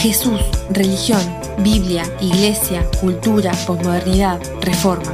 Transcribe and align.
Jesús, 0.00 0.40
religión, 0.70 1.20
Biblia, 1.58 2.04
iglesia, 2.22 2.86
cultura, 3.02 3.52
posmodernidad, 3.66 4.40
reforma. 4.62 5.12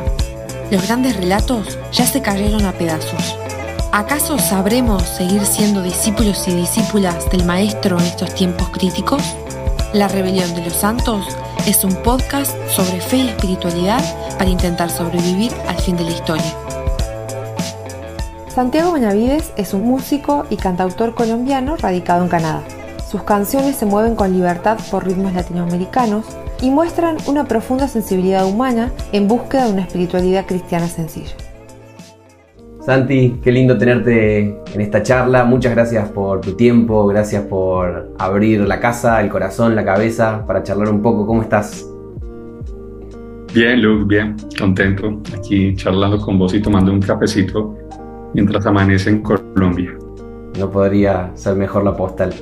Los 0.71 0.87
grandes 0.87 1.16
relatos 1.16 1.77
ya 1.91 2.07
se 2.07 2.23
cayeron 2.23 2.64
a 2.64 2.71
pedazos. 2.71 3.37
¿Acaso 3.91 4.38
sabremos 4.38 5.03
seguir 5.03 5.45
siendo 5.45 5.83
discípulos 5.83 6.46
y 6.46 6.54
discípulas 6.54 7.29
del 7.33 7.45
Maestro 7.45 7.99
en 7.99 8.04
estos 8.04 8.33
tiempos 8.37 8.69
críticos? 8.69 9.21
La 9.93 10.07
Rebelión 10.07 10.54
de 10.54 10.64
los 10.64 10.75
Santos 10.75 11.27
es 11.66 11.82
un 11.82 11.96
podcast 12.05 12.57
sobre 12.71 13.00
fe 13.00 13.16
y 13.16 13.29
espiritualidad 13.29 14.05
para 14.39 14.50
intentar 14.50 14.89
sobrevivir 14.89 15.50
al 15.66 15.79
fin 15.79 15.96
de 15.96 16.05
la 16.05 16.12
historia. 16.12 16.55
Santiago 18.55 18.93
Benavides 18.93 19.53
es 19.57 19.75
un 19.75 19.82
músico 19.82 20.46
y 20.48 20.57
cantautor 20.57 21.16
colombiano 21.16 21.75
radicado 21.77 22.23
en 22.23 22.29
Canadá. 22.29 22.75
Sus 23.11 23.23
canciones 23.23 23.77
se 23.77 23.86
mueven 23.86 24.16
con 24.16 24.32
libertad 24.32 24.79
por 24.90 25.07
ritmos 25.07 25.32
latinoamericanos 25.32 26.26
y 26.61 26.71
muestran 26.71 27.18
una 27.29 27.44
profunda 27.44 27.86
sensibilidad 27.86 28.44
humana 28.44 28.90
en 29.12 29.29
búsqueda 29.29 29.67
de 29.67 29.72
una 29.75 29.82
espiritualidad 29.82 30.44
cristiana 30.44 30.89
sencilla. 30.89 31.36
Santi, 32.81 33.39
qué 33.42 33.53
lindo 33.53 33.78
tenerte 33.78 34.39
en 34.39 34.81
esta 34.81 35.05
charla. 35.05 35.45
Muchas 35.45 35.72
gracias 35.72 36.08
por 36.08 36.41
tu 36.41 36.55
tiempo, 36.55 37.06
gracias 37.06 37.45
por 37.45 38.12
abrir 38.19 38.61
la 38.61 38.81
casa, 38.81 39.20
el 39.20 39.28
corazón, 39.28 39.77
la 39.77 39.84
cabeza 39.84 40.45
para 40.45 40.64
charlar 40.64 40.89
un 40.89 41.00
poco. 41.00 41.27
¿Cómo 41.27 41.42
estás? 41.42 41.89
Bien, 43.55 43.83
Luke, 43.83 44.05
bien, 44.06 44.36
contento. 44.59 45.20
Aquí 45.36 45.77
charlando 45.77 46.20
con 46.20 46.39
vos 46.39 46.55
y 46.55 46.61
tomando 46.61 46.92
un 46.92 47.00
cafecito 47.00 47.77
mientras 48.34 48.67
amanece 48.67 49.11
en 49.11 49.23
Colombia. 49.23 49.97
No 50.59 50.70
podría 50.70 51.31
ser 51.34 51.55
mejor 51.55 51.84
la 51.84 51.97
postal. 51.97 52.34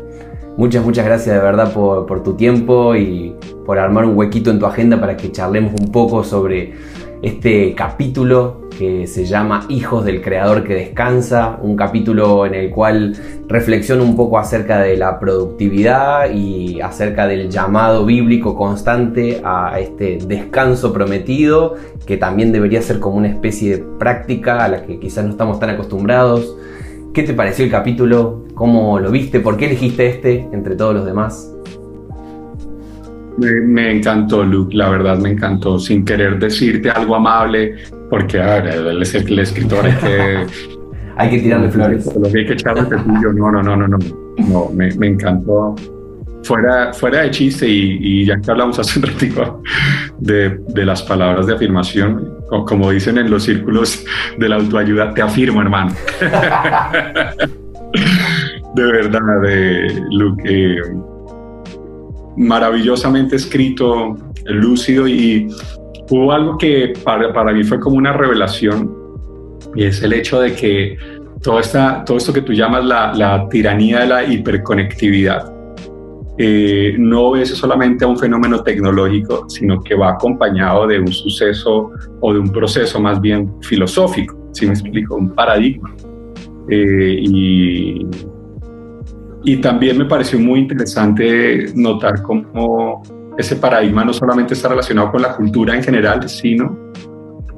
Muchas, 0.57 0.85
muchas 0.85 1.05
gracias 1.05 1.35
de 1.35 1.43
verdad 1.43 1.73
por, 1.73 2.23
tu 2.23 2.35
tiempo 2.35 2.95
y 2.95 3.35
por 3.67 3.81
armar 3.81 4.05
un 4.05 4.17
huequito 4.17 4.53
en 4.53 4.61
tu 4.61 4.67
agenda 4.67 5.01
para 5.01 5.17
que 5.17 5.33
charlemos 5.33 5.73
un 5.81 5.91
poco 5.91 6.23
sobre 6.23 6.75
este 7.23 7.75
capítulo 7.75 8.69
que 8.79 9.09
se 9.09 9.25
llama 9.25 9.67
Hijos 9.69 10.05
del 10.05 10.23
Creador 10.23 10.63
que 10.63 10.75
Descansa, 10.75 11.59
un 11.61 11.75
capítulo 11.75 12.47
en 12.47 12.55
el 12.55 12.71
cual 12.71 13.17
reflexiono 13.49 14.05
un 14.05 14.15
poco 14.15 14.39
acerca 14.39 14.79
de 14.79 14.97
la 14.97 15.19
productividad 15.19 16.31
y 16.33 16.81
acerca 16.81 17.27
del 17.27 17.51
llamado 17.51 18.07
bíblico 18.07 18.55
constante 18.55 19.41
a 19.45 19.81
este 19.81 20.19
descanso 20.25 20.93
prometido, 20.93 21.75
que 22.07 22.17
también 22.17 22.53
debería 22.53 22.81
ser 22.81 23.01
como 23.01 23.17
una 23.17 23.29
especie 23.29 23.79
de 23.79 23.85
práctica 23.99 24.65
a 24.65 24.69
la 24.69 24.83
que 24.85 25.01
quizás 25.01 25.25
no 25.25 25.33
estamos 25.33 25.59
tan 25.59 25.71
acostumbrados. 25.71 26.57
¿Qué 27.15 27.23
te 27.23 27.33
pareció 27.33 27.65
el 27.65 27.71
capítulo? 27.71 28.45
¿Cómo 28.55 28.99
lo 28.99 29.13
viste? 29.13 29.39
¿Por 29.39 29.57
qué 29.57 29.67
elegiste 29.67 30.09
este 30.09 30.49
entre 30.53 30.75
todos 30.75 30.95
los 30.95 31.07
demás? 31.07 31.49
Me, 33.39 33.93
encantó, 33.93 34.43
Luke, 34.43 34.77
la 34.77 34.89
verdad 34.89 35.19
me 35.19 35.31
encantó. 35.31 35.79
Sin 35.79 36.05
querer 36.05 36.41
decirte 36.41 36.91
algo 36.91 37.15
amable, 37.15 37.77
porque 38.11 38.41
a 38.41 38.61
ver, 38.61 38.67
él 38.89 39.01
es 39.01 39.15
el, 39.15 39.39
escritor, 39.39 39.87
hay 39.87 39.93
que. 39.93 40.47
hay 41.17 41.31
que 41.31 41.39
tirarle 41.39 41.71
flores. 41.71 42.05
Lo 42.21 42.33
que 42.33 42.39
hay 42.41 42.47
que 42.47 42.53
echarle 42.55 42.83
No, 43.07 43.53
no, 43.53 43.63
no, 43.63 43.77
no, 43.77 43.87
no. 43.87 43.99
no 44.49 44.71
me, 44.75 44.93
me 44.97 45.07
encantó 45.07 45.77
fuera, 46.45 46.93
fuera 46.93 47.23
de 47.23 47.31
chiste 47.31 47.67
y, 47.69 48.25
ya 48.27 48.41
que 48.41 48.51
hablamos 48.51 48.79
hace 48.79 48.99
un 48.99 49.07
ratito 49.07 49.63
de, 50.19 50.61
de, 50.69 50.85
las 50.85 51.03
palabras 51.03 51.47
de 51.47 51.55
afirmación, 51.55 52.39
como 52.67 52.91
dicen 52.91 53.19
en 53.19 53.31
los 53.31 53.45
círculos 53.45 54.05
de 54.39 54.49
la 54.49 54.57
autoayuda, 54.57 55.13
te 55.15 55.23
afirmo, 55.23 55.61
hermano. 55.63 55.95
de 58.75 58.83
verdad, 58.85 59.21
de 59.43 60.03
Luke, 60.11 60.77
maravillosamente 62.37 63.37
escrito, 63.37 64.17
lúcido 64.47 65.07
y 65.09 65.49
hubo 66.11 66.33
algo 66.33 66.59
que 66.59 66.93
para, 67.03 67.33
para 67.33 67.53
mí 67.53 67.65
fue 67.65 67.81
como 67.81 67.97
una 67.97 68.13
revelación 68.13 68.93
y 69.75 69.85
es 69.85 70.03
el 70.03 70.13
hecho 70.13 70.41
de 70.41 70.55
que 70.55 70.99
todo, 71.43 71.61
esta, 71.61 72.05
todo 72.05 72.17
esto 72.17 72.33
que 72.33 72.43
tú 72.43 72.53
llamas 72.53 72.85
la, 72.85 73.13
la 73.15 73.49
tiranía 73.49 74.01
de 74.01 74.07
la 74.07 74.25
hiperconectividad, 74.25 75.53
eh, 76.37 76.97
no 76.99 77.37
es 77.37 77.51
solamente 77.51 78.05
a 78.05 78.09
un 78.09 78.19
fenómeno 78.19 78.63
tecnológico, 78.63 79.49
sino 79.49 79.81
que 79.81 79.95
va 79.95 80.11
acompañado 80.11 80.87
de 80.87 80.99
un 80.99 81.13
suceso 81.13 81.93
o 82.21 82.33
de 82.33 82.41
un 82.41 82.51
proceso 82.51 83.01
más 83.01 83.21
bien 83.21 83.53
filosófico, 83.63 84.37
si 84.53 84.67
me 84.67 84.73
explico, 84.73 85.15
un 85.15 85.31
paradigma. 85.35 85.95
Eh, 86.69 87.17
y, 87.21 88.07
y 89.45 89.57
también 89.59 89.99
me 89.99 90.07
pareció 90.07 90.39
muy 90.39 90.61
interesante 90.61 91.73
notar 91.75 92.23
cómo 92.23 93.03
ese 93.39 93.57
paradigma 93.57 94.05
no 94.05 94.13
solamente 94.13 94.55
está 94.55 94.69
relacionado 94.69 95.13
con 95.13 95.23
la 95.23 95.37
cultura 95.37 95.75
en 95.77 95.83
general, 95.83 96.29
sino 96.29 96.77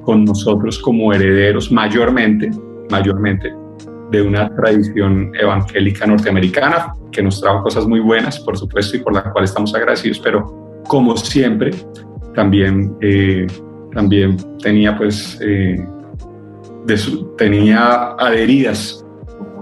con 0.03 0.25
nosotros 0.25 0.79
como 0.79 1.13
herederos 1.13 1.73
mayormente, 1.73 2.51
mayormente 2.91 3.66
de 4.11 4.23
una 4.23 4.55
tradición 4.55 5.33
evangélica 5.35 6.07
norteamericana 6.07 6.95
que 7.11 7.23
nos 7.23 7.41
trajo 7.41 7.63
cosas 7.63 7.87
muy 7.87 8.01
buenas, 8.01 8.39
por 8.41 8.57
supuesto, 8.57 8.97
y 8.97 9.01
por 9.01 9.15
la 9.15 9.33
cual 9.33 9.45
estamos 9.45 9.75
agradecidos, 9.75 10.19
pero 10.21 10.83
como 10.87 11.17
siempre, 11.17 11.71
también, 12.35 12.97
eh, 13.01 13.47
también 13.93 14.37
tenía 14.63 14.97
pues 14.97 15.39
eh, 15.43 15.85
tenía 17.37 18.13
adheridas 18.19 19.05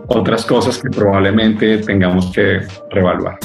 otras 0.09 0.45
cosas 0.45 0.83
que 0.83 0.91
probablemente 0.91 1.79
tengamos 1.79 2.31
que 2.33 2.61
revaluar. 2.91 3.39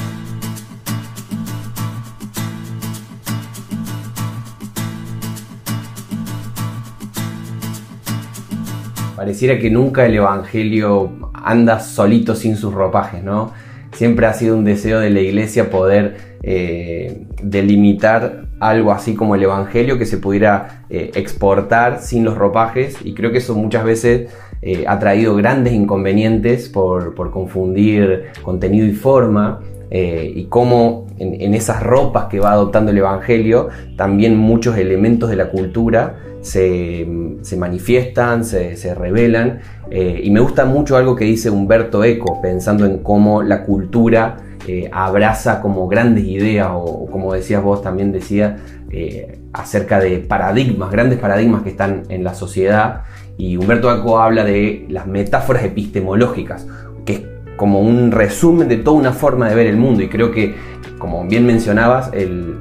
Pareciera 9.19 9.59
que 9.59 9.69
nunca 9.69 10.05
el 10.05 10.15
Evangelio 10.15 11.11
anda 11.33 11.81
solito 11.81 12.35
sin 12.35 12.55
sus 12.55 12.73
ropajes, 12.73 13.21
¿no? 13.21 13.51
Siempre 13.91 14.25
ha 14.27 14.33
sido 14.33 14.55
un 14.55 14.63
deseo 14.63 15.01
de 15.01 15.09
la 15.09 15.19
iglesia 15.19 15.69
poder 15.69 16.37
eh, 16.41 17.25
delimitar 17.43 18.45
algo 18.61 18.93
así 18.93 19.15
como 19.15 19.35
el 19.35 19.43
Evangelio 19.43 19.97
que 19.97 20.05
se 20.05 20.19
pudiera 20.19 20.85
eh, 20.89 21.11
exportar 21.15 21.99
sin 21.99 22.23
los 22.23 22.37
ropajes 22.37 22.95
y 23.03 23.13
creo 23.13 23.33
que 23.33 23.39
eso 23.39 23.55
muchas 23.55 23.83
veces 23.83 24.31
eh, 24.61 24.85
ha 24.87 24.99
traído 24.99 25.35
grandes 25.35 25.73
inconvenientes 25.73 26.69
por, 26.69 27.13
confundir 27.29 28.27
contenido 28.41 28.85
y 28.87 28.93
forma 28.93 29.59
y 29.91 30.45
cómo 30.45 31.07
en, 31.17 31.53
esas 31.55 31.83
ropas 31.83 32.25
que 32.25 32.39
va 32.39 32.51
adoptando 32.51 32.91
el 32.91 32.99
Evangelio 32.99 33.67
también 33.97 34.37
muchos 34.37 34.77
elementos 34.77 35.29
de 35.29 35.35
la 35.35 35.49
cultura 35.49 36.28
se, 36.41 37.05
manifiestan, 37.57 38.43
se, 38.45 38.95
revelan. 38.95 39.59
Eh, 39.91 40.21
y 40.23 40.31
me 40.31 40.39
gusta 40.39 40.65
mucho 40.65 40.97
algo 40.97 41.15
que 41.15 41.25
dice 41.25 41.49
Humberto 41.49 42.03
Eco, 42.03 42.41
pensando 42.41 42.85
en 42.85 42.99
cómo 42.99 43.41
la 43.41 43.63
cultura 43.63 44.37
eh, 44.67 44.89
abraza 44.91 45.61
como 45.61 45.87
grandes 45.87 46.25
ideas, 46.25 46.69
o, 46.71 47.07
como 47.07 47.33
decías 47.33 47.63
vos 47.63 47.81
también 47.81 48.11
decía, 48.11 48.57
eh, 48.91 49.39
acerca 49.53 49.99
de 49.99 50.19
paradigmas, 50.19 50.91
grandes 50.91 51.19
paradigmas 51.19 51.63
que 51.63 51.69
están 51.69 52.03
en 52.09 52.23
la 52.23 52.33
sociedad. 52.33 53.03
Y 53.37 53.57
Humberto 53.57 53.93
Eco 53.93 54.19
habla 54.19 54.43
de 54.43 54.85
las 54.89 55.07
metáforas 55.07 55.63
epistemológicas, 55.63 56.67
que 57.05 57.13
es 57.13 57.21
como 57.55 57.81
un 57.81 58.11
resumen 58.11 58.67
de 58.67 58.77
toda 58.77 58.97
una 58.97 59.13
forma 59.13 59.49
de 59.49 59.55
ver 59.55 59.67
el 59.67 59.77
mundo. 59.77 60.03
Y 60.03 60.09
creo 60.09 60.31
que, 60.31 60.55
como 60.97 61.25
bien 61.25 61.45
mencionabas, 61.45 62.11
el, 62.13 62.57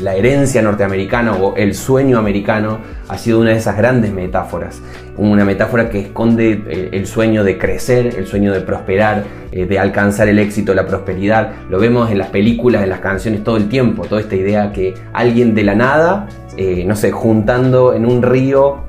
la 0.00 0.14
herencia 0.14 0.62
norteamericana 0.62 1.32
o 1.32 1.56
el 1.56 1.74
sueño 1.74 2.18
americano 2.18 2.78
ha 3.08 3.18
sido 3.18 3.40
una 3.40 3.50
de 3.50 3.56
esas 3.56 3.76
grandes 3.76 4.12
metáforas. 4.12 4.80
Una 5.16 5.44
metáfora 5.44 5.90
que 5.90 5.98
esconde 5.98 6.62
eh, 6.68 6.90
el 6.92 7.06
sueño 7.06 7.42
de 7.42 7.58
crecer, 7.58 8.14
el 8.16 8.26
sueño 8.26 8.52
de 8.52 8.60
prosperar, 8.60 9.24
eh, 9.50 9.66
de 9.66 9.78
alcanzar 9.78 10.28
el 10.28 10.38
éxito, 10.38 10.74
la 10.74 10.86
prosperidad. 10.86 11.52
Lo 11.68 11.80
vemos 11.80 12.10
en 12.12 12.18
las 12.18 12.28
películas, 12.28 12.84
en 12.84 12.90
las 12.90 13.00
canciones 13.00 13.42
todo 13.42 13.56
el 13.56 13.68
tiempo. 13.68 14.04
Toda 14.04 14.20
esta 14.20 14.36
idea 14.36 14.72
que 14.72 14.94
alguien 15.12 15.54
de 15.54 15.64
la 15.64 15.74
nada, 15.74 16.28
eh, 16.56 16.84
no 16.86 16.94
sé, 16.94 17.10
juntando 17.10 17.92
en 17.94 18.06
un 18.06 18.22
río 18.22 18.86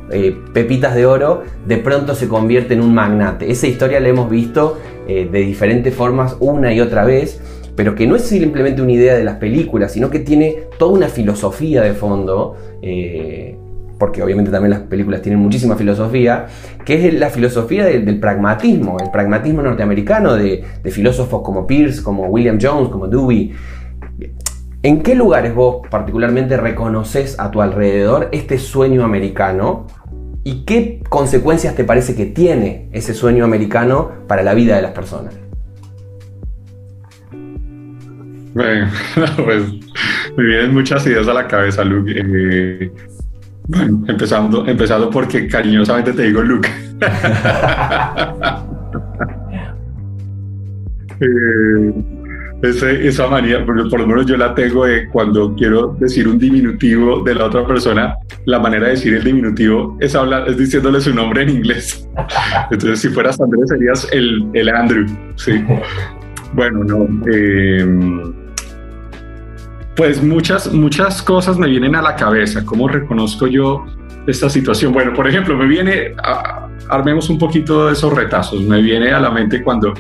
pepitas 0.54 0.96
de 0.96 1.06
oro, 1.06 1.44
de 1.68 1.78
pronto 1.78 2.16
se 2.16 2.28
convierte 2.28 2.74
en 2.74 2.82
un 2.82 2.96
magnate. 2.96 3.52
Esa 3.52 3.68
historia 3.68 4.00
la 4.00 4.10
hemos 4.10 4.28
visto 4.28 4.80
de 5.08 5.26
diferentes 5.26 5.94
formas 5.94 6.36
una 6.40 6.74
y 6.74 6.82
otra 6.82 7.04
vez 7.04 7.40
pero 7.80 7.96
que 7.96 8.06
no 8.06 8.18
es 8.18 8.24
simplemente 8.24 8.82
una 8.82 8.92
idea 8.92 9.16
de 9.16 9.24
las 9.24 9.38
películas, 9.38 9.94
sino 9.94 10.10
que 10.10 10.20
tiene 10.20 10.64
toda 10.78 10.92
una 10.92 11.08
filosofía 11.08 11.82
de 11.82 11.94
fondo, 11.94 12.58
eh, 12.82 13.58
porque 13.98 14.22
obviamente 14.22 14.52
también 14.52 14.72
las 14.72 14.82
películas 14.82 15.22
tienen 15.22 15.40
muchísima 15.40 15.78
filosofía, 15.78 16.48
que 16.84 17.08
es 17.08 17.14
la 17.14 17.30
filosofía 17.30 17.86
del, 17.86 18.20
pragmatismo, 18.20 18.98
el 19.00 19.10
pragmatismo 19.12 19.62
norteamericano 19.62 20.36
de, 20.36 20.62
filósofos 20.92 21.42
como 21.42 21.66
Pierce, 21.66 22.04
como 22.04 22.26
William 22.26 22.58
Jones, 22.62 22.90
como 22.90 23.08
Dewey. 23.08 23.54
¿En 24.84 25.02
qué 25.02 25.16
lugares 25.16 25.56
vos 25.56 25.88
particularmente 25.90 26.58
reconoces 26.58 27.40
a 27.40 27.50
tu 27.50 27.62
alrededor 27.62 28.28
este 28.34 28.58
sueño 28.58 29.06
americano 29.06 29.88
y 30.44 30.66
qué 30.66 31.02
consecuencias 31.08 31.76
te 31.76 31.86
parece 31.86 32.14
que 32.14 32.26
tiene 32.26 32.90
ese 32.92 33.14
sueño 33.14 33.46
americano 33.46 34.12
para 34.28 34.44
la 34.44 34.54
vida 34.54 34.76
de 34.76 34.82
las 34.82 34.92
personas? 34.92 35.49
Bueno, 38.54 38.88
pues 39.44 39.64
me 40.36 40.44
vienen 40.44 40.74
muchas 40.74 41.06
ideas 41.06 41.28
a 41.28 41.34
la 41.34 41.48
cabeza, 41.48 41.84
Luke. 41.84 42.14
Eh, 42.16 42.92
bueno, 43.68 44.04
empezando, 44.08 44.66
empezando 44.66 45.10
porque 45.10 45.48
cariñosamente 45.48 46.14
te 46.14 46.24
digo 46.24 46.42
Luke. 46.42 46.70
Eh, 51.22 51.92
esa 52.62 53.28
manía, 53.28 53.66
por, 53.66 54.00
lo 54.00 54.08
menos 54.08 54.26
yo 54.26 54.36
la 54.36 54.54
tengo 54.54 54.86
de 54.86 55.08
cuando 55.10 55.54
quiero 55.56 55.96
decir 56.00 56.28
un 56.28 56.38
diminutivo 56.38 57.24
de 57.24 57.36
la 57.36 57.46
otra 57.46 57.66
persona, 57.66 58.16
la 58.46 58.60
manera 58.60 58.86
de 58.86 58.92
decir 58.92 59.14
el 59.14 59.24
diminutivo 59.24 59.98
es 60.00 60.16
hablar, 60.16 60.48
es 60.50 60.58
diciéndole 60.58 61.00
su 61.00 61.14
nombre 61.14 61.44
en 61.44 61.50
inglés. 61.50 62.08
Entonces, 62.72 63.00
si 63.00 63.10
fueras 63.10 63.40
Andrés, 63.40 63.70
serías 63.70 64.08
el, 64.12 64.46
el 64.54 64.70
Andrew. 64.70 65.06
Sí. 65.36 65.64
Bueno, 66.54 66.84
no. 66.84 67.08
Em, 67.32 68.34
pues 69.96 70.24
muchas, 70.24 70.72
muchas 70.72 71.22
cosas 71.22 71.58
me 71.58 71.68
vienen 71.68 71.96
a 71.96 72.02
la 72.02 72.16
cabeza. 72.16 72.64
¿Cómo 72.66 72.88
reconozco 72.88 73.48
yo 73.48 73.86
esta 74.28 74.50
situación? 74.50 74.94
Bueno, 74.94 75.14
por 75.14 75.28
ejemplo, 75.28 75.58
me 75.58 75.68
viene, 75.68 76.16
armemos 76.90 77.30
un 77.30 77.38
poquito 77.38 77.88
de 77.88 77.94
esos 77.94 78.14
retazos. 78.14 78.62
Me 78.62 78.82
viene 78.82 79.12
a 79.12 79.20
la 79.20 79.30
mente 79.30 79.62
cuando 79.62 79.94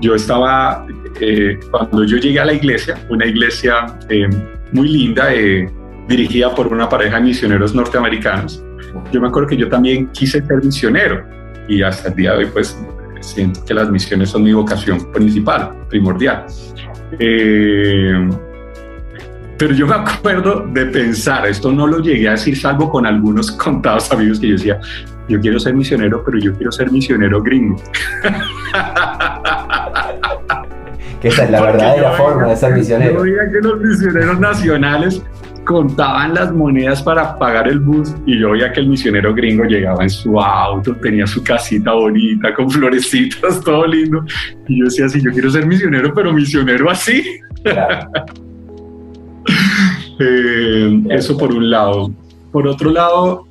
yo 0.00 0.14
estaba, 0.14 0.86
eh, 1.20 1.58
cuando 1.70 2.04
yo 2.04 2.16
llegué 2.16 2.40
a 2.40 2.44
la 2.44 2.52
iglesia, 2.52 2.98
una 3.08 3.26
iglesia 3.26 3.86
eh, 4.08 4.28
muy 4.72 4.88
linda, 4.88 5.32
eh, 5.32 5.70
dirigida 6.08 6.54
por 6.54 6.68
una 6.68 6.88
pareja 6.88 7.16
de 7.16 7.22
misioneros 7.22 7.74
norteamericanos. 7.74 8.64
Yo 9.12 9.20
me 9.20 9.28
acuerdo 9.28 9.48
que 9.48 9.56
yo 9.56 9.68
también 9.68 10.08
quise 10.08 10.44
ser 10.44 10.64
misionero 10.64 11.24
y 11.68 11.82
hasta 11.82 12.08
el 12.08 12.14
día 12.14 12.32
de 12.32 12.38
hoy 12.38 12.50
pues 12.52 12.76
siento 13.34 13.64
que 13.64 13.74
las 13.74 13.90
misiones 13.90 14.30
son 14.30 14.42
mi 14.42 14.52
vocación 14.52 15.10
principal, 15.12 15.70
primordial. 15.88 16.46
pero 19.58 19.74
yo 19.74 19.86
me 19.86 19.94
acuerdo 19.94 20.66
de 20.72 20.86
pensar, 20.86 21.46
esto 21.46 21.72
no 21.72 21.86
lo 21.86 22.00
llegué 22.00 22.28
a 22.28 22.32
decir 22.32 22.56
salvo 22.56 22.90
con 22.90 23.06
algunos 23.06 23.52
contados 23.64 24.10
amigos 24.12 24.40
que 24.40 24.48
yo 24.48 24.54
decía, 24.54 24.80
yo 25.28 25.40
quiero 25.40 25.60
ser 25.60 25.74
misionero, 25.74 26.22
pero 26.24 26.38
yo 26.38 26.54
quiero 26.54 26.72
ser 26.72 26.90
misionero 26.90 27.42
gringo. 27.42 27.76
que 31.20 31.28
esa 31.28 31.44
es 31.44 31.50
la 31.50 31.60
verdadera 31.60 32.12
forma 32.12 32.46
de 32.46 32.56
ser 32.56 32.74
misionero. 32.74 33.16
Yo 33.16 33.22
veía 33.22 33.50
que 33.50 33.60
los 33.60 33.80
misioneros 33.80 34.40
nacionales 34.40 35.22
contaban 35.68 36.32
las 36.32 36.50
monedas 36.50 37.02
para 37.02 37.38
pagar 37.38 37.68
el 37.68 37.78
bus 37.78 38.14
y 38.24 38.40
yo 38.40 38.52
veía 38.52 38.72
que 38.72 38.80
el 38.80 38.88
misionero 38.88 39.34
gringo 39.34 39.64
llegaba 39.64 40.02
en 40.02 40.08
su 40.08 40.40
auto, 40.40 40.96
tenía 40.96 41.26
su 41.26 41.44
casita 41.44 41.92
bonita 41.92 42.54
con 42.54 42.70
florecitas, 42.76 43.60
todo 43.60 43.86
lindo. 43.86 44.24
Y 44.66 44.78
yo 44.78 44.86
decía, 44.86 45.10
sí, 45.10 45.20
yo 45.22 45.30
quiero 45.30 45.50
ser 45.50 45.66
misionero, 45.66 46.14
pero 46.14 46.32
misionero 46.32 46.90
así. 46.90 47.22
Eh, 50.20 51.00
eso 51.10 51.38
por 51.38 51.54
un 51.54 51.70
lado. 51.70 52.10
Por 52.50 52.66
otro 52.66 52.90
lado, 52.90 53.46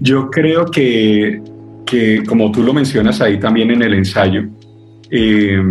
yo 0.00 0.28
creo 0.30 0.66
que, 0.66 1.40
que 1.86 2.24
como 2.26 2.50
tú 2.50 2.64
lo 2.64 2.74
mencionas 2.74 3.20
ahí 3.20 3.38
también 3.38 3.70
en 3.70 3.82
el 3.82 3.94
ensayo, 3.94 4.42
eh, 5.12 5.62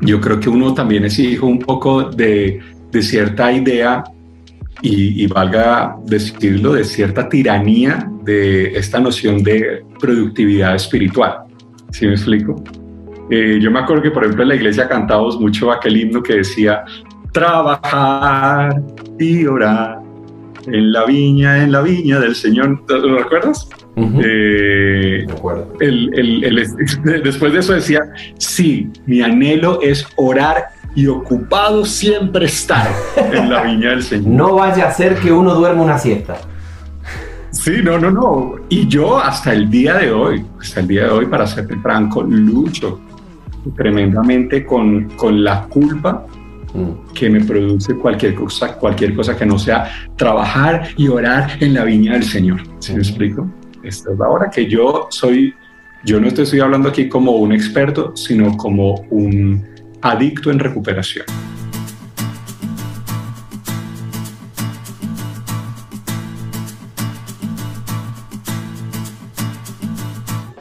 yo 0.00 0.20
creo 0.20 0.40
que 0.40 0.48
uno 0.48 0.74
también 0.74 1.04
es 1.04 1.16
hijo 1.20 1.46
un 1.46 1.60
poco 1.60 2.10
de, 2.10 2.58
de 2.90 3.02
cierta 3.02 3.52
idea 3.52 4.02
y, 4.82 5.26
valga 5.26 5.96
decirlo, 6.06 6.72
de 6.72 6.84
cierta 6.84 7.28
tiranía 7.28 8.10
de 8.22 8.76
esta 8.78 8.98
noción 8.98 9.42
de 9.42 9.84
productividad 9.98 10.74
espiritual. 10.74 11.40
¿Sí 11.90 12.06
me 12.06 12.12
explico? 12.12 12.62
Eh, 13.30 13.58
yo 13.60 13.70
me 13.70 13.80
acuerdo 13.80 14.02
que, 14.02 14.10
por 14.10 14.24
ejemplo, 14.24 14.42
en 14.42 14.48
la 14.48 14.54
iglesia 14.54 14.88
cantábamos 14.88 15.38
mucho 15.38 15.70
aquel 15.70 15.96
himno 15.96 16.22
que 16.22 16.36
decía, 16.36 16.84
trabajar 17.32 18.82
y 19.18 19.46
orar 19.46 20.00
en 20.66 20.92
la 20.92 21.04
viña, 21.04 21.62
en 21.62 21.72
la 21.72 21.82
viña 21.82 22.18
del 22.18 22.34
Señor. 22.34 22.82
¿Lo 22.88 23.18
recuerdas? 23.18 23.68
Eh, 23.96 25.26
después 27.22 27.52
de 27.52 27.58
eso 27.58 27.74
decía, 27.74 28.00
sí, 28.38 28.90
mi 29.06 29.20
anhelo 29.20 29.80
es 29.82 30.06
orar 30.16 30.64
y 30.94 31.06
ocupado 31.06 31.84
siempre 31.84 32.46
estar 32.46 32.88
en 33.16 33.50
la 33.50 33.62
viña 33.62 33.90
del 33.90 34.02
Señor. 34.02 34.28
No 34.28 34.54
vaya 34.56 34.88
a 34.88 34.92
ser 34.92 35.16
que 35.16 35.32
uno 35.32 35.54
duerma 35.54 35.82
una 35.82 35.98
siesta. 35.98 36.40
Sí, 37.50 37.82
no, 37.82 37.98
no, 37.98 38.10
no. 38.10 38.54
Y 38.68 38.86
yo 38.86 39.18
hasta 39.18 39.52
el 39.52 39.68
día 39.70 39.94
de 39.98 40.12
hoy, 40.12 40.44
hasta 40.60 40.80
el 40.80 40.88
día 40.88 41.04
de 41.04 41.10
hoy, 41.10 41.26
para 41.26 41.46
serte 41.46 41.76
franco, 41.76 42.22
lucho 42.22 43.00
tremendamente 43.76 44.64
con, 44.64 45.10
con 45.16 45.44
la 45.44 45.64
culpa 45.64 46.26
mm. 46.72 47.12
que 47.12 47.28
me 47.28 47.44
produce 47.44 47.94
cualquier 47.96 48.34
cosa, 48.34 48.74
cualquier 48.76 49.14
cosa 49.14 49.36
que 49.36 49.44
no 49.44 49.58
sea 49.58 49.90
trabajar 50.16 50.88
y 50.96 51.08
orar 51.08 51.50
en 51.60 51.74
la 51.74 51.84
viña 51.84 52.14
del 52.14 52.24
Señor. 52.24 52.60
¿Sí 52.78 52.92
me 52.92 53.00
explico? 53.00 53.50
Esta 53.82 54.12
es 54.12 54.18
la 54.18 54.28
hora 54.28 54.50
que 54.50 54.66
yo 54.66 55.08
soy, 55.10 55.54
yo 56.04 56.20
no 56.20 56.30
te 56.32 56.42
estoy 56.42 56.60
hablando 56.60 56.88
aquí 56.88 57.08
como 57.08 57.32
un 57.32 57.52
experto, 57.52 58.14
sino 58.16 58.56
como 58.56 58.94
un 59.10 59.66
adicto 60.02 60.50
en 60.50 60.58
recuperación. 60.58 61.26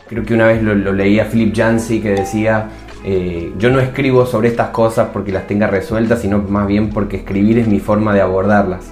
Creo 0.08 0.26
que 0.26 0.34
una 0.34 0.48
vez 0.48 0.64
lo, 0.64 0.74
leía 0.92 1.30
Philip 1.30 1.54
Yancey 1.54 2.02
que 2.02 2.10
decía, 2.10 2.70
eh, 3.06 3.54
yo 3.60 3.70
no 3.70 3.80
escribo 3.80 4.26
sobre 4.26 4.48
estas 4.48 4.70
cosas 4.70 5.10
porque 5.14 5.32
las 5.32 5.46
tenga 5.46 5.68
resueltas, 5.68 6.22
sino 6.22 6.40
más 6.40 6.66
bien 6.66 6.90
porque 6.90 7.18
escribir 7.18 7.60
es 7.60 7.68
mi 7.68 7.80
forma 7.80 8.14
de 8.14 8.22
abordarlas. 8.22 8.92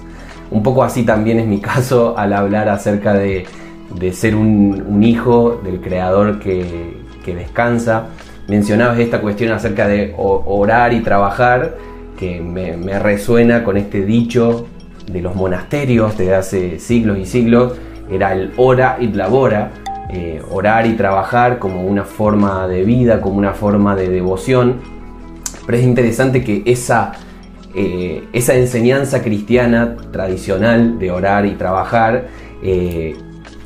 Un 0.50 0.62
poco 0.62 0.84
así 0.84 1.02
también 1.02 1.40
es 1.40 1.46
mi 1.46 1.60
caso 1.60 2.16
al 2.16 2.32
hablar 2.32 2.68
acerca 2.68 3.14
de, 3.14 3.46
de 3.94 4.12
ser 4.12 4.34
un, 4.34 5.02
hijo 5.02 5.60
del 5.64 5.80
creador 5.80 6.38
que, 6.38 7.06
descansa. 7.26 8.06
Mencionabas 8.48 8.98
esta 8.98 9.20
cuestión 9.20 9.52
acerca 9.52 9.86
de 9.86 10.14
orar 10.16 10.94
y 10.94 11.00
trabajar, 11.00 11.76
que 12.18 12.40
me, 12.40 12.98
resuena 12.98 13.62
con 13.62 13.76
este 13.76 14.06
dicho 14.06 14.66
de 15.06 15.20
los 15.20 15.34
monasterios 15.36 16.16
de 16.16 16.34
hace 16.34 16.78
siglos 16.78 17.18
y 17.18 17.26
siglos, 17.26 17.74
era 18.10 18.32
el 18.32 18.52
ora 18.56 18.96
y 19.00 19.08
labora, 19.08 19.72
eh, 20.10 20.40
orar 20.50 20.86
y 20.86 20.94
trabajar 20.94 21.58
como 21.58 21.82
una 21.82 22.04
forma 22.04 22.66
de 22.66 22.84
vida, 22.84 23.20
como 23.20 23.36
una 23.36 23.52
forma 23.52 23.94
de 23.94 24.08
devoción. 24.08 24.76
Pero 25.66 25.76
es 25.76 25.84
interesante 25.84 26.42
que 26.42 26.62
esa, 26.64 27.12
eh, 27.74 28.24
esa 28.32 28.54
enseñanza 28.54 29.22
cristiana 29.22 29.94
tradicional 30.10 30.98
de 30.98 31.10
orar 31.10 31.44
y 31.44 31.52
trabajar 31.52 32.28
eh, 32.62 33.14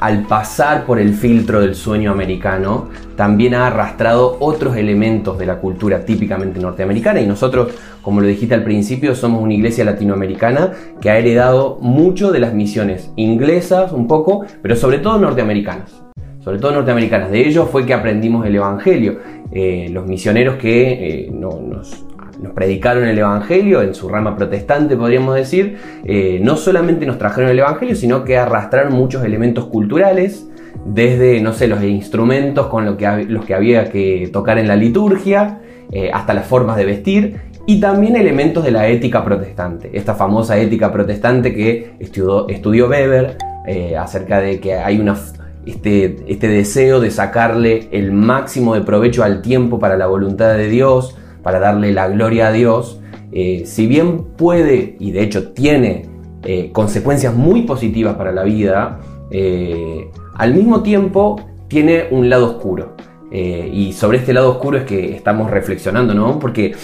al 0.02 0.24
pasar 0.24 0.84
por 0.84 0.98
el 0.98 1.14
filtro 1.14 1.60
del 1.60 1.76
sueño 1.76 2.10
americano, 2.10 2.88
también 3.14 3.54
ha 3.54 3.68
arrastrado 3.68 4.36
otros 4.40 4.76
elementos 4.76 5.38
de 5.38 5.46
la 5.46 5.60
cultura 5.60 6.04
típicamente 6.04 6.58
norteamericana 6.58 7.20
y 7.20 7.26
nosotros, 7.28 7.72
como 8.02 8.20
lo 8.20 8.26
dijiste 8.26 8.52
al 8.52 8.64
principio, 8.64 9.14
somos 9.14 9.40
una 9.40 9.54
iglesia 9.54 9.84
latinoamericana 9.84 10.72
que 11.00 11.08
ha 11.08 11.18
heredado 11.18 11.78
mucho 11.80 12.32
de 12.32 12.40
las 12.40 12.52
misiones 12.52 13.12
inglesas 13.14 13.92
un 13.92 14.08
poco, 14.08 14.44
pero 14.60 14.74
sobre 14.74 14.98
todo 14.98 15.20
norteamericanas. 15.20 16.02
Sobre 16.40 16.58
todo 16.58 16.72
norteamericanas. 16.72 17.30
De 17.30 17.46
ellos 17.46 17.68
fue 17.70 17.86
que 17.86 17.94
aprendimos 17.94 18.44
el 18.44 18.56
Evangelio. 18.56 19.20
Eh, 19.52 19.88
los 19.92 20.06
misioneros 20.06 20.56
que 20.56 21.26
eh, 21.26 21.30
nos 21.30 22.04
nos 22.42 22.52
predicaron 22.52 23.04
el 23.04 23.18
Evangelio 23.18 23.82
en 23.82 23.94
su 23.94 24.08
rama 24.08 24.36
protestante, 24.36 24.96
podríamos 24.96 25.34
decir, 25.36 25.78
eh, 26.04 26.40
no 26.42 26.56
solamente 26.56 27.06
nos 27.06 27.18
trajeron 27.18 27.50
el 27.50 27.58
Evangelio, 27.58 27.94
sino 27.94 28.24
que 28.24 28.36
arrastraron 28.36 28.92
muchos 28.92 29.24
elementos 29.24 29.66
culturales, 29.66 30.48
desde, 30.84 31.40
no 31.40 31.52
sé, 31.52 31.68
los 31.68 31.82
instrumentos 31.82 32.66
con 32.66 32.84
lo 32.84 32.96
que, 32.96 33.24
los 33.28 33.44
que 33.44 33.54
había 33.54 33.90
que 33.90 34.28
tocar 34.32 34.58
en 34.58 34.66
la 34.66 34.74
liturgia, 34.74 35.60
eh, 35.92 36.10
hasta 36.12 36.34
las 36.34 36.46
formas 36.46 36.76
de 36.76 36.84
vestir, 36.84 37.40
y 37.64 37.78
también 37.78 38.16
elementos 38.16 38.64
de 38.64 38.72
la 38.72 38.88
ética 38.88 39.24
protestante, 39.24 39.90
esta 39.92 40.14
famosa 40.14 40.58
ética 40.58 40.90
protestante 40.90 41.54
que 41.54 41.92
estudió, 42.00 42.48
estudió 42.48 42.88
Weber, 42.88 43.36
eh, 43.68 43.96
acerca 43.96 44.40
de 44.40 44.58
que 44.58 44.74
hay 44.74 44.98
una, 44.98 45.16
este, 45.64 46.16
este 46.26 46.48
deseo 46.48 46.98
de 46.98 47.12
sacarle 47.12 47.86
el 47.92 48.10
máximo 48.10 48.74
de 48.74 48.80
provecho 48.80 49.22
al 49.22 49.42
tiempo 49.42 49.78
para 49.78 49.96
la 49.96 50.08
voluntad 50.08 50.56
de 50.56 50.68
Dios, 50.68 51.16
para 51.42 51.58
darle 51.58 51.92
la 51.92 52.08
gloria 52.08 52.48
a 52.48 52.52
Dios, 52.52 53.00
eh, 53.32 53.62
si 53.64 53.86
bien 53.86 54.24
puede 54.36 54.96
y 54.98 55.10
de 55.10 55.22
hecho 55.22 55.52
tiene 55.52 56.08
eh, 56.44 56.70
consecuencias 56.72 57.34
muy 57.34 57.62
positivas 57.62 58.16
para 58.16 58.32
la 58.32 58.42
vida, 58.42 59.00
eh, 59.30 60.10
al 60.34 60.54
mismo 60.54 60.82
tiempo 60.82 61.40
tiene 61.68 62.04
un 62.10 62.28
lado 62.28 62.56
oscuro. 62.56 62.96
y 63.34 63.94
sobre 63.94 64.18
este 64.18 64.34
lado 64.34 64.50
oscuro 64.50 64.76
es 64.76 64.84
que 64.84 65.14
estamos 65.16 65.50
reflexionando, 65.50 66.12
¿no? 66.12 66.38
Porque 66.38 66.74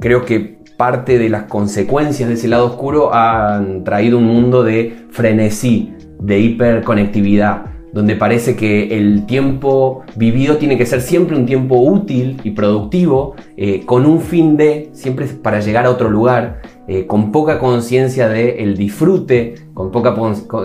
creo 0.00 0.24
que 0.24 0.58
parte 0.76 1.18
de 1.18 1.28
las 1.28 1.44
consecuencias 1.44 2.28
de 2.28 2.34
ese 2.34 2.48
lado 2.48 2.66
oscuro 2.66 3.14
han 3.14 3.84
traído 3.84 4.18
un 4.18 4.24
mundo 4.24 4.64
de 4.64 5.06
frenesí, 5.10 5.94
de 6.18 6.40
hiperconectividad, 6.40 7.71
donde 7.92 8.16
parece 8.16 8.56
que 8.56 8.96
el 8.96 9.26
tiempo 9.26 10.02
vivido 10.16 10.56
tiene 10.56 10.78
que 10.78 10.86
ser 10.86 11.02
siempre 11.02 11.36
un 11.36 11.44
tiempo 11.44 11.76
útil 11.76 12.40
y 12.42 12.52
productivo, 12.52 13.36
eh, 13.56 13.82
con 13.84 14.06
un 14.06 14.20
fin 14.20 14.56
de, 14.56 14.88
siempre 14.92 15.26
para 15.26 15.60
llegar 15.60 15.84
a 15.84 15.90
otro 15.90 16.08
lugar, 16.08 16.62
eh, 16.88 17.06
con 17.06 17.30
poca 17.30 17.58
conciencia 17.58 18.28
del 18.28 18.76
disfrute, 18.76 19.54
con 19.74 19.90
poca 19.90 20.14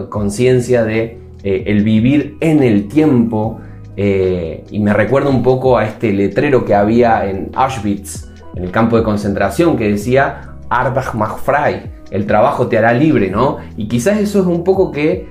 conciencia 0.10 0.86
de 0.86 1.20
eh, 1.44 1.64
el 1.68 1.84
vivir 1.84 2.38
en 2.40 2.64
el 2.64 2.88
tiempo. 2.88 3.60
y 3.98 4.80
me 4.80 4.94
recuerda 4.94 5.30
un 5.32 5.42
poco 5.42 5.76
a 5.76 5.84
este 5.84 6.14
letrero 6.14 6.64
que 6.66 6.76
había 6.76 7.28
en 7.28 7.50
Auschwitz, 7.56 8.30
en 8.56 8.66
el 8.66 8.70
campo 8.70 8.96
de 8.96 9.02
concentración, 9.02 9.76
que 9.76 9.90
decía 9.90 10.56
Arbach 10.70 11.16
macht 11.16 11.40
frei, 11.40 11.82
el 12.12 12.28
trabajo 12.28 12.68
te 12.68 12.78
hará 12.78 12.94
libre, 12.94 13.32
¿no? 13.32 13.58
Y 13.76 13.88
quizás 13.88 14.20
eso 14.20 14.42
es 14.42 14.46
un 14.46 14.64
poco 14.64 14.92
que 14.92 15.26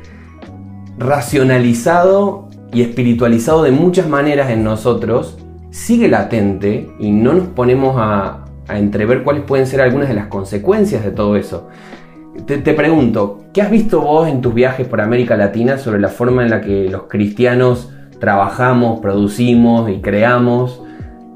racionalizado 0.98 2.48
y 2.72 2.82
espiritualizado 2.82 3.62
de 3.62 3.70
muchas 3.70 4.08
maneras 4.08 4.50
en 4.50 4.64
nosotros, 4.64 5.38
sigue 5.70 6.08
latente 6.08 6.88
y 6.98 7.10
no 7.10 7.32
nos 7.34 7.48
ponemos 7.48 7.96
a, 7.98 8.42
entrever 8.68 9.22
cuáles 9.22 9.44
pueden 9.44 9.64
ser 9.64 9.80
algunas 9.80 10.08
de 10.08 10.14
las 10.14 10.26
consecuencias 10.26 11.04
de 11.04 11.12
todo 11.12 11.36
eso. 11.36 11.68
Te, 12.46 12.58
te, 12.58 12.74
pregunto, 12.74 13.44
¿qué 13.54 13.62
has 13.62 13.70
visto 13.70 14.00
vos 14.00 14.28
en 14.28 14.40
tus 14.40 14.54
viajes 14.54 14.88
por 14.88 15.00
América 15.00 15.36
Latina 15.36 15.78
sobre 15.78 16.00
la 16.00 16.08
forma 16.08 16.42
en 16.42 16.50
la 16.50 16.60
que 16.60 16.88
los 16.90 17.04
cristianos 17.04 17.92
trabajamos, 18.18 18.98
producimos 18.98 19.88
y 19.88 20.00
creamos? 20.00 20.82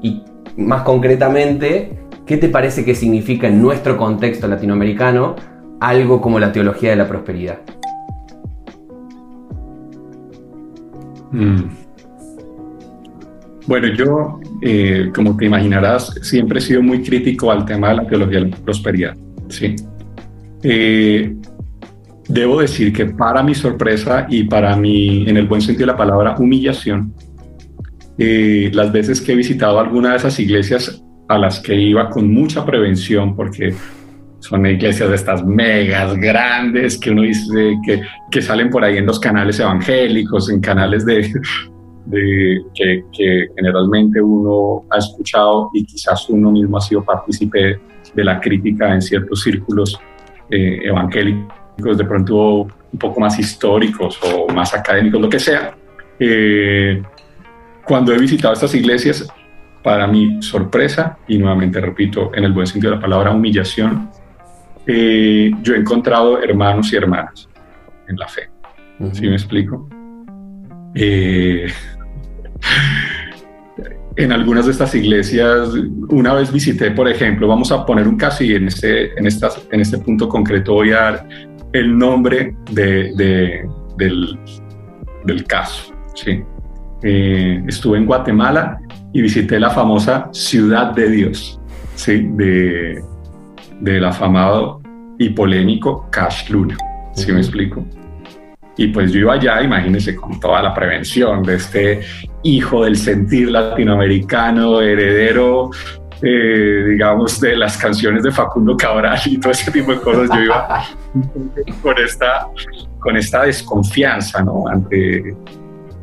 Y 0.01 0.23
más 0.57 0.81
concretamente, 0.81 2.01
¿qué 2.25 2.35
te 2.35 2.49
parece 2.49 2.83
que 2.83 2.95
significa 2.95 3.47
en 3.47 3.61
nuestro 3.61 3.95
contexto 3.95 4.49
latinoamericano 4.49 5.37
algo 5.79 6.19
como 6.19 6.37
la 6.37 6.51
teología 6.51 6.89
de 6.89 6.97
la 6.97 7.07
prosperidad? 7.07 7.59
Mm. 11.31 11.63
Bueno, 13.67 13.87
yo, 13.93 14.39
eh, 14.61 15.11
como 15.13 15.37
te 15.37 15.45
imaginarás, 15.45 16.13
siempre 16.21 16.59
he 16.59 16.61
sido 16.61 16.81
muy 16.81 17.01
crítico 17.03 17.51
al 17.51 17.63
tema 17.65 17.89
de 17.89 17.95
la 17.95 18.07
teología 18.07 18.39
de 18.39 18.49
la 18.49 18.57
prosperidad. 18.57 19.15
¿sí? 19.49 19.75
Eh, 20.63 21.35
debo 22.27 22.61
decir 22.61 22.91
que 22.91 23.05
para 23.05 23.43
mi 23.43 23.53
sorpresa 23.53 24.25
y 24.29 24.43
para 24.45 24.75
mi, 24.75 25.29
en 25.29 25.37
el 25.37 25.47
buen 25.47 25.61
sentido 25.61 25.87
de 25.87 25.93
la 25.93 25.97
palabra, 25.97 26.35
humillación, 26.37 27.13
eh, 28.17 28.71
las 28.73 28.91
veces 28.91 29.21
que 29.21 29.33
he 29.33 29.35
visitado 29.35 29.79
alguna 29.79 30.11
de 30.11 30.17
esas 30.17 30.39
iglesias 30.39 31.03
a 31.27 31.37
las 31.37 31.59
que 31.59 31.75
iba 31.75 32.09
con 32.09 32.31
mucha 32.33 32.65
prevención, 32.65 33.35
porque 33.35 33.73
son 34.41 34.65
iglesias 34.65 35.09
de 35.09 35.15
estas 35.15 35.45
megas 35.45 36.15
grandes 36.15 36.97
que 36.97 37.11
uno 37.11 37.21
dice 37.21 37.77
que, 37.85 38.01
que 38.29 38.41
salen 38.41 38.69
por 38.69 38.83
ahí 38.83 38.97
en 38.97 39.05
los 39.05 39.19
canales 39.19 39.59
evangélicos, 39.59 40.49
en 40.49 40.59
canales 40.59 41.05
de, 41.05 41.31
de 42.05 42.61
que, 42.73 43.03
que, 43.15 43.47
generalmente 43.55 44.19
uno 44.19 44.83
ha 44.89 44.97
escuchado 44.97 45.69
y 45.73 45.85
quizás 45.85 46.27
uno 46.29 46.51
mismo 46.51 46.77
ha 46.77 46.81
sido 46.81 47.03
partícipe 47.03 47.79
de 48.13 48.23
la 48.23 48.39
crítica 48.39 48.93
en 48.93 49.01
ciertos 49.01 49.41
círculos 49.41 49.99
eh, 50.49 50.79
evangélicos, 50.83 51.97
de 51.97 52.03
pronto 52.03 52.61
un 52.63 52.99
poco 52.99 53.19
más 53.19 53.37
históricos 53.39 54.19
o 54.23 54.51
más 54.51 54.73
académicos, 54.73 55.21
lo 55.21 55.29
que 55.29 55.39
sea. 55.39 55.75
Eh, 56.19 57.01
cuando 57.85 58.11
he 58.11 58.17
visitado 58.17 58.53
estas 58.53 58.73
iglesias, 58.73 59.27
para 59.83 60.05
mi 60.07 60.41
sorpresa, 60.41 61.17
y 61.27 61.37
nuevamente 61.37 61.81
repito, 61.81 62.31
en 62.35 62.43
el 62.43 62.53
buen 62.53 62.67
sentido 62.67 62.91
de 62.91 62.97
la 62.97 63.01
palabra 63.01 63.31
humillación, 63.31 64.09
eh, 64.87 65.51
yo 65.61 65.73
he 65.73 65.77
encontrado 65.77 66.41
hermanos 66.41 66.91
y 66.93 66.95
hermanas 66.95 67.47
en 68.07 68.17
la 68.17 68.27
fe. 68.27 68.49
¿Sí 69.13 69.27
me 69.27 69.33
explico? 69.33 69.89
Eh, 70.93 71.67
en 74.15 74.31
algunas 74.31 74.65
de 74.65 74.71
estas 74.71 74.93
iglesias, 74.93 75.69
una 76.09 76.33
vez 76.33 76.51
visité, 76.51 76.91
por 76.91 77.07
ejemplo, 77.07 77.47
vamos 77.47 77.71
a 77.71 77.85
poner 77.85 78.07
un 78.07 78.17
caso 78.17 78.43
y 78.43 78.53
en 78.53 78.67
este, 78.67 79.17
en 79.17 79.25
estas, 79.25 79.65
en 79.71 79.79
este 79.79 79.97
punto 79.97 80.27
concreto 80.27 80.73
voy 80.73 80.91
a 80.91 80.95
dar 80.95 81.27
el 81.73 81.97
nombre 81.97 82.55
de, 82.71 83.11
del, 83.97 84.37
del, 85.25 85.43
caso. 85.45 85.93
¿sí? 86.13 86.43
Eh, 87.03 87.63
estuve 87.67 87.97
en 87.97 88.05
Guatemala 88.05 88.79
y 89.13 89.21
visité 89.21 89.59
la 89.59 89.69
famosa 89.69 90.29
Ciudad 90.33 90.93
de 90.93 91.09
Dios, 91.09 91.59
¿sí? 91.95 92.27
de, 92.33 93.01
del 93.81 94.05
afamado 94.05 94.81
y 95.17 95.29
polémico 95.29 96.07
Cash 96.09 96.49
Luna. 96.49 96.77
¿Sí 97.13 97.31
me 97.31 97.39
explico? 97.39 97.85
Y 98.77 98.87
pues 98.87 99.11
yo 99.11 99.19
iba 99.19 99.33
allá, 99.33 99.61
imagínense, 99.61 100.15
con 100.15 100.39
toda 100.39 100.61
la 100.61 100.73
prevención 100.73 101.43
de 101.43 101.55
este 101.55 102.01
hijo 102.43 102.85
del 102.85 102.95
sentir 102.95 103.51
latinoamericano, 103.51 104.81
heredero, 104.81 105.71
eh, 106.21 106.85
digamos, 106.89 107.39
de 107.41 107.57
las 107.57 107.77
canciones 107.77 108.23
de 108.23 108.31
Facundo 108.31 108.77
Cabral 108.77 109.19
y 109.25 109.37
todo 109.39 109.51
ese 109.51 109.71
tipo 109.71 109.91
de 109.91 109.99
cosas. 109.99 110.29
Yo 110.35 110.43
iba 110.43 110.83
con 111.81 111.97
esta, 111.97 112.47
con 112.99 113.17
esta 113.17 113.43
desconfianza, 113.43 114.41
¿no? 114.41 114.67
Ante, 114.67 115.35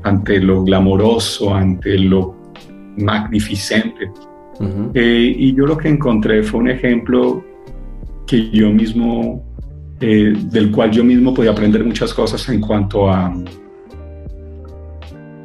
ante 0.03 0.41
lo 0.41 0.63
glamoroso, 0.63 1.55
ante 1.55 1.99
lo 1.99 2.37
magnificente. 2.97 4.11
Eh, 4.95 5.35
y 5.37 5.55
yo 5.55 5.67
lo 5.67 5.79
que 5.79 5.89
encontré 5.89 6.43
fue 6.43 6.61
un 6.61 6.71
ejemplo 6.71 7.45
que 8.29 8.51
yo 8.51 8.71
mismo, 8.71 9.45
eh, 10.01 10.35
del 10.53 10.71
cual 10.71 10.91
yo 10.93 11.03
mismo 11.03 11.35
podía 11.35 11.51
aprender 11.51 11.83
muchas 11.85 12.15
cosas 12.15 12.49
en 12.49 12.61
cuanto 12.61 13.11
a 13.11 13.35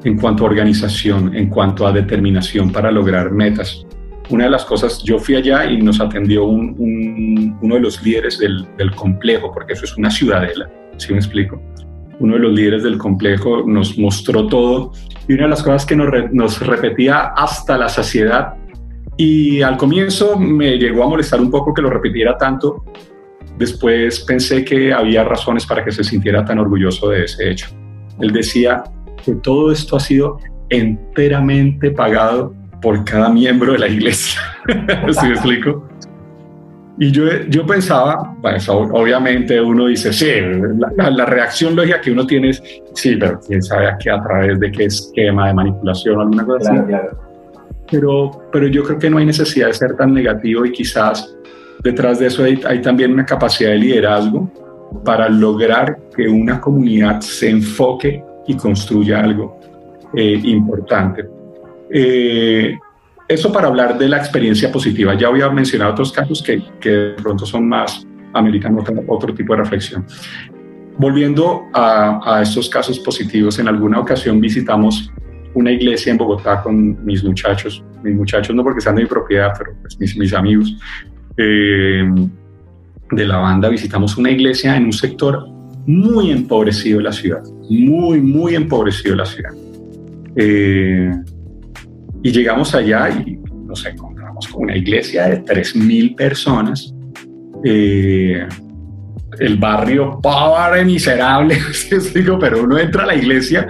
en 0.04 0.18
cuanto 0.18 0.44
a 0.44 0.48
organización, 0.48 1.34
en 1.34 1.50
cuanto 1.50 1.88
a 1.88 1.94
determinación 1.94 2.72
para 2.74 2.92
lograr 2.92 3.32
metas. 3.32 3.86
Una 4.30 4.46
de 4.46 4.50
las 4.50 4.66
cosas, 4.66 5.02
yo 5.02 5.18
fui 5.18 5.36
allá 5.36 5.66
y 5.66 5.82
nos 5.82 6.02
atendió 6.02 6.44
un, 6.44 7.58
uno 7.62 7.76
de 7.76 7.82
los 7.82 8.04
líderes 8.04 8.38
del, 8.40 8.68
complejo, 8.96 9.52
porque 9.54 9.74
eso 9.74 9.86
es 9.86 9.96
una 9.96 10.12
ciudadela, 10.12 10.70
¿sí 10.98 11.14
me 11.14 11.20
explico? 11.20 11.62
Uno 12.20 12.34
de 12.34 12.40
los 12.40 12.54
líderes 12.54 12.84
del 12.84 12.98
complejo 12.98 13.64
nos 13.66 13.98
mostró 13.98 14.48
todo 14.48 14.92
y 15.28 15.34
una 15.34 15.44
de 15.44 15.50
las 15.50 15.64
cosas 15.64 15.86
que 15.86 15.96
nos 15.96 16.60
repetía 16.60 17.34
hasta 17.36 17.78
la 17.78 17.88
saciedad 17.88 18.56
y 19.18 19.62
al 19.62 19.78
comienzo 19.78 20.38
me 20.38 20.78
llegó 20.78 21.04
a 21.04 21.08
molestar 21.08 21.40
un 21.40 21.52
poco 21.52 21.74
que 21.74 21.82
lo 21.82 21.90
repitiera 21.90 22.38
tanto. 22.38 22.84
Después 23.58 24.22
pensé 24.22 24.66
que 24.66 24.92
había 24.92 25.24
razones 25.24 25.66
para 25.66 25.84
que 25.84 25.92
se 25.92 26.04
sintiera 26.04 26.44
tan 26.44 26.60
orgulloso 26.60 27.10
de 27.10 27.26
ese 27.26 27.52
hecho. 27.52 27.68
Él 28.20 28.32
decía 28.32 28.84
que 29.24 29.36
todo 29.36 29.72
esto 29.72 29.96
ha 29.98 30.00
sido 30.00 30.40
enteramente 30.70 31.92
pagado 31.92 32.56
por 32.82 33.04
cada 33.06 33.30
miembro 33.30 33.74
de 33.74 33.80
la 33.80 33.88
iglesia. 33.88 34.42
¿Sí 35.12 35.28
me 35.28 35.34
explico? 35.34 35.88
Y 37.00 37.12
yo, 37.12 37.24
yo 37.50 37.66
pensaba, 37.66 38.36
pues, 38.42 38.70
obviamente 38.70 39.60
uno 39.60 39.88
dice, 39.88 40.14
sí, 40.14 40.32
la, 40.96 41.10
la, 41.10 41.26
reacción 41.26 41.76
lógica 41.76 42.00
que 42.00 42.12
uno 42.12 42.26
tiene 42.28 42.50
es, 42.50 42.62
sí, 42.94 43.16
pero 43.16 43.40
quién 43.48 43.64
sabe 43.64 43.88
a 43.88 43.98
qué, 43.98 44.12
a 44.12 44.22
través 44.22 44.60
de 44.60 44.72
qué 44.72 44.86
esquema 44.86 45.48
de 45.48 45.54
manipulación 45.56 46.18
o 46.18 46.22
alguna 46.22 46.46
cosa 46.46 46.70
claro, 46.70 46.80
así. 46.82 46.88
Claro 46.88 47.33
pero, 47.90 48.32
pero 48.52 48.68
yo 48.68 48.84
creo 48.84 49.00
que 49.00 49.10
no 49.10 49.18
hay 49.18 49.26
necesidad 49.26 49.68
de 49.68 49.74
ser 49.74 49.96
tan 49.96 50.14
negativo 50.14 50.66
y 50.66 50.72
quizás 50.72 51.36
detrás 51.84 52.20
de 52.20 52.28
eso 52.28 52.44
hay, 52.44 52.62
hay 52.66 52.82
también 52.82 53.12
una 53.12 53.26
capacidad 53.26 53.72
de 53.72 53.78
liderazgo 53.78 54.52
para 55.04 55.30
lograr 55.30 55.98
que 56.16 56.28
una 56.28 56.62
comunidad 56.62 57.22
se 57.22 57.50
enfoque 57.50 58.24
y 58.48 58.56
construya 58.56 59.20
algo 59.20 59.60
eh, 60.16 60.40
importante. 60.44 61.26
Eh, 61.90 62.78
eso 63.28 63.52
para 63.52 63.68
hablar 63.68 63.98
de 63.98 64.08
la 64.08 64.18
experiencia 64.18 64.72
positiva. 64.72 65.16
Ya 65.16 65.28
había 65.28 65.50
mencionado 65.50 65.92
otros 65.92 66.12
casos 66.12 66.44
que, 66.44 66.62
que 66.80 66.90
de 66.90 67.14
pronto 67.14 67.46
son 67.46 67.68
más, 67.68 68.06
ameritan 68.34 68.78
otro, 68.78 68.96
otro 69.08 69.34
tipo 69.34 69.54
de 69.54 69.60
reflexión. 69.64 70.06
Volviendo 70.98 71.64
a, 71.74 72.38
a, 72.38 72.42
estos 72.42 72.70
casos 72.70 73.00
positivos, 73.00 73.58
en 73.58 73.68
alguna 73.68 74.00
ocasión 74.00 74.40
visitamos 74.40 75.12
una 75.56 75.72
iglesia 75.72 76.12
en 76.12 76.18
Bogotá 76.18 76.62
con 76.62 77.04
mis 77.06 77.24
muchachos, 77.24 77.84
mis 78.04 78.16
muchachos 78.16 78.56
no 78.56 78.64
porque 78.64 78.82
sean 78.82 78.96
de 78.96 79.04
mi 79.04 79.08
propiedad, 79.08 79.54
pero 79.58 79.74
pues 79.82 80.00
mis, 80.00 80.18
mis 80.18 80.34
amigos 80.34 80.76
eh, 81.38 82.04
de 83.12 83.28
la 83.28 83.38
banda, 83.38 83.70
visitamos 83.70 84.18
una 84.18 84.32
iglesia 84.32 84.76
en 84.76 84.86
un 84.86 84.94
sector 84.94 85.48
muy 85.86 86.32
empobrecido 86.32 87.00
de 87.00 87.04
la 87.04 87.12
ciudad, 87.12 87.44
muy, 87.70 88.22
muy 88.22 88.56
empobrecido 88.56 89.12
de 89.12 89.18
la 89.18 89.26
ciudad. 89.26 89.52
Eh, 90.36 91.12
y 92.24 92.32
llegamos 92.32 92.74
allá 92.74 93.10
y 93.10 93.38
nos 93.66 93.86
encontramos 93.86 94.48
con 94.48 94.64
una 94.64 94.78
iglesia 94.78 95.28
de 95.28 95.44
3.000 95.44 96.16
personas. 96.16 96.94
Eh, 97.64 98.48
el 99.40 99.58
barrio 99.58 100.20
pobre, 100.22 100.86
miserable, 100.86 101.58
pero 102.40 102.64
uno 102.64 102.78
entra 102.78 103.04
a 103.04 103.08
la 103.08 103.16
iglesia 103.16 103.68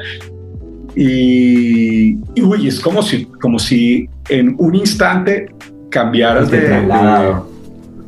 y, 0.95 2.17
y 2.35 2.41
uy, 2.41 2.67
es 2.67 2.79
como 2.79 3.01
si, 3.01 3.25
como 3.25 3.59
si 3.59 4.07
en 4.29 4.55
un 4.57 4.75
instante 4.75 5.47
cambiaras 5.89 6.49
de, 6.49 6.81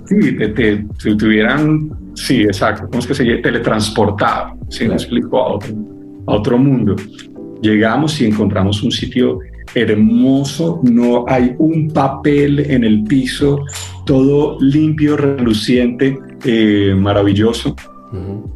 sí, 0.05 0.31
te, 0.37 0.47
te, 0.49 0.85
te, 1.01 1.15
tuvieran, 1.15 1.89
sí, 2.13 2.41
exacto, 2.41 2.87
¿cómo 2.87 2.99
es 2.99 3.07
que 3.07 3.13
se 3.13 3.23
llama? 3.23 3.41
Teletransportado, 3.41 4.57
¿sí? 4.69 4.79
Claro. 4.79 4.93
explico 4.93 5.39
a 5.39 5.53
otro, 5.53 5.73
a 6.27 6.31
otro 6.33 6.57
mundo. 6.57 6.95
Llegamos 7.61 8.19
y 8.21 8.25
encontramos 8.25 8.83
un 8.83 8.91
sitio 8.91 9.39
hermoso, 9.73 10.81
no 10.83 11.25
hay 11.27 11.53
un 11.57 11.89
papel 11.89 12.59
en 12.59 12.83
el 12.83 13.03
piso, 13.03 13.59
todo 14.05 14.57
limpio, 14.59 15.17
reluciente, 15.17 16.17
eh, 16.43 16.93
maravilloso. 16.97 17.75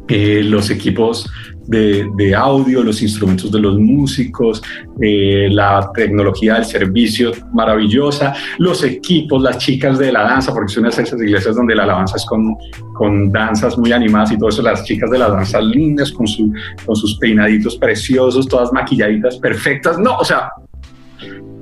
Eh, 0.08 0.42
los 0.42 0.70
equipos 0.70 1.30
de, 1.66 2.34
audio, 2.34 2.82
los 2.82 3.02
instrumentos 3.02 3.50
de 3.52 3.60
los 3.60 3.78
músicos, 3.78 4.62
eh, 5.00 5.48
la 5.50 5.90
tecnología 5.94 6.54
del 6.54 6.64
servicio 6.64 7.32
maravillosa, 7.52 8.34
los 8.58 8.82
equipos, 8.84 9.42
las 9.42 9.58
chicas 9.58 9.98
de 9.98 10.12
la 10.12 10.22
danza, 10.22 10.52
porque 10.52 10.72
son 10.72 10.86
esas 10.86 11.12
iglesias 11.12 11.54
donde 11.54 11.74
la 11.74 11.84
alabanza 11.84 12.16
es 12.16 12.24
con, 12.24 12.56
con 12.94 13.30
danzas 13.30 13.78
muy 13.78 13.92
animadas 13.92 14.32
y 14.32 14.38
todo 14.38 14.48
eso, 14.48 14.62
las 14.62 14.84
chicas 14.84 15.10
de 15.10 15.18
la 15.18 15.28
danza 15.28 15.60
lindas 15.60 16.12
con, 16.12 16.26
su, 16.26 16.52
con 16.84 16.96
sus 16.96 17.16
peinaditos 17.18 17.76
preciosos, 17.76 18.46
todas 18.48 18.72
maquilladitas 18.72 19.38
perfectas. 19.38 19.98
No, 19.98 20.16
o 20.16 20.24
sea, 20.24 20.50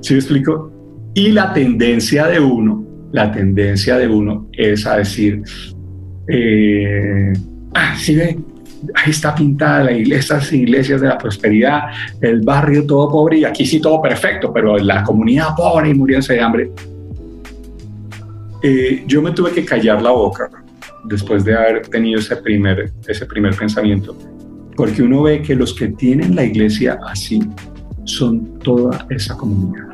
¿sí 0.01 0.13
me 0.13 0.19
explico? 0.19 0.71
Y 1.13 1.29
la 1.31 1.53
tendencia 1.53 2.27
de 2.27 2.39
uno, 2.39 2.85
la 3.11 3.31
tendencia 3.31 3.97
de 3.97 4.07
uno 4.07 4.47
es 4.53 4.85
a 4.85 4.97
decir, 4.97 5.41
eh, 6.27 7.33
ah, 7.73 7.95
sí 7.97 8.15
ve, 8.15 8.37
ahí 8.95 9.11
está 9.11 9.35
pintada 9.35 9.83
la 9.85 9.91
iglesia, 9.91 10.37
esas 10.37 10.53
iglesias 10.53 11.01
de 11.01 11.07
la 11.07 11.17
prosperidad, 11.17 11.83
el 12.21 12.41
barrio 12.41 12.85
todo 12.85 13.09
pobre 13.09 13.39
y 13.39 13.45
aquí 13.45 13.65
sí 13.65 13.79
todo 13.79 14.01
perfecto, 14.01 14.51
pero 14.53 14.77
la 14.77 15.03
comunidad 15.03 15.55
pobre 15.55 15.89
y 15.89 15.93
muriéndose 15.93 16.33
de 16.33 16.41
hambre. 16.41 16.71
Eh, 18.61 19.03
yo 19.07 19.21
me 19.21 19.31
tuve 19.31 19.51
que 19.51 19.63
callar 19.63 20.01
la 20.01 20.11
boca 20.11 20.49
después 21.05 21.45
de 21.45 21.55
haber 21.55 21.87
tenido 21.87 22.19
ese 22.19 22.35
primer, 22.35 22.91
ese 23.07 23.25
primer 23.25 23.55
pensamiento, 23.55 24.17
porque 24.75 25.01
uno 25.01 25.23
ve 25.23 25.41
que 25.41 25.55
los 25.55 25.73
que 25.73 25.89
tienen 25.89 26.35
la 26.35 26.43
iglesia 26.43 26.99
así 27.07 27.41
son 28.03 28.59
toda 28.59 29.05
esa 29.09 29.35
comunidad. 29.37 29.87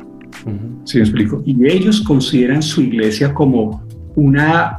¿Sí 0.84 0.98
me 0.98 1.04
explico? 1.04 1.42
Y 1.44 1.66
ellos 1.66 2.00
consideran 2.00 2.62
su 2.62 2.80
iglesia 2.80 3.34
como 3.34 3.84
una, 4.14 4.76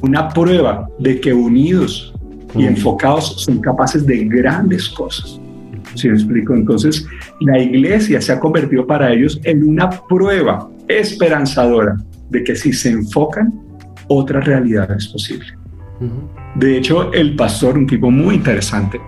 una 0.00 0.28
prueba 0.28 0.88
de 0.98 1.20
que 1.20 1.32
unidos 1.32 2.14
y 2.54 2.64
enfocados 2.64 3.42
son 3.42 3.60
capaces 3.60 4.06
de 4.06 4.24
grandes 4.24 4.88
cosas. 4.88 5.40
¿Sí 5.94 6.08
me 6.08 6.14
explico? 6.14 6.54
Entonces, 6.54 7.06
la 7.40 7.58
iglesia 7.58 8.20
se 8.20 8.32
ha 8.32 8.40
convertido 8.40 8.86
para 8.86 9.12
ellos 9.12 9.40
en 9.44 9.66
una 9.66 9.90
prueba 9.90 10.68
esperanzadora 10.86 11.96
de 12.30 12.44
que 12.44 12.54
si 12.54 12.72
se 12.72 12.90
enfocan, 12.90 13.52
otra 14.08 14.40
realidad 14.40 14.90
es 14.92 15.08
posible. 15.08 15.46
De 16.54 16.78
hecho, 16.78 17.12
el 17.12 17.34
pastor, 17.34 17.76
un 17.76 17.86
tipo 17.86 18.10
muy 18.10 18.36
interesante, 18.36 19.00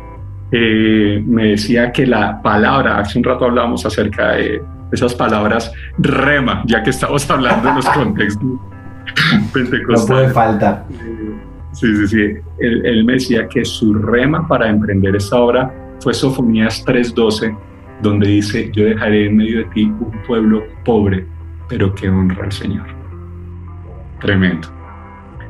eh, 0.52 1.22
me 1.24 1.48
decía 1.48 1.92
que 1.92 2.06
la 2.06 2.42
palabra, 2.42 2.98
hace 2.98 3.18
un 3.18 3.24
rato 3.24 3.44
hablábamos 3.44 3.86
acerca 3.86 4.32
de 4.32 4.60
esas 4.90 5.14
palabras 5.14 5.72
rema, 5.98 6.64
ya 6.66 6.82
que 6.82 6.90
estamos 6.90 7.28
hablando 7.30 7.68
de 7.68 7.74
los 7.76 7.88
contextos 7.90 8.60
pentecostales. 9.52 10.00
No 10.00 10.06
puede 10.06 10.28
faltar. 10.30 10.86
Sí, 11.72 11.86
sí, 11.96 12.08
sí. 12.08 12.34
Él, 12.58 13.04
me 13.04 13.14
decía 13.14 13.48
que 13.48 13.64
su 13.64 13.94
rema 13.94 14.46
para 14.46 14.68
emprender 14.68 15.14
esta 15.16 15.36
obra 15.36 15.72
fue 16.00 16.14
Sofonías 16.14 16.84
3:12, 16.84 17.56
donde 18.02 18.28
dice, 18.28 18.70
yo 18.72 18.84
dejaré 18.84 19.26
en 19.26 19.36
medio 19.36 19.58
de 19.58 19.64
ti 19.66 19.84
un 19.84 20.12
pueblo 20.26 20.64
pobre, 20.84 21.26
pero 21.68 21.94
que 21.94 22.08
honra 22.08 22.44
al 22.44 22.52
Señor. 22.52 22.86
Tremendo. 24.20 24.68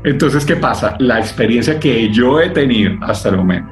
Entonces, 0.04 0.44
¿qué 0.44 0.56
pasa? 0.56 0.96
La 0.98 1.18
experiencia 1.18 1.78
que 1.78 2.10
yo 2.10 2.40
he 2.40 2.50
tenido 2.50 2.92
hasta 3.02 3.30
el 3.30 3.36
momento, 3.36 3.70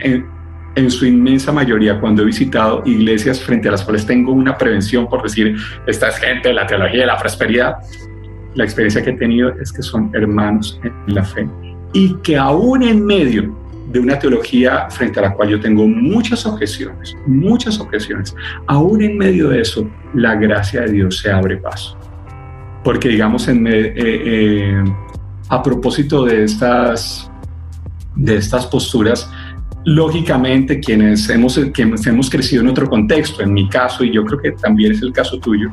en, 0.00 0.26
en 0.74 0.90
su 0.90 1.06
inmensa 1.06 1.52
mayoría, 1.52 2.00
cuando 2.00 2.22
he 2.22 2.26
visitado 2.26 2.82
iglesias 2.84 3.40
frente 3.40 3.68
a 3.68 3.72
las 3.72 3.84
cuales 3.84 4.06
tengo 4.06 4.32
una 4.32 4.56
prevención 4.56 5.08
por 5.08 5.22
decir, 5.22 5.56
esta 5.86 6.08
es 6.08 6.16
gente 6.18 6.48
de 6.48 6.54
la 6.54 6.66
teología 6.66 7.00
de 7.00 7.06
la 7.06 7.16
prosperidad, 7.16 7.76
la 8.54 8.64
experiencia 8.64 9.02
que 9.02 9.10
he 9.10 9.16
tenido 9.16 9.50
es 9.60 9.72
que 9.72 9.82
son 9.82 10.10
hermanos 10.14 10.80
en 10.82 11.14
la 11.14 11.24
fe 11.24 11.48
y 11.92 12.14
que 12.22 12.36
aún 12.36 12.82
en 12.82 13.04
medio 13.04 13.54
de 13.92 14.00
una 14.00 14.18
teología 14.18 14.88
frente 14.90 15.20
a 15.20 15.22
la 15.22 15.34
cual 15.34 15.50
yo 15.50 15.60
tengo 15.60 15.86
muchas 15.86 16.46
objeciones, 16.46 17.14
muchas 17.26 17.78
objeciones, 17.78 18.34
aún 18.66 19.02
en 19.02 19.18
medio 19.18 19.50
de 19.50 19.60
eso, 19.60 19.88
la 20.14 20.34
gracia 20.34 20.82
de 20.82 20.92
Dios 20.92 21.18
se 21.18 21.30
abre 21.30 21.58
paso. 21.58 21.98
Porque 22.82 23.08
digamos, 23.08 23.46
en, 23.48 23.66
eh, 23.66 23.92
eh, 23.96 24.84
a 25.48 25.62
propósito 25.62 26.24
de 26.24 26.44
estas, 26.44 27.30
de 28.16 28.36
estas 28.36 28.66
posturas, 28.66 29.30
lógicamente 29.84 30.80
quienes 30.80 31.28
hemos, 31.28 31.58
quienes 31.74 32.06
hemos 32.06 32.30
crecido 32.30 32.62
en 32.62 32.68
otro 32.68 32.88
contexto, 32.88 33.42
en 33.42 33.52
mi 33.52 33.68
caso, 33.68 34.04
y 34.04 34.12
yo 34.12 34.24
creo 34.24 34.40
que 34.40 34.52
también 34.52 34.92
es 34.92 35.02
el 35.02 35.12
caso 35.12 35.38
tuyo, 35.38 35.70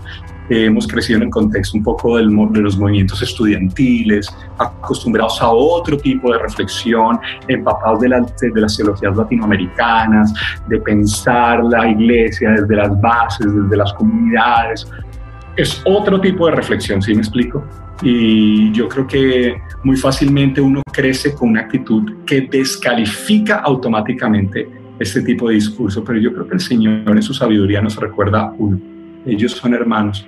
hemos 0.50 0.88
crecido 0.88 1.18
en 1.18 1.24
el 1.24 1.30
contexto 1.30 1.78
un 1.78 1.84
poco 1.84 2.18
del, 2.18 2.30
de 2.52 2.62
los 2.62 2.78
movimientos 2.78 3.22
estudiantiles, 3.22 4.30
acostumbrados 4.58 5.42
a 5.42 5.50
otro 5.50 5.98
tipo 5.98 6.32
de 6.34 6.40
reflexión, 6.40 7.20
empapados 7.48 8.02
de, 8.02 8.10
de 8.54 8.62
las 8.62 8.76
teologías 8.76 9.16
latinoamericanas, 9.16 10.34
de 10.68 10.80
pensar 10.80 11.64
la 11.64 11.90
iglesia 11.90 12.52
desde 12.52 12.76
las 12.76 13.00
bases, 13.02 13.48
desde 13.54 13.78
las 13.78 13.94
comunidades. 13.94 14.88
Es 15.56 15.82
otro 15.86 16.20
tipo 16.20 16.48
de 16.48 16.56
reflexión, 16.56 17.02
¿sí 17.02 17.14
me 17.14 17.22
explico? 17.22 17.64
Y 18.02 18.72
yo 18.72 18.88
creo 18.88 19.06
que 19.06 19.62
muy 19.84 19.98
fácilmente 19.98 20.62
uno 20.62 20.82
crece 20.92 21.34
con 21.34 21.50
una 21.50 21.62
actitud 21.62 22.24
que 22.26 22.42
descalifica 22.42 23.58
automáticamente 23.58 24.70
este 25.00 25.22
tipo 25.22 25.50
de 25.50 25.56
discurso, 25.56 26.04
pero 26.04 26.20
yo 26.20 26.34
creo 26.34 26.48
que 26.48 26.56
el 26.56 26.60
Señor 26.60 27.04
en 27.08 27.22
su 27.22 27.34
sabiduría 27.34 27.82
nos 27.82 27.96
recuerda 27.96 28.54
uno, 28.58 28.80
ellos 29.26 29.54
son 29.54 29.74
hermanos, 29.74 30.28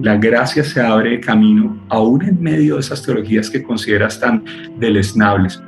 la 0.00 0.16
gracia 0.16 0.64
se 0.64 0.80
abre 0.80 1.20
camino 1.20 1.78
aún 1.88 2.22
en 2.22 2.42
medio 2.42 2.74
de 2.74 2.80
esas 2.80 3.02
teologías 3.02 3.50
que 3.50 3.62
consideras 3.62 4.18
tan 4.18 4.42
deleznables. 4.78 5.62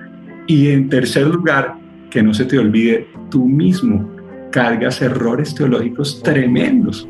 Y 0.46 0.70
en 0.70 0.88
tercer 0.88 1.26
lugar, 1.26 1.74
que 2.10 2.22
no 2.22 2.32
se 2.34 2.44
te 2.44 2.58
olvide, 2.58 3.08
tú 3.30 3.46
mismo 3.46 4.10
cargas 4.50 5.00
errores 5.02 5.54
teológicos 5.54 6.22
tremendos, 6.22 7.08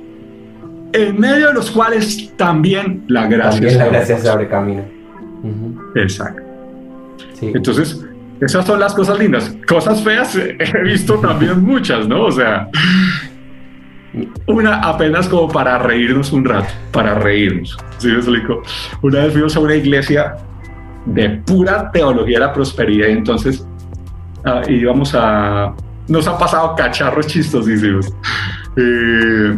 en 0.93 1.19
medio 1.19 1.49
de 1.49 1.55
los 1.55 1.71
cuales 1.71 2.33
también 2.37 3.05
la 3.09 3.27
gracia, 3.27 3.71
se, 3.71 3.77
la 3.77 3.87
gracia 3.87 4.19
se 4.19 4.29
abre 4.29 4.49
camino. 4.49 4.83
Exacto. 5.95 6.43
Entonces, 7.41 8.05
esas 8.41 8.67
son 8.67 8.79
las 8.79 8.95
cosas 8.95 9.19
lindas. 9.19 9.57
Cosas 9.67 10.03
feas 10.03 10.37
he 10.37 10.83
visto 10.83 11.15
también 11.19 11.63
muchas, 11.63 12.07
¿no? 12.07 12.25
O 12.25 12.33
sea, 12.33 12.69
una 14.47 14.81
apenas 14.81 15.29
como 15.29 15.49
para 15.49 15.79
reírnos 15.79 16.33
un 16.33 16.45
rato, 16.45 16.73
para 16.91 17.15
reírnos. 17.15 17.77
¿Sí 17.99 18.09
me 18.09 18.17
explico? 18.17 18.63
Una 19.01 19.21
vez 19.21 19.33
fuimos 19.33 19.57
a 19.57 19.61
una 19.61 19.75
iglesia 19.75 20.37
de 21.07 21.31
pura 21.31 21.91
teología 21.91 22.39
de 22.39 22.47
la 22.47 22.53
prosperidad 22.53 23.09
y 23.09 23.13
entonces 23.13 23.67
uh, 24.45 24.71
íbamos 24.71 25.15
a... 25.15 25.75
Nos 26.09 26.27
han 26.27 26.39
pasado 26.39 26.75
cacharros 26.77 27.27
chistosísimos. 27.27 28.13
Eh, 28.77 29.57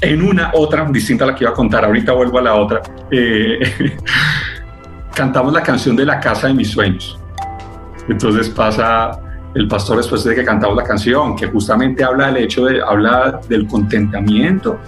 en 0.00 0.22
una, 0.22 0.50
otra, 0.54 0.84
distinta 0.90 1.24
a 1.24 1.28
la 1.28 1.34
que 1.34 1.44
iba 1.44 1.50
a 1.50 1.54
contar, 1.54 1.84
ahorita 1.84 2.12
vuelvo 2.12 2.38
a 2.38 2.42
la 2.42 2.54
otra, 2.54 2.82
eh, 3.10 3.58
cantamos 5.14 5.52
la 5.52 5.62
canción 5.62 5.96
de 5.96 6.04
la 6.04 6.20
casa 6.20 6.48
de 6.48 6.54
mis 6.54 6.70
sueños. 6.70 7.18
Entonces 8.08 8.48
pasa 8.48 9.20
el 9.54 9.68
pastor 9.68 9.96
después 9.96 10.24
de 10.24 10.34
que 10.34 10.44
cantamos 10.44 10.76
la 10.76 10.84
canción, 10.84 11.34
que 11.34 11.46
justamente 11.46 12.04
habla 12.04 12.26
del 12.26 12.44
hecho 12.44 12.66
de, 12.66 12.82
habla 12.82 13.40
del 13.48 13.66
contentamiento, 13.66 14.78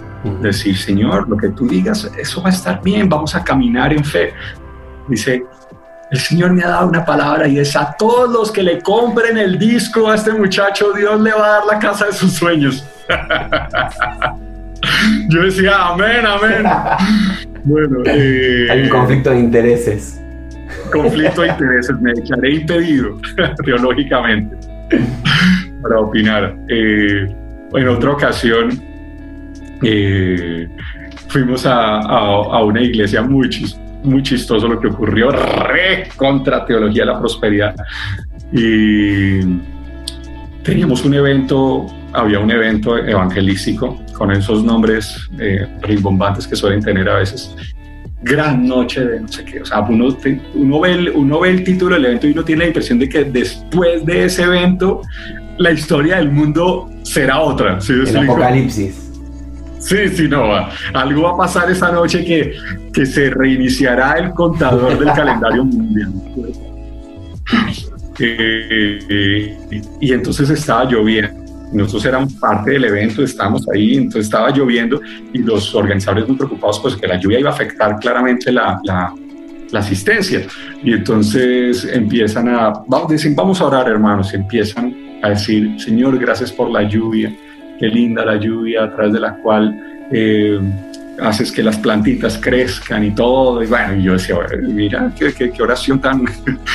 decir, 0.41 0.77
Señor, 0.77 1.27
lo 1.27 1.35
que 1.35 1.49
tú 1.49 1.67
digas, 1.67 2.09
eso 2.17 2.41
va 2.41 2.49
a 2.49 2.51
estar 2.51 2.81
bien, 2.81 3.09
vamos 3.09 3.35
a 3.35 3.43
caminar 3.43 3.91
en 3.91 4.03
fe. 4.03 4.33
Dice, 5.07 5.43
el 6.11 6.19
Señor 6.19 6.53
me 6.53 6.63
ha 6.63 6.69
dado 6.69 6.89
una 6.89 7.03
palabra 7.03 7.47
y 7.47 7.57
es 7.57 7.75
a 7.75 7.95
todos 7.97 8.29
los 8.29 8.51
que 8.51 8.61
le 8.61 8.81
compren 8.81 9.37
el 9.37 9.57
disco 9.57 10.09
a 10.09 10.15
este 10.15 10.33
muchacho, 10.33 10.93
Dios 10.93 11.19
le 11.19 11.31
va 11.31 11.45
a 11.45 11.49
dar 11.49 11.65
la 11.65 11.79
casa 11.79 12.05
de 12.05 12.13
sus 12.13 12.33
sueños. 12.33 12.85
Yo 15.29 15.43
decía, 15.43 15.87
amén, 15.87 16.25
amén. 16.25 16.63
Bueno, 17.63 17.99
eh, 18.05 18.67
hay 18.71 18.81
un 18.81 18.89
conflicto 18.89 19.29
de 19.29 19.39
intereses 19.39 20.20
conflicto 20.91 21.41
de 21.41 21.49
intereses, 21.49 21.99
me 22.01 22.11
echaré 22.11 22.55
impedido 22.55 23.17
teológicamente 23.65 24.55
para 25.81 25.99
opinar. 25.99 26.55
Eh, 26.67 27.27
en 27.73 27.87
otra 27.87 28.11
ocasión 28.11 28.81
eh, 29.81 30.67
fuimos 31.27 31.65
a, 31.65 32.63
una 32.63 32.81
iglesia 32.81 33.21
muy, 33.21 33.49
muy 34.03 34.21
chistoso 34.21 34.67
lo 34.67 34.79
que 34.79 34.87
ocurrió, 34.87 35.31
re 35.31 36.09
contra 36.15 36.65
teología 36.65 37.03
de 37.03 37.11
la 37.11 37.19
prosperidad. 37.19 37.75
Y 38.51 39.39
teníamos 40.63 41.05
un 41.05 41.13
evento, 41.13 41.87
había 42.13 42.39
un 42.39 42.51
evento 42.51 42.97
evangelístico 42.97 44.03
con 44.13 44.31
esos 44.31 44.63
nombres 44.63 45.29
eh, 45.39 45.67
rimbombantes 45.81 46.47
que 46.47 46.55
suelen 46.55 46.81
tener 46.81 47.09
a 47.09 47.15
veces 47.15 47.55
gran 48.21 48.67
noche 48.67 49.03
de 49.05 49.21
no 49.21 49.27
sé 49.27 49.43
qué. 49.45 49.61
O 49.61 49.65
sea, 49.65 49.81
uno, 49.81 50.15
uno, 50.53 50.79
ve 50.79 50.91
el, 50.91 51.09
uno 51.09 51.39
ve 51.39 51.49
el 51.49 51.63
título 51.63 51.95
del 51.95 52.05
evento 52.05 52.27
y 52.27 52.31
uno 52.31 52.43
tiene 52.43 52.63
la 52.63 52.67
impresión 52.67 52.99
de 52.99 53.09
que 53.09 53.23
después 53.23 54.05
de 54.05 54.25
ese 54.25 54.43
evento 54.43 55.01
la 55.57 55.71
historia 55.71 56.17
del 56.17 56.31
mundo 56.31 56.89
será 57.03 57.39
otra. 57.41 57.79
El 57.87 58.17
apocalipsis. 58.17 59.11
Sí, 59.79 60.09
sí, 60.09 60.27
no, 60.27 60.43
algo 60.93 61.21
va 61.23 61.31
a 61.31 61.37
pasar 61.37 61.71
esa 61.71 61.91
noche 61.91 62.23
que, 62.23 62.53
que 62.93 63.05
se 63.05 63.31
reiniciará 63.31 64.13
el 64.13 64.31
contador 64.31 64.97
del 64.99 65.11
calendario 65.15 65.65
mundial. 65.65 66.11
Eh, 68.23 68.99
eh, 69.09 69.81
y 69.99 70.13
entonces 70.13 70.47
estaba 70.51 70.85
lloviendo. 70.85 71.40
Nosotros 71.71 72.05
éramos 72.05 72.33
parte 72.33 72.71
del 72.71 72.85
evento, 72.85 73.23
estábamos 73.23 73.67
ahí, 73.73 73.95
entonces 73.95 74.25
estaba 74.25 74.51
lloviendo 74.51 75.01
y 75.33 75.39
los 75.39 75.73
organizadores 75.73 76.27
muy 76.27 76.37
preocupados 76.37 76.79
pues 76.79 76.95
que 76.95 77.07
la 77.07 77.17
lluvia 77.17 77.39
iba 77.39 77.49
a 77.49 77.53
afectar 77.53 77.97
claramente 77.99 78.51
la, 78.51 78.79
la, 78.83 79.13
la 79.71 79.79
asistencia. 79.79 80.45
Y 80.83 80.93
entonces 80.93 81.85
empiezan 81.85 82.49
a, 82.49 82.73
vamos, 82.87 83.09
dicen, 83.09 83.35
vamos 83.35 83.61
a 83.61 83.65
orar 83.65 83.87
hermanos, 83.87 84.33
y 84.33 84.37
empiezan 84.37 84.95
a 85.23 85.29
decir, 85.29 85.79
Señor, 85.79 86.17
gracias 86.19 86.51
por 86.51 86.69
la 86.69 86.83
lluvia, 86.83 87.33
qué 87.79 87.87
linda 87.87 88.25
la 88.25 88.35
lluvia 88.35 88.83
a 88.83 88.95
través 88.95 89.13
de 89.13 89.19
la 89.19 89.35
cual... 89.37 90.07
Eh, 90.11 90.59
haces 91.21 91.51
que 91.51 91.61
las 91.63 91.77
plantitas 91.77 92.37
crezcan 92.37 93.03
y 93.03 93.11
todo. 93.11 93.63
Y 93.63 93.67
bueno, 93.67 93.95
yo 93.95 94.13
decía, 94.13 94.35
mira, 94.61 95.11
qué, 95.17 95.33
qué, 95.33 95.61
oración 95.61 95.99
tan, 95.99 96.25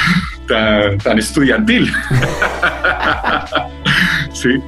tan, 1.02 1.18
estudiantil. 1.18 1.90
sí. 4.40 4.60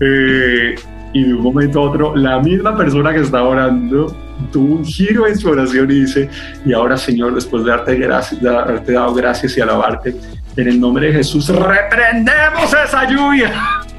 Eh, 0.00 0.74
y 1.12 1.24
de 1.24 1.34
un 1.34 1.42
momento 1.42 1.80
a 1.80 1.82
otro, 1.82 2.16
la 2.16 2.40
misma 2.40 2.76
persona 2.76 3.12
que 3.12 3.20
estaba 3.20 3.48
orando 3.48 4.16
tuvo 4.52 4.76
un 4.76 4.84
giro 4.84 5.26
en 5.26 5.36
su 5.36 5.48
oración 5.48 5.90
y 5.90 6.00
dice, 6.00 6.30
y 6.64 6.72
ahora 6.72 6.96
Señor, 6.96 7.34
después 7.34 7.64
de 7.64 7.70
darte, 7.70 7.96
gracias, 7.96 8.40
de 8.40 8.48
haberte 8.48 8.92
dado 8.92 9.12
gracias 9.14 9.56
y 9.56 9.60
alabarte, 9.60 10.14
en 10.56 10.68
el 10.68 10.80
nombre 10.80 11.08
de 11.08 11.14
Jesús, 11.14 11.48
reprendemos 11.48 12.72
esa 12.84 13.08
lluvia. 13.08 13.52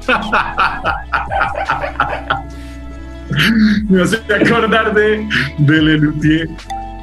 Me 3.88 4.02
hace 4.02 4.16
acordar 4.16 4.92
de, 4.92 5.26
de 5.58 5.82
Lelutier 5.82 6.48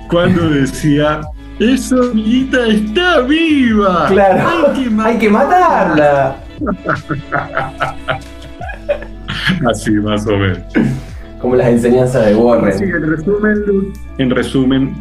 cuando 0.10 0.50
decía, 0.50 1.22
esa 1.60 1.96
amiguita 1.96 2.68
está 2.68 3.22
viva. 3.22 4.08
Claro, 4.08 4.74
hay 5.04 5.18
que, 5.18 5.30
matarla. 5.30 6.36
Así 9.70 9.92
más 9.92 10.26
o 10.28 10.38
menos. 10.38 10.60
Como 11.42 11.56
las 11.56 11.68
enseñanzas 11.68 12.26
de 12.26 12.36
Warren. 12.36 12.84
en 12.84 13.10
resumen, 13.10 13.94
en 14.18 14.30
resumen, 14.30 14.94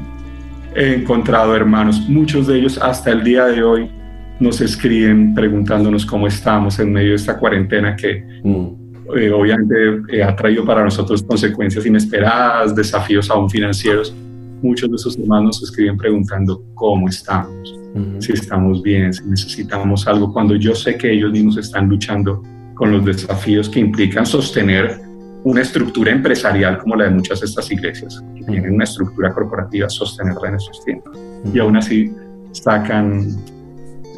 he 0.75 0.95
encontrado 0.95 1.57
hermanos, 1.57 2.01
muchos 2.09 2.47
de 2.47 2.59
ellos 2.59 2.79
hasta 2.81 3.11
el 3.11 3.25
día 3.25 3.47
de 3.47 3.63
hoy 3.63 3.91
nos 4.39 4.61
escriben 4.61 5.35
preguntándonos 5.35 6.07
cómo 6.07 6.29
estamos 6.29 6.79
en 6.79 6.93
medio 6.93 7.11
de 7.11 7.17
esta 7.17 7.37
cuarentena 7.39 7.97
que 7.97 8.23
mm. 8.45 8.89
Eh, 9.17 9.31
obviamente 9.31 10.03
eh, 10.11 10.23
ha 10.23 10.35
traído 10.37 10.65
para 10.65 10.85
nosotros 10.85 11.23
consecuencias 11.23 11.87
inesperadas, 11.87 12.75
desafíos 12.75 13.31
aún 13.31 13.49
financieros. 13.49 14.15
Muchos 14.63 14.91
de 14.91 14.97
esos 14.97 15.19
hermanos 15.19 15.63
escriben 15.63 15.97
preguntando 15.97 16.63
cómo 16.75 17.09
estamos, 17.09 17.79
si 18.19 18.33
estamos 18.33 18.83
bien, 18.83 19.13
si 19.13 19.25
necesitamos 19.25 20.07
algo, 20.07 20.33
cuando 20.33 20.57
yo 20.57 20.75
sé 20.75 20.97
que 20.97 21.13
ellos 21.13 21.33
mismos 21.33 21.57
están 21.57 21.89
luchando 21.89 22.43
con 22.75 22.93
los 22.93 23.05
desafíos 23.05 23.69
que 23.69 23.81
implican 23.81 24.25
sostener 24.25 25.01
una 25.45 25.63
estructura 25.63 26.13
empresarial 26.13 26.79
como 26.79 26.97
la 26.97 27.05
de 27.05 27.11
muchas 27.11 27.41
de 27.41 27.47
estas 27.47 27.71
iglesias, 27.71 28.23
que 28.37 28.45
tienen 28.45 28.75
una 28.75 28.85
estructura 28.85 29.33
corporativa, 29.33 29.89
sostenerla 29.89 30.49
en 30.49 30.55
esos 30.57 30.85
tiempos. 30.85 31.19
Y 31.53 31.59
aún 31.59 31.77
así 31.77 32.13
sacan 32.53 33.27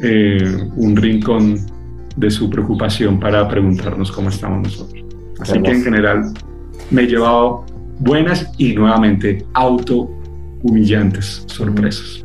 eh, 0.01 0.57
un 0.75 0.95
rincón 0.95 1.59
de 2.15 2.29
su 2.29 2.49
preocupación 2.49 3.19
para 3.19 3.47
preguntarnos 3.47 4.11
cómo 4.11 4.29
estamos 4.29 4.63
nosotros. 4.63 5.05
Así 5.39 5.61
que 5.61 5.71
en 5.71 5.83
general 5.83 6.33
me 6.89 7.03
he 7.03 7.07
llevado 7.07 7.65
buenas 7.99 8.51
y 8.57 8.73
nuevamente 8.73 9.45
auto 9.53 10.09
humillantes 10.63 11.43
sorpresas. 11.47 12.23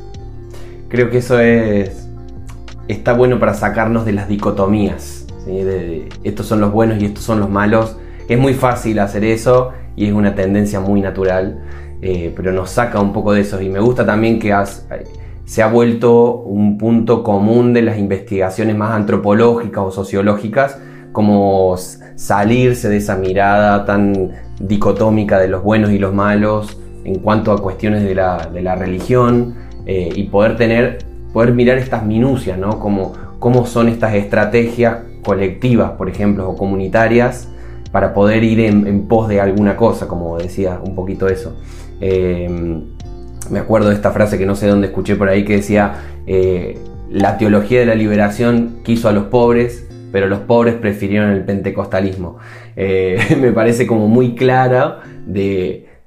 Creo 0.89 1.11
que 1.11 1.19
eso 1.19 1.39
es 1.41 2.07
está 2.89 3.13
bueno 3.15 3.39
para 3.39 3.55
sacarnos 3.55 4.05
de 4.05 4.13
las 4.13 4.29
dicotomías. 4.29 5.27
Estos 6.25 6.47
son 6.47 6.61
los 6.61 6.73
buenos 6.73 7.01
y 7.01 7.07
estos 7.07 7.25
son 7.25 7.41
los 7.41 7.51
malos. 7.51 7.97
Es 8.29 8.39
muy 8.39 8.55
fácil 8.55 8.99
hacer 8.99 9.25
eso 9.25 9.73
y 9.95 10.07
es 10.07 10.13
una 10.13 10.35
tendencia 10.35 10.81
muy 10.81 11.01
natural, 11.01 11.63
eh, 12.03 12.33
pero 12.35 12.53
nos 12.53 12.71
saca 12.71 13.01
un 13.01 13.13
poco 13.13 13.33
de 13.33 13.43
eso. 13.43 13.61
Y 13.61 13.69
me 13.69 13.81
gusta 13.81 14.05
también 14.05 14.39
que 14.39 14.55
se 15.45 15.63
ha 15.63 15.69
vuelto 15.69 16.37
un 16.39 16.79
punto 16.79 17.23
común 17.23 17.73
de 17.73 17.83
las 17.83 17.99
investigaciones 17.99 18.77
más 18.77 18.93
antropológicas 18.93 19.85
o 19.85 19.91
sociológicas, 19.91 20.79
como 21.13 21.77
salirse 21.77 22.89
de 22.89 22.97
esa 22.99 23.17
mirada 23.17 23.85
tan 23.85 24.33
dicotómica 24.61 25.39
de 25.39 25.49
los 25.49 25.63
buenos 25.63 25.91
y 25.91 25.99
los 25.99 26.13
malos 26.13 26.79
en 27.07 27.21
cuanto 27.21 27.53
a 27.53 27.63
cuestiones 27.63 28.03
de 28.03 28.15
la, 28.17 28.75
religión 28.75 29.55
eh, 29.87 30.11
y 30.13 30.25
poder 30.25 30.57
tener, 30.57 30.99
poder 31.33 31.53
mirar 31.53 31.79
estas 31.79 32.05
minucias, 32.05 32.59
¿no? 32.59 32.81
Como 32.81 33.13
cómo 33.39 33.65
son 33.65 33.89
estas 33.89 34.15
estrategias 34.15 34.99
colectivas, 35.23 35.93
por 35.93 36.09
ejemplo, 36.09 36.51
o 36.51 36.57
comunitarias, 36.57 37.49
para 37.93 38.13
poder 38.13 38.43
ir 38.43 38.59
en, 38.59 39.07
pos 39.07 39.29
de 39.29 39.41
alguna 39.41 39.77
cosa, 39.77 40.09
como 40.09 40.37
decía 40.37 40.81
un 40.85 40.97
poquito 40.97 41.29
eso. 41.29 41.57
Eh, 42.01 42.83
me 43.51 43.59
acuerdo 43.61 43.91
de 43.91 43.95
esta 43.95 44.11
frase 44.11 44.37
que 44.37 44.45
no 44.45 44.57
sé 44.57 44.67
dónde 44.67 44.89
escuché 44.89 45.15
por 45.15 45.29
ahí 45.29 45.45
que 45.45 45.57
decía, 45.59 45.95
eh, 46.27 46.77
la 47.09 47.39
teología 47.39 47.79
de 47.79 47.87
la 47.87 47.95
liberación 47.95 48.79
quiso 48.83 49.09
a 49.09 49.13
los 49.13 49.27
pobres, 49.27 49.87
pero 50.11 50.27
los 50.27 50.41
pobres 50.41 50.75
prefirieron 50.75 51.31
el 51.31 51.45
pentecostalismo. 51.45 52.39
Me 52.77 53.53
parece 53.53 53.87
como 53.87 54.09
muy 54.09 54.35
clara 54.35 55.03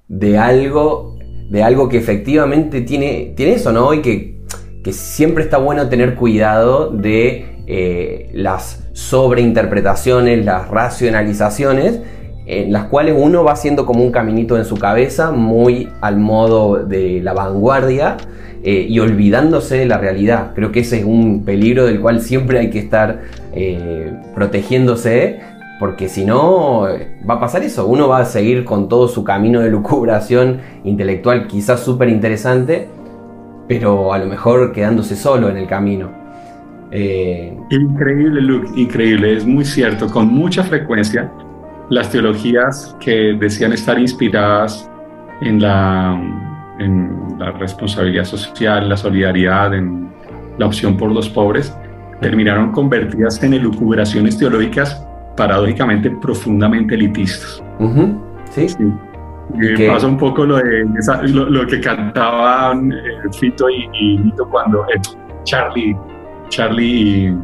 de, 0.09 0.37
algo, 0.37 1.17
de 1.49 1.63
algo 1.63 1.87
que 1.87 1.97
efectivamente 1.97 2.81
tiene, 2.81 3.33
tiene 3.37 3.53
eso, 3.53 3.71
¿no? 3.71 3.93
Y 3.93 4.01
que, 4.01 4.41
que 4.83 4.91
siempre 4.91 5.43
está 5.43 5.57
bueno 5.57 5.87
tener 5.87 6.15
cuidado 6.15 6.89
de 6.89 7.63
eh, 7.67 8.29
las 8.33 8.89
sobreinterpretaciones, 8.93 10.43
las 10.43 10.67
racionalizaciones, 10.67 12.01
en 12.47 12.73
las 12.73 12.85
cuales 12.85 13.13
uno 13.15 13.43
va 13.43 13.51
haciendo 13.51 13.85
como 13.85 14.03
un 14.03 14.11
caminito 14.11 14.57
en 14.57 14.65
su 14.65 14.75
cabeza, 14.75 15.31
muy 15.31 15.87
al 16.01 16.17
modo 16.17 16.83
de 16.83 17.21
la 17.21 17.33
vanguardia 17.33 18.17
eh, 18.63 18.87
y 18.89 18.99
olvidándose 18.99 19.77
de 19.77 19.85
la 19.85 19.99
realidad. 19.99 20.53
Creo 20.55 20.71
que 20.71 20.79
ese 20.79 20.99
es 20.99 21.05
un 21.05 21.45
peligro 21.45 21.85
del 21.85 22.01
cual 22.01 22.21
siempre 22.21 22.57
hay 22.57 22.71
que 22.71 22.79
estar 22.79 23.21
eh, 23.53 24.11
protegiéndose, 24.33 25.39
porque 25.79 26.09
si 26.09 26.25
no 26.25 26.81
va 27.27 27.35
a 27.35 27.39
pasar 27.39 27.63
eso, 27.63 27.87
uno 27.87 28.09
va 28.09 28.19
a 28.19 28.25
seguir 28.25 28.65
con 28.65 28.89
todo 28.89 29.07
su 29.07 29.23
camino 29.23 29.61
de 29.61 29.71
lucubración 29.71 30.59
intelectual 30.83 31.47
quizás 31.47 31.79
súper 31.79 32.09
interesante, 32.09 32.89
pero 33.67 34.11
a 34.11 34.19
lo 34.19 34.25
mejor 34.25 34.73
quedándose 34.73 35.15
solo 35.15 35.47
en 35.47 35.55
el 35.55 35.67
camino. 35.67 36.11
Eh, 36.91 37.55
increíble, 37.69 38.41
Luke, 38.41 38.69
increíble, 38.75 39.37
es 39.37 39.45
muy 39.45 39.63
cierto, 39.63 40.07
con 40.07 40.27
mucha 40.27 40.63
frecuencia 40.63 41.31
las 41.89 42.11
teologías 42.11 42.95
que 42.99 43.37
decían 43.39 43.71
estar 43.71 43.97
inspiradas 43.97 44.89
en 45.41 45.61
la, 45.61 46.21
responsabilidad 47.57 48.25
social, 48.25 48.89
la 48.89 48.97
solidaridad, 48.97 49.73
en 49.73 50.09
la 50.57 50.65
opción 50.65 50.97
por 50.97 51.11
los 51.11 51.29
pobres, 51.29 51.73
terminaron 52.19 52.73
convertidas 52.73 53.41
en 53.43 53.53
elucubraciones 53.53 54.37
teológicas 54.37 55.05
paradójicamente 55.39 56.11
profundamente 56.11 56.95
elitistas. 56.95 57.63
Sí. 58.51 58.67
pasa 59.87 60.05
un 60.05 60.17
poco 60.17 60.45
lo, 60.45 60.57
de 60.57 60.85
lo, 61.29 61.65
que 61.65 61.79
cantaban 61.79 62.91
eh, 62.91 62.97
Fito 63.39 63.69
y, 63.69 63.89
y 63.93 64.17
Nito 64.17 64.45
cuando 64.49 64.83
eh, 64.89 64.99
Charlie, 65.45 65.95
Charlie 66.49 67.27
y 67.29 67.37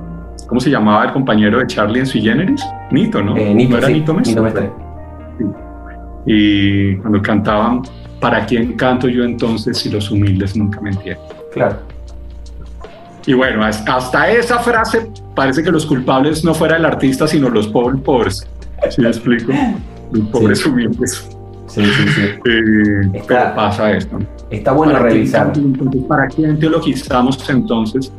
¿Cómo 0.47 0.59
se 0.59 0.69
llamaba 0.69 1.05
el 1.05 1.13
compañero 1.13 1.59
de 1.59 1.67
Charlie 1.67 1.99
en 2.01 2.05
Sui 2.05 2.21
Generis? 2.21 2.63
Nito, 2.91 3.23
¿no? 3.23 3.35
Eh, 3.35 3.55
Nito, 3.55 3.77
era 3.77 3.87
Nito 3.87 4.13
Mestre? 4.13 4.69
Y 6.27 6.97
cuando 6.97 7.21
cantaban, 7.21 7.81
¿para 8.19 8.45
quién 8.45 8.73
canto 8.73 9.07
yo 9.07 9.23
entonces 9.23 9.77
si 9.77 9.89
los 9.89 10.11
humildes 10.11 10.55
nunca 10.55 10.81
me 10.81 10.89
entienden? 10.91 11.25
Claro. 11.53 11.77
Y 13.25 13.33
bueno, 13.33 13.63
hasta 13.63 14.29
esa 14.31 14.59
frase 14.59 15.09
parece 15.35 15.63
que 15.63 15.71
los 15.71 15.85
culpables 15.85 16.43
no 16.43 16.53
fuera 16.53 16.77
el 16.77 16.85
artista, 16.85 17.27
sino 17.27 17.49
los 17.49 17.67
pobres 17.67 18.01
pobres. 18.01 18.47
¿Sí 18.89 19.01
me 19.01 19.07
explico? 19.07 19.51
Los 20.11 20.27
pobres 20.29 20.65
humildes. 20.65 21.27
Sí, 21.67 21.83
sí, 21.83 22.07
sí. 22.09 22.21
Eh, 22.21 23.23
pero 23.27 23.55
pasa 23.55 23.91
esto. 23.91 24.19
Está 24.49 24.71
bueno 24.71 24.97
revisar. 24.99 25.51
¿Para 26.07 26.27
quién 26.27 26.59
teologizamos 26.59 27.49
entonces 27.49 28.11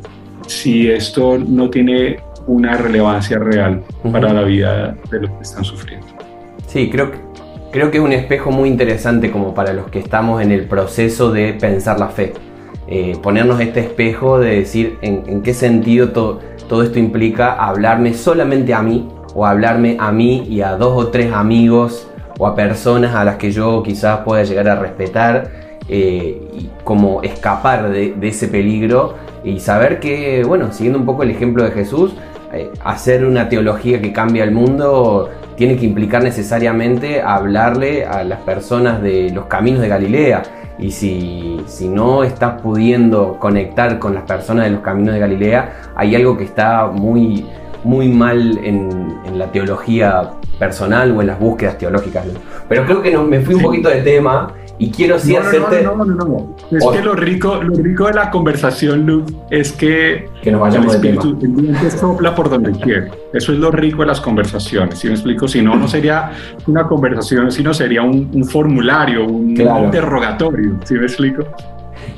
si 0.47 0.89
esto 0.89 1.37
no 1.37 1.69
tiene 1.69 2.19
una 2.47 2.77
relevancia 2.77 3.37
real 3.37 3.83
para 4.11 4.33
la 4.33 4.43
vida 4.43 4.97
de 5.11 5.19
los 5.19 5.31
que 5.31 5.43
están 5.43 5.63
sufriendo. 5.63 6.07
Sí, 6.65 6.89
creo 6.89 7.11
que, 7.11 7.17
creo 7.71 7.91
que 7.91 7.97
es 7.97 8.03
un 8.03 8.13
espejo 8.13 8.51
muy 8.51 8.69
interesante 8.69 9.31
como 9.31 9.53
para 9.53 9.73
los 9.73 9.89
que 9.89 9.99
estamos 9.99 10.41
en 10.41 10.51
el 10.51 10.65
proceso 10.65 11.31
de 11.31 11.53
pensar 11.53 11.99
la 11.99 12.07
fe. 12.07 12.33
Eh, 12.89 13.17
ponernos 13.21 13.59
este 13.59 13.81
espejo 13.81 14.39
de 14.39 14.59
decir 14.59 14.97
en, 15.01 15.41
qué 15.41 15.53
sentido 15.53 16.09
todo, 16.11 16.39
esto 16.83 16.99
implica 16.99 17.53
hablarme 17.53 18.13
solamente 18.13 18.73
a 18.73 18.81
mí 18.81 19.09
o 19.35 19.45
hablarme 19.45 19.97
a 19.99 20.11
mí 20.13 20.45
y 20.49 20.61
a 20.61 20.77
dos 20.77 20.93
o 20.95 21.07
tres 21.07 21.33
amigos 21.33 22.07
o 22.39 22.47
a 22.47 22.55
personas 22.55 23.13
a 23.13 23.25
las 23.25 23.35
que 23.35 23.51
yo 23.51 23.83
quizás 23.83 24.19
pueda 24.19 24.43
llegar 24.43 24.69
a 24.69 24.75
respetar 24.75 25.49
eh, 25.89 26.41
y 26.53 26.69
como 26.85 27.21
escapar 27.23 27.89
de, 27.89 28.15
ese 28.21 28.47
peligro 28.47 29.15
y 29.43 29.59
saber 29.59 29.99
que, 29.99 30.43
bueno, 30.45 30.71
siguiendo 30.71 30.99
un 30.99 31.05
poco 31.05 31.23
el 31.23 31.31
ejemplo 31.31 31.63
de 31.63 31.71
Jesús, 31.71 32.13
eh, 32.53 32.69
hacer 32.85 33.25
una 33.25 33.49
teología 33.49 34.01
que 34.01 34.13
cambia 34.13 34.45
el 34.45 34.51
mundo 34.51 35.29
tiene 35.57 35.75
que 35.75 35.85
implicar 35.85 36.23
necesariamente 36.23 37.21
hablarle 37.21 38.05
a 38.05 38.23
las 38.23 38.39
personas 38.41 39.01
de 39.01 39.31
los 39.31 39.47
caminos 39.47 39.81
de 39.81 39.87
Galilea. 39.89 40.43
Y 40.79 40.91
si, 40.91 41.61
si, 41.65 41.87
no 41.89 42.23
estás 42.23 42.61
pudiendo 42.61 43.37
conectar 43.39 43.97
con 43.99 44.13
las 44.13 44.23
personas 44.23 44.65
de 44.65 44.71
los 44.71 44.81
caminos 44.81 45.13
de 45.13 45.19
Galilea, 45.19 45.91
hay 45.95 46.15
algo 46.15 46.37
que 46.37 46.43
está 46.43 46.87
muy, 46.87 47.45
muy 47.83 48.09
mal 48.09 48.59
en, 48.63 49.17
en 49.25 49.39
la 49.39 49.51
teología 49.51 50.31
personal 50.59 51.11
o 51.15 51.21
en 51.21 51.27
las 51.27 51.39
búsquedas 51.39 51.77
teológicas. 51.77 52.25
Pero 52.67 52.85
creo 52.85 53.01
que 53.01 53.11
no, 53.11 53.23
me 53.23 53.39
fui 53.41 53.55
un 53.55 53.61
poquito 53.61 53.89
de 53.89 54.01
tema 54.01 54.53
y 54.79 54.91
quiero 54.91 55.17
sí 55.17 55.35
hacerte. 55.35 55.83
No, 55.83 55.95
no, 55.95 56.05
no, 56.05 56.25
no, 56.25 56.55
Es 56.71 56.85
que 56.85 57.01
lo 57.01 57.15
rico, 57.15 57.61
lo 57.63 57.75
rico 57.75 58.07
de 58.07 58.13
la 58.13 58.29
conversación, 58.29 59.05
Luke, 59.05 59.33
es 59.49 59.71
que, 59.71 60.29
que 60.41 60.51
nos 60.51 60.61
vayamos 60.61 60.95
el 60.95 61.05
espíritu 61.17 61.37
de 61.37 61.91
sopla 61.91 62.35
por 62.35 62.49
donde 62.49 62.71
quiere. 62.71 63.11
Eso 63.33 63.53
es 63.53 63.59
lo 63.59 63.71
rico 63.71 64.01
de 64.01 64.07
las 64.07 64.21
conversaciones. 64.21 64.99
Si 64.99 65.07
me 65.07 65.13
explico, 65.13 65.47
si 65.47 65.61
no, 65.61 65.75
no 65.75 65.87
sería 65.87 66.31
una 66.67 66.87
conversación, 66.87 67.51
sino 67.51 67.73
sería 67.73 68.03
un, 68.03 68.29
un 68.33 68.45
formulario, 68.45 69.25
un 69.25 69.49
interrogatorio. 69.49 70.77
Si 70.83 70.93
me 70.93 71.05
explico. 71.05 71.43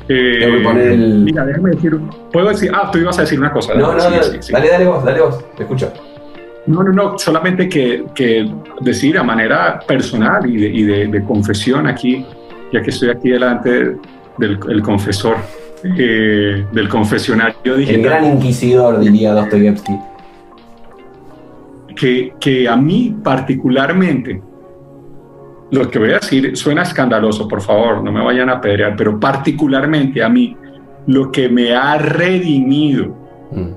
Eh, 0.08 0.62
el... 0.92 1.24
Mira, 1.24 1.46
déjame 1.46 1.70
decir. 1.70 1.98
Puedo 2.32 2.48
decir. 2.48 2.70
Ah, 2.74 2.90
tú 2.92 2.98
ibas 2.98 3.18
a 3.18 3.22
decir 3.22 3.38
una 3.38 3.52
cosa. 3.52 3.74
No, 3.74 3.92
no, 3.92 3.94
no, 3.94 3.98
dale, 4.50 4.68
dale 4.68 4.86
vos, 4.86 5.04
dale 5.04 5.20
vos, 5.20 5.44
te 5.56 5.62
escucho. 5.62 5.92
No, 6.66 6.82
no, 6.82 6.92
no, 6.92 7.18
solamente 7.18 7.68
que, 7.68 8.04
que 8.14 8.48
decir 8.82 9.16
a 9.16 9.22
manera 9.22 9.80
personal 9.80 10.48
y 10.48 10.58
de, 10.58 10.68
y 10.68 11.06
de 11.06 11.24
confesión 11.24 11.86
aquí, 11.86 12.24
ya 12.72 12.82
que 12.82 12.90
estoy 12.90 13.10
aquí 13.10 13.30
delante 13.30 13.96
del 14.38 14.82
confesor, 14.82 15.36
eh, 15.84 16.66
del 16.72 16.88
confesionario 16.88 17.76
digital. 17.76 18.00
El 18.00 18.02
gran 18.02 18.24
inquisidor, 18.26 19.00
diría 19.00 19.32
Dostoyevsky. 19.32 19.98
Que, 21.94 22.34
que 22.40 22.68
a 22.68 22.76
mí 22.76 23.16
particularmente, 23.22 24.42
lo 25.70 25.90
que 25.90 25.98
voy 25.98 26.10
a 26.10 26.14
decir 26.14 26.56
suena 26.56 26.82
escandaloso, 26.82 27.46
por 27.46 27.60
favor, 27.60 28.02
no 28.02 28.10
me 28.10 28.22
vayan 28.22 28.48
a 28.48 28.60
pedrear, 28.60 28.96
pero 28.96 29.20
particularmente 29.20 30.22
a 30.22 30.28
mí, 30.28 30.56
lo 31.06 31.30
que 31.30 31.48
me 31.48 31.74
ha 31.74 31.98
redimido 31.98 33.16
mm. 33.50 33.68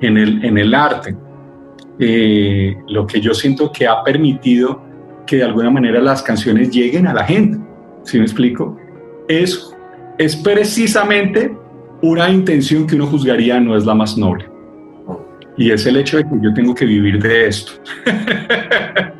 en, 0.00 0.16
el, 0.16 0.44
en 0.44 0.58
el 0.58 0.74
arte, 0.74 1.16
eh, 1.98 2.76
lo 2.88 3.06
que 3.06 3.20
yo 3.20 3.32
siento 3.32 3.72
que 3.72 3.86
ha 3.86 4.02
permitido 4.02 4.82
que 5.26 5.36
de 5.36 5.44
alguna 5.44 5.70
manera 5.70 6.00
las 6.00 6.22
canciones 6.22 6.70
lleguen 6.70 7.06
a 7.06 7.14
la 7.14 7.24
gente 7.24 7.65
si 8.06 8.18
me 8.18 8.24
explico? 8.24 8.78
Es, 9.28 9.74
es 10.16 10.36
precisamente 10.36 11.54
una 12.02 12.30
intención 12.30 12.86
que 12.86 12.94
uno 12.94 13.06
juzgaría 13.06 13.60
no 13.60 13.76
es 13.76 13.84
la 13.84 13.94
más 13.94 14.16
noble. 14.16 14.48
Y 15.58 15.70
es 15.70 15.86
el 15.86 15.96
hecho 15.96 16.18
de 16.18 16.24
que 16.24 16.36
yo 16.40 16.54
tengo 16.54 16.74
que 16.74 16.86
vivir 16.86 17.22
de 17.22 17.48
esto. 17.48 17.72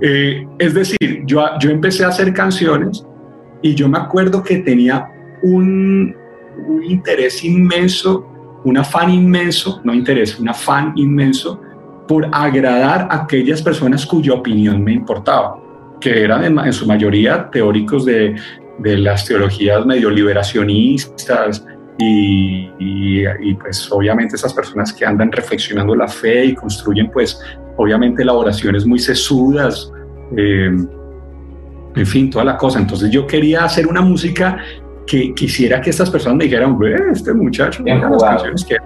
Eh, 0.00 0.46
es 0.58 0.72
decir, 0.72 1.24
yo, 1.26 1.44
yo 1.60 1.70
empecé 1.70 2.02
a 2.04 2.08
hacer 2.08 2.32
canciones 2.32 3.04
y 3.60 3.74
yo 3.74 3.88
me 3.88 3.98
acuerdo 3.98 4.42
que 4.42 4.58
tenía 4.58 5.06
un, 5.42 6.16
un 6.66 6.84
interés 6.84 7.44
inmenso, 7.44 8.60
un 8.64 8.78
afán 8.78 9.10
inmenso, 9.10 9.82
no 9.84 9.92
interés, 9.92 10.38
un 10.38 10.48
afán 10.48 10.92
inmenso 10.96 11.60
por 12.06 12.26
agradar 12.32 13.08
a 13.10 13.24
aquellas 13.24 13.60
personas 13.60 14.06
cuya 14.06 14.32
opinión 14.32 14.82
me 14.82 14.92
importaba 14.92 15.67
que 16.00 16.24
eran 16.24 16.58
en, 16.58 16.72
su 16.72 16.86
mayoría 16.86 17.48
teóricos 17.50 18.04
de, 18.04 18.36
de, 18.78 18.98
las 18.98 19.24
teologías 19.24 19.84
medio 19.84 20.10
liberacionistas 20.10 21.64
y, 21.98 22.70
y, 22.78 23.54
pues 23.54 23.90
obviamente 23.90 24.36
esas 24.36 24.54
personas 24.54 24.92
que 24.92 25.04
andan 25.04 25.32
reflexionando 25.32 25.94
la 25.96 26.06
fe 26.06 26.46
y 26.46 26.54
construyen 26.54 27.10
pues 27.10 27.40
obviamente 27.76 28.22
elaboraciones 28.22 28.86
muy 28.86 28.98
sesudas, 28.98 29.92
eh, 30.36 30.70
en 31.96 32.06
fin, 32.06 32.30
toda 32.30 32.44
la 32.44 32.56
cosa. 32.56 32.78
Entonces 32.78 33.10
yo 33.10 33.26
quería 33.26 33.64
hacer 33.64 33.86
una 33.86 34.00
música 34.00 34.58
que 35.06 35.34
quisiera 35.34 35.80
que 35.80 35.90
estas 35.90 36.10
personas 36.10 36.36
me 36.36 36.44
dijeran, 36.44 36.78
ve, 36.78 36.96
este 37.12 37.32
muchacho, 37.32 37.82
las 37.84 38.22
canciones 38.22 38.64
que... 38.64 38.76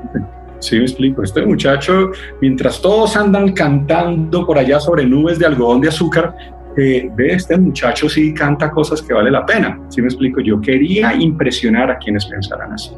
Sí, 0.61 0.77
me 0.77 0.83
explico. 0.83 1.25
Este 1.25 1.45
muchacho, 1.45 2.13
mientras 2.41 2.81
todos 2.81 3.17
andan 3.17 3.53
cantando 3.53 4.47
por 4.47 4.57
allá 4.57 4.79
sobre 4.79 5.05
nubes 5.05 5.41
de 5.41 5.47
algodón 5.47 5.81
de 5.81 5.89
azúcar, 5.89 6.37
ve, 6.77 7.13
este 7.19 7.57
muchacho 7.59 8.09
sí 8.09 8.33
canta 8.33 8.71
cosas 8.71 9.03
que 9.03 9.13
vale 9.13 9.31
la 9.31 9.45
pena. 9.45 9.81
¿Sí 9.89 10.01
me 10.01 10.09
explico? 10.09 10.41
Yo 10.41 10.61
quería 10.61 11.15
impresionar 11.15 11.91
a 11.91 11.99
quienes 11.99 12.27
pensaran 12.27 12.73
así. 12.73 12.91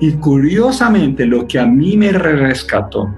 Y 0.00 0.12
curiosamente, 0.12 1.26
lo 1.26 1.46
que 1.46 1.58
a 1.58 1.66
mí 1.66 1.96
me 1.96 2.12
rescató 2.12 3.14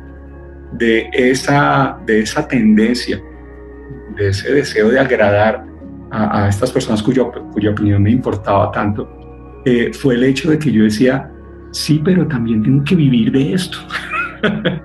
de 0.72 1.08
esa, 1.12 1.98
de 2.04 2.20
esa 2.20 2.46
tendencia, 2.46 3.20
de 4.16 4.28
ese 4.28 4.52
deseo 4.52 4.88
de 4.90 4.98
agradar 4.98 5.64
a, 6.10 6.48
estas 6.48 6.70
personas 6.70 7.02
cuya, 7.02 7.24
cuya 7.52 7.70
opinión 7.70 8.02
me 8.02 8.10
importaba 8.10 8.70
tanto, 8.70 9.08
eh, 9.64 9.92
fue 9.92 10.14
el 10.14 10.24
hecho 10.24 10.50
de 10.50 10.58
que 10.58 10.70
yo 10.70 10.84
decía, 10.84 11.30
sí, 11.70 12.00
pero 12.04 12.26
también 12.26 12.62
tengo 12.62 12.84
que 12.84 12.94
vivir 12.94 13.32
de 13.32 13.54
esto. 13.54 13.78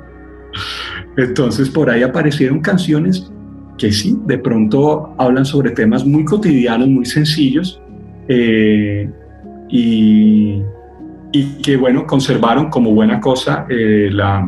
Entonces 1.17 1.69
por 1.69 1.89
ahí 1.89 2.01
aparecieron 2.01 2.61
canciones 2.61 3.31
que 3.79 3.91
sí, 3.91 4.17
de 4.25 4.37
pronto 4.37 5.15
hablan 5.17 5.45
sobre 5.45 5.71
temas 5.71 6.05
muy 6.05 6.25
cotidianos, 6.25 6.87
muy 6.87 7.05
sencillos, 7.05 7.81
eh, 8.27 9.09
y, 9.69 10.61
que, 11.63 11.77
bueno, 11.77 12.05
conservaron 12.05 12.69
como 12.69 12.93
buena 12.93 13.19
cosa 13.19 13.65
eh, 13.69 14.09
la, 14.11 14.47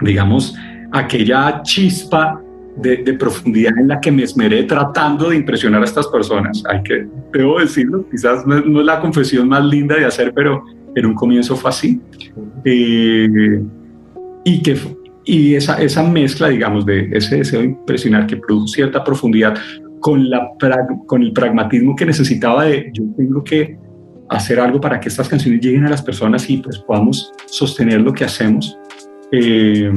digamos, 0.00 0.56
aquella 0.92 1.62
chispa 1.62 2.40
de, 2.76 3.14
profundidad 3.14 3.76
en 3.78 3.88
la 3.88 4.00
que 4.00 4.10
me 4.10 4.22
esmeré 4.22 4.64
tratando 4.64 5.30
de 5.30 5.36
impresionar 5.36 5.82
a 5.82 5.84
estas 5.84 6.06
personas. 6.08 6.62
Hay 6.68 6.82
que, 6.82 7.06
debo 7.32 7.58
decirlo, 7.58 8.06
quizás 8.10 8.46
no, 8.46 8.56
es 8.58 8.86
la 8.86 9.00
confesión 9.00 9.48
más 9.48 9.64
linda 9.64 9.96
de 9.96 10.04
hacer, 10.04 10.32
pero 10.34 10.64
en 10.94 11.06
un 11.06 11.14
comienzo 11.14 11.56
fue 11.56 11.70
así. 11.70 12.00
Eh, 12.64 13.62
y 14.44 14.62
que 14.62 14.76
y 15.26 15.56
esa, 15.56 15.82
esa 15.82 16.04
mezcla, 16.04 16.48
digamos, 16.48 16.86
de 16.86 17.10
ese 17.12 17.38
deseo 17.38 17.60
de 17.60 17.66
impresionar 17.66 18.26
que 18.26 18.36
produjo 18.36 18.68
cierta 18.68 19.02
profundidad 19.02 19.58
con, 20.00 20.30
la, 20.30 20.52
con 21.06 21.20
el 21.20 21.32
pragmatismo 21.32 21.96
que 21.96 22.06
necesitaba 22.06 22.64
de 22.64 22.90
yo 22.94 23.02
tengo 23.16 23.42
que 23.42 23.76
hacer 24.28 24.60
algo 24.60 24.80
para 24.80 25.00
que 25.00 25.08
estas 25.08 25.28
canciones 25.28 25.60
lleguen 25.60 25.84
a 25.84 25.90
las 25.90 26.00
personas 26.00 26.48
y 26.48 26.58
pues 26.58 26.78
podamos 26.78 27.32
sostener 27.46 28.00
lo 28.00 28.12
que 28.12 28.24
hacemos. 28.24 28.78
Eh, 29.32 29.92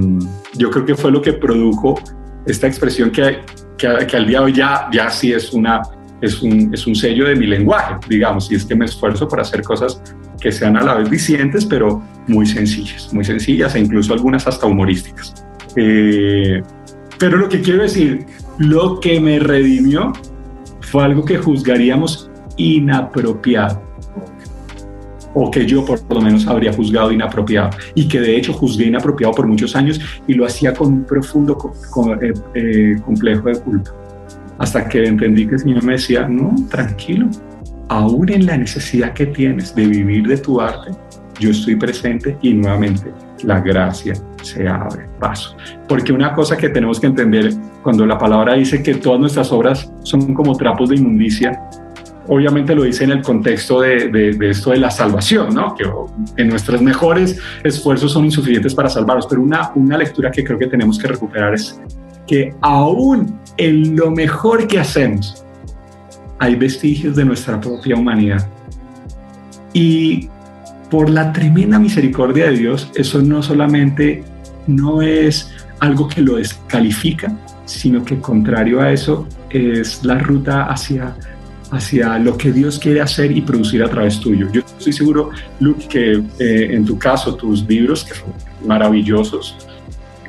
yo 0.58 0.72
creo 0.72 0.86
que 0.86 0.96
fue 0.96 1.12
lo 1.12 1.22
que 1.22 1.34
produjo 1.34 2.00
esta 2.48 2.66
expresión 2.66 3.12
que, 3.12 3.40
que, 3.78 3.88
que, 4.08 4.18
al 4.18 4.26
día 4.26 4.40
de 4.40 4.46
hoy 4.46 4.54
ya, 4.54 4.90
ya 4.92 5.12
sí 5.12 5.32
es, 5.32 5.54
una, 5.54 5.84
es, 6.22 6.42
un, 6.42 6.74
es 6.74 6.88
un 6.88 6.96
sello 6.96 7.28
de 7.28 7.36
mi 7.36 7.46
lenguaje, 7.46 7.96
digamos, 8.10 8.52
y 8.52 8.56
es 8.56 8.66
que 8.66 8.74
me 8.74 8.86
esfuerzo 8.86 9.28
por 9.28 9.40
hacer 9.40 9.62
cosas 9.62 10.02
que 10.40 10.52
sean 10.52 10.78
a 10.78 10.84
la 10.84 10.96
vez 10.96 11.10
disidentes, 11.10 11.66
pero 11.66 12.02
muy 12.28 12.46
sencillas, 12.46 13.14
muy 13.14 13.26
sencillas 13.26 13.76
e 13.76 13.80
incluso 13.80 14.14
algunas 14.14 14.48
hasta 14.48 14.66
humorísticas. 14.66 15.34
Eh, 15.76 16.62
pero 17.18 17.38
lo 17.38 17.50
que 17.50 17.62
quiero 17.62 17.84
decir, 17.84 18.26
lo 18.58 19.00
que 19.00 19.20
me 19.20 19.40
redimió 19.40 20.14
fue 20.82 21.04
algo 21.04 21.26
que 21.26 21.38
juzgaríamos 21.38 22.30
inapropiado, 22.58 23.82
o 25.34 25.52
que 25.52 25.66
yo 25.66 25.86
por 25.86 26.02
lo 26.10 26.22
menos 26.22 26.48
habría 26.48 26.74
juzgado 26.74 27.12
inapropiado, 27.12 27.72
y 27.94 28.08
que 28.08 28.20
de 28.20 28.36
hecho 28.38 28.54
juzgué 28.54 28.86
inapropiado 28.86 29.34
por 29.34 29.48
muchos 29.48 29.76
años 29.76 30.00
y 30.28 30.34
lo 30.34 30.46
hacía 30.46 30.74
con 30.74 30.88
un 30.88 31.04
profundo 31.04 31.58
eh, 32.22 32.34
eh, 32.56 32.96
complejo 33.04 33.50
de 33.50 33.60
culpa. 33.60 33.92
Hasta 34.58 34.88
que 34.90 35.06
entendí 35.06 35.48
que 35.48 35.54
el 35.56 35.60
Señor 35.60 35.84
me 35.84 35.94
decía, 35.94 36.28
no, 36.28 36.54
tranquilo, 36.70 37.30
aún 37.90 38.32
en 38.32 38.46
la 38.46 38.58
necesidad 38.58 39.14
que 39.14 39.26
tienes 39.28 39.76
de 39.76 39.86
vivir 39.86 40.28
de 40.28 40.38
tu 40.38 40.62
arte, 40.62 40.92
yo 41.40 41.52
estoy 41.52 41.76
presente 41.76 42.38
y 42.42 42.54
nuevamente 42.54 43.12
la 43.44 43.60
gracia 43.60 44.14
se 44.42 44.68
abre 44.68 45.08
paso. 45.20 45.56
Porque 45.88 46.14
una 46.14 46.34
cosa 46.34 46.58
que 46.58 46.70
tenemos 46.70 47.00
que 47.00 47.08
entender 47.08 47.54
cuando 47.82 48.06
la 48.06 48.18
palabra 48.18 48.54
dice 48.54 48.84
que 48.84 48.96
todas 48.96 49.20
nuestras 49.20 49.52
obras 49.52 49.92
son 50.04 50.34
como 50.34 50.56
trapos 50.56 50.90
de 50.90 50.98
inmundicia, 50.98 51.62
obviamente 52.28 52.76
lo 52.76 52.84
dice 52.84 53.06
en 53.06 53.12
el 53.12 53.22
contexto 53.22 53.82
de, 53.82 54.38
esto 54.42 54.72
de 54.72 54.78
la 54.78 54.92
salvación, 54.92 55.56
¿no? 55.56 55.74
que 55.76 55.86
en 56.38 56.50
nuestros 56.50 56.82
mejores 56.82 57.40
esfuerzos 57.64 58.12
son 58.12 58.26
insuficientes 58.26 58.76
para 58.76 58.90
salvarlos, 58.90 59.26
pero 59.28 59.42
una, 59.42 59.72
una 59.76 59.98
lectura 59.98 60.30
que 60.30 60.44
creo 60.44 60.60
que 60.60 60.68
tenemos 60.68 61.00
que 61.00 61.08
recuperar 61.08 61.54
es 61.54 61.82
que 62.28 62.54
aún 62.62 63.40
en 63.58 63.96
lo 63.96 64.12
mejor 64.12 64.68
que 64.68 64.80
hacemos, 64.80 65.44
hay 66.40 66.56
vestigios 66.56 67.16
de 67.16 67.26
nuestra 67.26 67.60
propia 67.60 67.96
humanidad. 67.96 68.48
Y 69.74 70.30
por 70.90 71.10
la 71.10 71.32
tremenda 71.32 71.78
misericordia 71.78 72.50
de 72.50 72.58
Dios, 72.58 72.90
eso 72.96 73.22
no 73.22 73.44
solamente 73.44 74.24
no 74.68 75.02
es 75.02 75.52
algo 75.80 76.08
que 76.08 76.22
lo 76.22 76.38
descalifica, 76.38 77.32
sino 77.66 78.04
que 78.04 78.20
contrario 78.20 78.82
a 78.82 78.92
eso 78.92 79.28
es 79.50 80.04
la 80.04 80.18
ruta 80.18 80.66
hacia, 80.66 81.16
hacia 81.72 82.18
lo 82.18 82.38
que 82.38 82.52
Dios 82.52 82.80
quiere 82.80 83.02
hacer 83.02 83.32
y 83.32 83.42
producir 83.42 83.84
a 83.84 83.90
través 83.90 84.20
tuyo. 84.20 84.48
Yo 84.52 84.62
estoy 84.62 84.94
seguro, 84.94 85.30
Luke, 85.60 85.88
que 85.88 86.24
eh, 86.40 86.70
en 86.72 86.86
tu 86.86 86.98
caso 86.98 87.36
tus 87.36 87.68
libros, 87.68 88.04
que 88.04 88.16
son 88.16 88.34
maravillosos, 88.66 89.56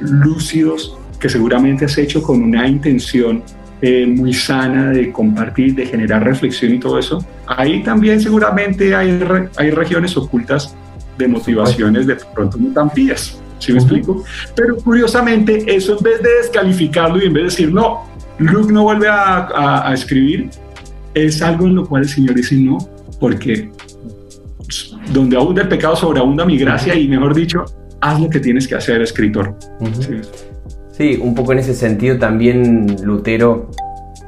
lúcidos, 0.00 0.96
que 1.18 1.28
seguramente 1.28 1.84
has 1.84 1.96
hecho 1.98 2.22
con 2.22 2.42
una 2.42 2.66
intención 2.66 3.42
eh, 3.82 4.06
muy 4.06 4.32
sana 4.34 4.90
de 4.90 5.10
compartir, 5.10 5.74
de 5.74 5.86
generar 5.86 6.22
reflexión 6.22 6.74
y 6.74 6.78
todo 6.78 6.98
eso, 6.98 7.24
ahí 7.46 7.82
también 7.82 8.20
seguramente 8.20 8.94
hay, 8.94 9.18
hay 9.56 9.70
regiones 9.70 10.16
ocultas 10.16 10.76
de 11.16 11.28
motivaciones 11.28 12.06
de 12.06 12.16
pronto 12.34 12.58
no 12.58 12.72
tan 12.72 12.90
pías. 12.90 13.40
¿Sí 13.58 13.72
me 13.72 13.78
explico? 13.78 14.24
Pero 14.54 14.76
curiosamente, 14.76 15.64
eso 15.66 15.98
en 15.98 16.02
vez 16.02 16.22
de 16.22 16.30
descalificarlo 16.42 17.22
y 17.22 17.26
en 17.26 17.32
vez 17.34 17.42
de 17.42 17.50
decir, 17.50 17.72
no, 17.72 18.04
Luke 18.38 18.72
no 18.72 18.84
vuelve 18.84 19.08
a, 19.08 19.88
a, 19.88 19.92
escribir, 19.92 20.48
es 21.12 21.42
algo 21.42 21.66
en 21.66 21.74
lo 21.74 21.86
cual 21.86 22.02
el 22.02 22.08
Señor 22.08 22.34
dice 22.34 22.56
no, 22.56 22.78
porque 23.18 23.70
donde 25.12 25.36
abunda 25.36 25.62
el 25.62 25.68
pecado 25.68 25.94
sobreabunda 25.96 26.44
mi 26.46 26.56
gracia 26.56 26.94
y 26.94 27.06
mejor 27.06 27.34
dicho, 27.34 27.64
haz 28.00 28.20
lo 28.20 28.30
que 28.30 28.40
tienes 28.40 28.66
que 28.66 28.76
hacer, 28.76 29.02
escritor. 29.02 29.54
sí. 30.00 30.20
Un 31.20 31.34
poco 31.34 31.52
en 31.52 31.58
ese 31.58 31.74
sentido 31.74 32.18
también 32.18 32.96
Lutero 33.02 33.70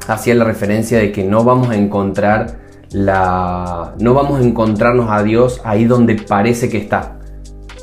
hacía 0.08 0.34
la 0.34 0.44
referencia 0.44 0.98
de 0.98 1.12
que 1.12 1.24
no 1.24 1.44
vamos 1.44 1.70
a 1.70 1.76
encontrar 1.76 2.58
la 2.90 3.94
no 4.00 4.14
vamos 4.14 4.40
a 4.40 4.44
encontrarnos 4.44 5.10
a 5.10 5.22
Dios 5.22 5.60
ahí 5.64 5.84
donde 5.84 6.16
parece 6.16 6.68
que 6.68 6.78
está 6.78 7.18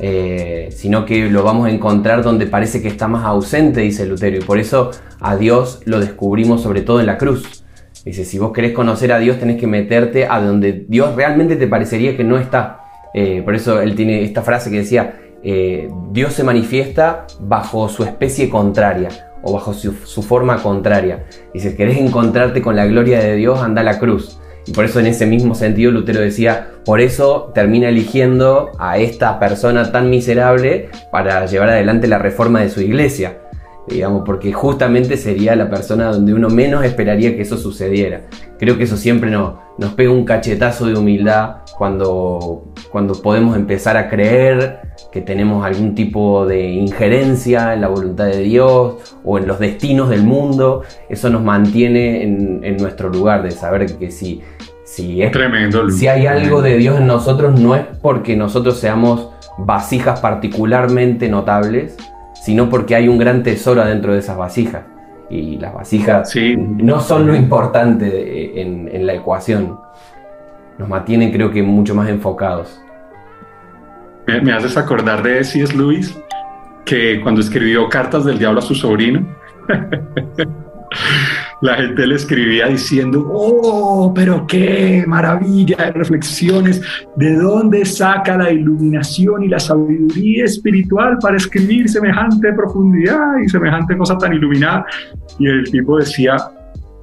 eh, 0.02 0.69
sino 0.71 1.06
que 1.06 1.30
lo 1.30 1.43
vamos 1.43 1.67
a 1.67 1.71
encontrar 1.71 2.23
donde 2.23 2.47
parece 2.47 2.82
que 2.82 2.88
está 2.88 3.10
más 3.10 3.25
ausente, 3.25 3.82
dice 3.82 4.06
Lutero, 4.06 4.38
y 4.38 4.41
por 4.41 4.58
eso 4.58 4.91
a 5.19 5.36
Dios 5.36 5.82
lo 5.84 5.99
descubrimos 5.99 6.62
sobre 6.62 6.82
todo 6.82 7.02
en 7.02 7.06
la 7.06 7.17
cruz. 7.17 7.65
Dice, 8.06 8.23
si 8.23 8.39
vos 8.39 8.54
querés 8.54 8.71
conocer 8.71 9.12
a 9.12 9.19
Dios 9.19 9.39
tenés 9.39 9.60
que 9.60 9.67
meterte 9.67 10.25
a 10.25 10.39
donde 10.39 10.86
Dios 10.88 11.15
realmente 11.15 11.58
te 11.58 11.67
parecería 11.67 12.15
que 12.15 12.23
no 12.23 12.38
está. 12.38 12.80
Eh, 13.13 13.41
por 13.43 13.56
eso 13.56 13.82
él 13.82 13.95
tiene 13.95 14.23
esta 14.23 14.41
frase 14.41 14.71
que 14.71 14.78
decía, 14.78 15.19
eh, 15.43 15.89
Dios 16.12 16.34
se 16.34 16.43
manifiesta 16.43 17.28
bajo 17.39 17.88
su 17.89 18.04
especie 18.04 18.49
contraria 18.49 19.10
o 19.41 19.54
bajo 19.54 19.73
su, 19.73 19.93
forma 20.21 20.62
contraria. 20.62 21.25
Dice, 21.54 21.75
querés 21.75 21.97
encontrarte 21.97 22.62
con 22.62 22.75
la 22.75 22.86
gloria 22.86 23.19
de 23.19 23.36
Dios, 23.36 23.62
anda 23.62 23.82
a 23.82 23.86
la 23.86 23.99
cruz. 23.99 24.39
Y 24.65 24.71
por 24.71 24.86
eso 24.86 24.99
en 24.99 25.08
ese 25.08 25.25
mismo 25.25 25.56
sentido 25.56 25.91
Lutero 25.91 26.19
decía, 26.19 26.71
por 26.86 26.99
eso 26.99 27.52
termina 27.56 27.89
eligiendo 27.89 28.71
a 28.78 28.97
esta 28.97 29.39
persona 29.39 29.91
tan 29.91 30.10
miserable 30.10 30.89
para 31.12 31.45
llevar 31.45 31.69
adelante 31.69 32.08
la 32.08 32.19
reforma 32.19 32.60
de 32.62 32.69
su 32.69 32.82
iglesia. 32.82 33.39
Digamos, 33.88 34.24
porque 34.26 34.54
justamente 34.54 35.18
sería 35.18 35.56
la 35.56 35.70
persona 35.70 36.12
donde 36.12 36.34
uno 36.34 36.50
menos 36.50 36.86
esperaría 36.86 37.36
que 37.36 37.42
eso 37.42 37.58
sucediera. 37.58 38.22
Creo 38.60 38.78
que 38.78 38.84
eso 38.84 38.98
siempre 38.98 39.32
nos 39.32 39.94
pega 39.96 40.12
un 40.12 40.26
cachetazo 40.26 40.86
de 40.86 40.96
humildad 40.96 41.58
cuando, 41.78 42.65
cuando 42.92 43.20
podemos 43.20 43.56
empezar 43.56 43.98
a 43.98 44.10
creer 44.10 44.82
que 45.12 45.22
tenemos 45.22 45.65
algún 45.65 45.96
tipo 45.96 46.46
de 46.46 46.70
injerencia 46.70 47.74
en 47.74 47.82
la 47.82 47.88
voluntad 47.88 48.26
de 48.26 48.42
Dios 48.42 49.15
o 49.24 49.38
en 49.39 49.48
los 49.48 49.60
destinos 49.60 50.10
del 50.10 50.24
mundo. 50.24 50.84
Eso 51.10 51.30
nos 51.30 51.42
mantiene 51.42 52.22
en, 52.24 52.63
en 52.63 52.78
nuestro 52.78 53.10
lugar 53.10 53.42
de 53.42 53.52
saber 53.52 53.98
que 53.98 54.12
si 54.12 54.42
si, 54.89 55.22
es, 55.22 55.32
Tremendo, 55.32 55.88
si 55.92 56.08
hay 56.08 56.26
algo 56.26 56.63
de 56.63 56.78
Dios 56.78 57.00
en 57.00 57.06
nosotros, 57.06 57.60
no 57.60 57.76
es 57.76 57.84
porque 58.02 58.36
nosotros 58.36 58.80
seamos 58.80 59.30
vasijas 59.60 60.20
particularmente 60.20 61.30
notables, 61.30 61.96
sino 62.50 62.68
porque 62.68 62.96
hay 62.96 63.08
un 63.08 63.20
gran 63.20 63.44
tesoro 63.44 63.80
adentro 63.80 64.12
de 64.12 64.18
esas 64.18 64.36
vasijas. 64.36 64.84
Y 65.30 65.60
las 65.60 65.72
vasijas 65.72 66.34
no 66.58 67.00
son 67.00 67.28
lo 67.28 67.36
importante 67.36 68.60
en, 68.60 69.06
la 69.06 69.14
ecuación. 69.14 69.80
Nos 70.80 70.90
mantienen, 70.90 71.32
creo 71.32 71.52
que, 71.52 71.62
mucho 71.62 71.94
más 71.94 72.10
enfocados. 72.10 72.82
Me, 74.26 74.42
me 74.42 74.52
haces 74.52 74.76
acordar 74.78 75.22
de 75.22 75.44
C.S. 75.44 75.78
Lewis, 75.78 76.20
que 76.86 77.22
cuando 77.22 77.40
escribió 77.40 77.88
Cartas 77.88 78.26
del 78.26 78.40
Diablo 78.40 78.62
a 78.62 78.64
su 78.64 78.74
sobrino, 78.74 79.28
la 81.62 81.76
gente 81.76 82.08
le 82.08 82.15
escribía 82.15 82.67
diciendo, 82.67 83.30
oh, 83.34 84.13
pero 84.13 84.45
qué 84.48 85.04
maravilla 85.08 85.78
de 85.78 85.91
reflexiones, 85.91 86.82
¿de 87.15 87.36
dónde 87.36 87.86
saca 87.86 88.38
la 88.38 88.52
iluminación 88.52 89.43
y 89.43 89.50
la 89.50 89.60
sabiduría 89.60 90.45
espiritual 90.45 91.17
para 91.22 91.38
escribir 91.38 91.89
semejante 91.89 92.54
profundidad 92.54 93.39
y 93.43 93.50
semejante 93.50 93.98
cosa 93.98 94.17
tan 94.17 94.34
iluminada? 94.34 94.86
Y 95.38 95.48
el 95.48 95.69
tipo 95.69 95.98
decía, 95.98 96.38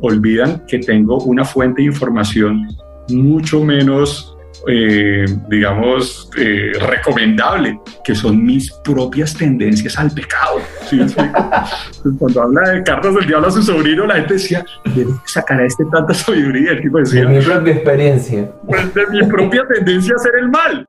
olvidan 0.00 0.62
que 0.66 0.78
tengo 0.78 1.18
una 1.24 1.44
fuente 1.44 1.82
de 1.82 1.88
información 1.88 2.66
mucho 3.08 3.62
menos 3.62 4.35
eh, 4.68 5.24
digamos, 5.48 6.28
eh, 6.36 6.72
recomendable, 6.80 7.78
que 8.04 8.14
son 8.14 8.44
mis 8.44 8.72
propias 8.72 9.34
tendencias 9.34 9.96
al 9.98 10.10
pecado. 10.10 10.60
Cuando 12.18 12.42
habla 12.42 12.70
de 12.70 12.82
cartas 12.82 13.14
del 13.14 13.26
diablo 13.26 13.48
a 13.48 13.50
su 13.50 13.62
sobrino, 13.62 14.06
la 14.06 14.16
gente 14.16 14.34
decía, 14.34 14.64
¿de 14.84 15.04
dónde 15.04 15.20
sacará 15.24 15.64
este 15.64 15.84
tanta 15.92 16.14
sabiduría? 16.14 16.72
El 16.72 16.82
tipo 16.82 16.98
decía, 16.98 17.24
de 17.24 17.38
mi 17.38 17.44
propia 17.44 17.72
experiencia. 17.74 18.50
Pues 18.66 18.94
de 18.94 19.06
mi 19.06 19.22
propia 19.26 19.64
tendencia 19.72 20.14
a 20.14 20.16
hacer 20.16 20.32
el 20.40 20.48
mal. 20.48 20.86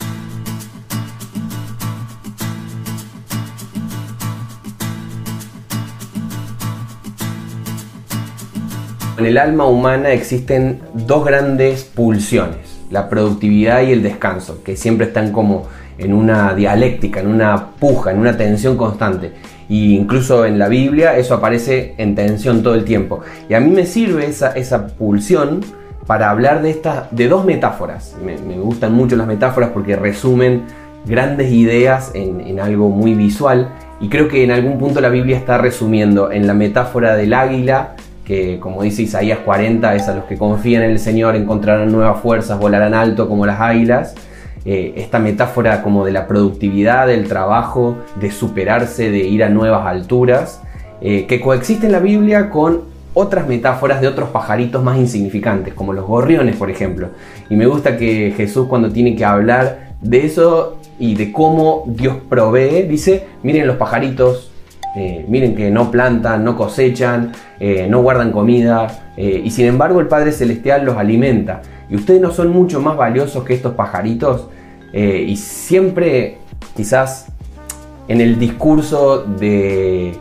En 9.20 9.26
el 9.26 9.38
alma 9.38 9.66
humana 9.66 10.12
existen 10.12 10.80
dos 10.94 11.26
grandes 11.26 11.84
pulsiones 11.84 12.67
la 12.90 13.10
productividad 13.10 13.82
y 13.82 13.92
el 13.92 14.04
descanso, 14.04 14.64
que 14.64 14.76
siempre 14.76 15.08
están 15.08 15.32
como 15.32 15.68
en 15.98 16.14
una 16.14 16.54
dialéctica, 16.54 17.20
en 17.20 17.28
una 17.28 17.72
puja, 17.72 18.12
en 18.12 18.20
una 18.20 18.38
tensión 18.38 18.78
constante. 18.78 19.34
Y 19.70 19.96
incluso 19.96 20.46
en 20.46 20.60
la 20.60 20.68
Biblia 20.68 21.18
eso 21.18 21.34
aparece 21.34 21.96
en 21.98 22.16
tensión 22.16 22.64
todo 22.64 22.76
el 22.76 22.86
tiempo. 22.86 23.22
Y 23.50 23.54
a 23.54 23.60
mí 23.60 23.70
me 23.70 23.86
sirve 23.86 24.26
esa, 24.26 24.52
esa 24.52 24.88
pulsión 24.88 25.62
para 26.06 26.30
hablar 26.30 26.62
de, 26.62 26.70
estas 26.70 27.12
de 27.12 27.28
dos 27.28 27.44
metáforas. 27.44 28.16
Me, 28.24 28.38
gustan 28.60 28.94
mucho 28.94 29.16
las 29.16 29.28
metáforas 29.28 29.72
porque 29.72 29.96
resumen 29.96 30.64
grandes 31.06 31.52
ideas 31.52 32.12
en, 32.14 32.40
en 32.42 32.60
algo 32.60 32.90
muy 32.90 33.14
visual. 33.14 33.70
Y 34.00 34.08
creo 34.08 34.28
que 34.30 34.44
en 34.44 34.52
algún 34.52 34.78
punto 34.78 35.02
la 35.02 35.10
Biblia 35.10 35.36
está 35.36 35.58
resumiendo 35.58 36.32
en 36.32 36.48
la 36.48 36.54
metáfora 36.54 37.16
del 37.16 37.34
águila 37.34 37.96
que 38.28 38.60
como 38.60 38.84
dice 38.84 39.04
Isaías 39.04 39.40
40, 39.40 39.96
es 39.96 40.10
a 40.10 40.14
los 40.14 40.26
que 40.26 40.38
confían 40.38 40.84
en 40.84 40.92
el 40.92 41.00
Señor 41.00 41.38
encontrarán 41.38 41.90
nuevas 41.94 42.20
fuerzas, 42.20 42.60
volarán 42.60 42.94
alto 42.94 43.30
como 43.30 43.46
las 43.46 43.62
águilas. 43.62 44.16
Eh, 44.66 44.96
esta 44.98 45.18
metáfora 45.18 45.82
como 45.82 46.04
de 46.04 46.12
la 46.12 46.28
productividad, 46.28 47.08
del 47.08 47.30
trabajo, 47.30 47.96
de 48.20 48.30
superarse, 48.30 49.10
de 49.12 49.20
ir 49.20 49.46
a 49.46 49.50
nuevas 49.50 49.88
alturas, 49.88 50.62
eh, 51.00 51.26
que 51.26 51.40
coexiste 51.40 51.86
en 51.86 51.94
la 51.94 52.00
Biblia 52.00 52.50
con 52.50 52.82
otras 53.14 53.48
metáforas 53.48 54.02
de 54.02 54.10
otros 54.10 54.28
pajaritos 54.30 54.84
más 54.84 54.98
insignificantes, 54.98 55.74
como 55.74 55.94
los 55.94 56.06
gorriones, 56.06 56.58
por 56.58 56.70
ejemplo. 56.70 57.12
Y 57.50 57.56
me 57.56 57.66
gusta 57.66 57.96
que 57.96 58.34
Jesús 58.36 58.68
cuando 58.68 58.92
tiene 58.92 59.16
que 59.16 59.24
hablar 59.24 59.96
de 60.02 60.26
eso 60.26 60.80
y 61.00 61.16
de 61.16 61.32
cómo 61.32 61.86
Dios 61.88 62.18
provee, 62.28 62.84
dice, 62.84 63.26
miren 63.44 63.68
los 63.68 63.78
pajaritos, 63.78 64.52
eh, 64.98 65.24
miren 65.28 65.54
que 65.54 65.70
no 65.70 65.92
plantan, 65.92 66.44
no 66.44 66.58
cosechan, 66.58 67.32
eh, 67.60 67.86
no 67.88 68.02
guardan 68.02 68.32
comida, 68.32 69.12
eh, 69.16 69.44
y 69.46 69.52
sin 69.52 69.68
embargo 69.68 70.00
el 70.00 70.08
Padre 70.08 70.32
Celestial 70.32 70.86
los 70.86 70.98
alimenta. 70.98 71.62
Y 71.88 71.96
ustedes 71.96 72.20
no 72.20 72.32
son 72.32 72.48
mucho 72.50 72.82
más 72.82 72.98
valiosos 72.98 73.44
que 73.44 73.54
estos 73.54 73.76
pajaritos. 73.76 74.48
y 74.94 75.36
siempre, 75.36 76.38
quizás, 76.76 77.28
en 78.08 78.22
el 78.22 78.40
discurso 78.40 79.24
del 79.24 80.14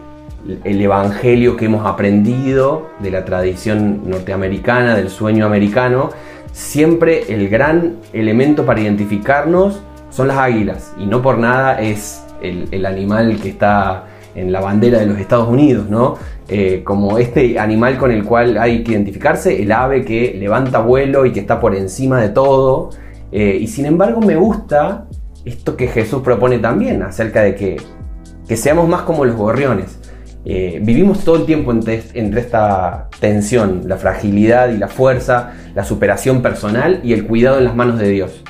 el 0.65 0.83
evangelio 0.83 1.57
que 1.57 1.65
hemos 1.65 1.87
aprendido 1.87 2.91
de 2.99 3.11
la 3.11 3.25
tradición 3.25 4.03
norteamericana, 4.11 4.95
del 4.95 5.09
sueño 5.09 5.47
americano, 5.47 6.11
siempre 6.53 7.33
el 7.33 7.49
gran 7.49 7.97
elemento 8.13 8.67
para 8.67 8.81
identificarnos 8.81 9.81
son 10.11 10.29
las 10.29 10.37
águilas. 10.37 10.93
Y 10.99 11.07
no 11.07 11.23
por 11.23 11.39
nada 11.39 11.81
es 11.81 12.23
el 12.43 12.85
animal 12.85 13.41
que 13.41 13.49
está 13.49 14.05
en 14.37 14.53
la 14.53 14.61
bandera 14.61 14.99
de 14.99 15.07
los 15.07 15.19
Estados 15.19 15.49
Unidos, 15.49 15.89
¿no? 15.89 16.17
Eh, 16.49 16.83
como 16.85 17.19
este 17.19 17.59
animal 17.59 17.99
con 17.99 18.13
el 18.13 18.25
cual 18.25 18.59
hay 18.59 18.85
que 18.85 18.93
identificarse, 18.93 19.61
el 19.61 19.73
ave 19.73 20.05
que 20.05 20.37
levanta 20.39 20.79
vuelo 20.79 21.27
y 21.27 21.33
que 21.33 21.41
está 21.41 21.59
por 21.59 21.75
encima 21.75 22.21
de 22.21 22.29
todo. 22.29 22.91
Eh, 23.33 23.59
y 23.61 23.67
sin 23.67 23.87
embargo 23.87 24.21
me 24.21 24.37
gusta 24.37 25.07
esto 25.45 25.77
que 25.77 25.89
Jesús 25.89 26.23
propone 26.23 26.59
también 26.59 27.03
acerca 27.03 27.43
de 27.43 27.55
que, 27.55 27.77
que 28.47 28.57
seamos 28.57 28.89
más 28.89 29.03
como 29.03 29.25
los 29.25 29.37
gorriones. 29.37 29.99
Eh, 30.45 30.79
vivimos 30.81 31.25
todo 31.25 31.37
el 31.37 31.45
tiempo 31.45 31.73
entre, 31.73 32.05
entre, 32.15 32.41
esta 32.41 33.09
tensión, 33.19 33.83
la 33.87 33.97
fragilidad 33.97 34.69
y 34.69 34.79
la 34.79 34.87
fuerza, 34.87 35.55
la 35.75 35.83
superación 35.83 36.41
personal 36.41 37.01
y 37.03 37.15
el 37.15 37.27
cuidado 37.27 37.59
en 37.59 37.65
las 37.65 37.75
manos 37.75 37.99
de 37.99 38.09
Dios. 38.09 38.45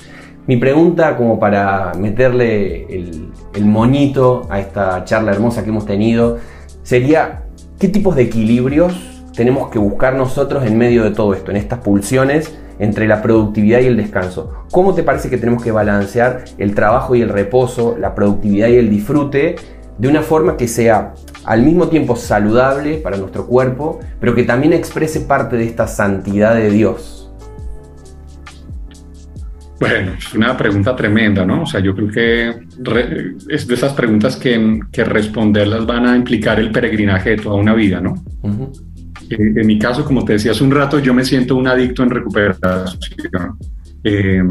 Mi 0.47 0.59
pregunta, 0.59 1.16
como 1.16 1.41
para 1.41 1.93
meterle 1.99 2.84
el, 2.84 3.30
el 3.57 3.65
monito 3.65 4.47
a 4.51 4.61
esta 4.61 5.05
charla 5.05 5.33
hermosa 5.33 5.65
que 5.65 5.71
hemos 5.71 5.87
tenido, 5.87 6.39
sería, 6.83 7.43
¿qué 7.79 7.89
tipos 7.89 8.15
de 8.15 8.23
equilibrios 8.23 8.95
tenemos 9.35 9.71
que 9.71 9.79
buscar 9.79 10.15
nosotros 10.15 10.65
en 10.65 10.79
medio 10.79 11.03
de 11.05 11.11
todo 11.11 11.35
esto, 11.35 11.51
en 11.51 11.57
estas 11.57 11.81
pulsiones 11.81 12.55
entre 12.79 13.09
la 13.09 13.23
productividad 13.23 13.81
y 13.81 13.87
el 13.87 13.97
descanso? 13.97 14.53
¿Cómo 14.71 14.95
te 14.95 15.03
parece 15.03 15.31
que 15.31 15.39
tenemos 15.39 15.63
que 15.63 15.73
balancear 15.73 16.45
el 16.59 16.75
trabajo 16.75 17.15
y 17.15 17.23
el 17.23 17.31
reposo, 17.31 17.97
la 17.99 18.15
productividad 18.15 18.69
y 18.69 18.77
el 18.77 18.91
disfrute 18.91 19.57
de 19.99 20.09
una 20.09 20.23
forma 20.23 20.57
que 20.59 20.69
sea 20.69 21.15
al 21.45 21.63
mismo 21.63 21.89
tiempo 21.89 22.17
saludable 22.17 22.99
para 22.99 23.17
nuestro 23.17 23.47
cuerpo, 23.47 24.01
pero 24.21 24.35
que 24.35 24.43
también 24.43 24.75
exprese 24.75 25.21
parte 25.21 25.57
de 25.57 25.65
esta 25.65 25.87
santidad 25.87 26.55
de 26.55 26.71
Dios? 26.71 27.26
Bueno, 29.79 30.12
es 30.18 30.33
una 30.33 30.57
pregunta 30.57 30.97
tremenda, 30.97 31.45
¿no? 31.45 31.62
O 31.62 31.66
sea, 31.66 31.81
yo 31.81 31.95
creo 31.95 32.09
que 32.09 32.49
es 33.49 33.66
de 33.66 33.74
esas 33.74 33.93
preguntas 33.93 34.37
que, 34.37 34.81
que, 34.91 35.05
responderlas 35.05 35.85
van 35.85 36.07
a 36.07 36.16
implicar 36.16 36.59
el 36.59 36.70
peregrinaje 36.70 37.31
de 37.31 37.37
toda 37.37 37.57
una 37.57 37.74
vida, 37.74 38.01
¿no? 38.01 38.14
Eh, 39.29 39.37
en 39.39 39.66
mi 39.66 39.79
caso, 39.79 40.05
como 40.05 40.24
te 40.24 40.35
decía 40.35 40.53
hace 40.53 40.64
un 40.64 40.70
rato, 40.70 40.99
yo 40.99 41.12
me 41.12 41.24
siento 41.24 41.57
un 41.57 41.68
adicto 41.68 42.03
en 42.03 42.11
recuperación. 42.11 43.59
Eh, 44.03 44.43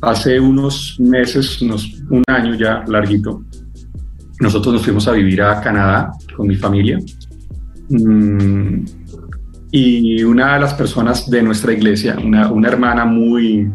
hace 0.00 0.40
unos 0.40 0.98
meses, 1.00 1.60
unos, 1.60 2.00
un 2.08 2.22
año 2.28 2.54
ya 2.54 2.82
larguito, 2.86 3.44
nosotros 4.40 4.74
nos 4.74 4.82
fuimos 4.82 5.06
a 5.06 5.12
vivir 5.12 5.42
a 5.42 5.60
Canadá 5.60 6.12
con 6.34 6.48
mi 6.48 6.56
familia. 6.56 6.98
Mm, 7.90 8.84
y 9.70 10.22
una 10.22 10.54
de 10.54 10.60
las 10.60 10.74
personas 10.74 11.30
de 11.30 11.42
nuestra 11.42 11.72
iglesia, 11.72 12.16
una, 12.22 12.50
una 12.50 12.68
hermana 12.68 13.04
muy, 13.04 13.70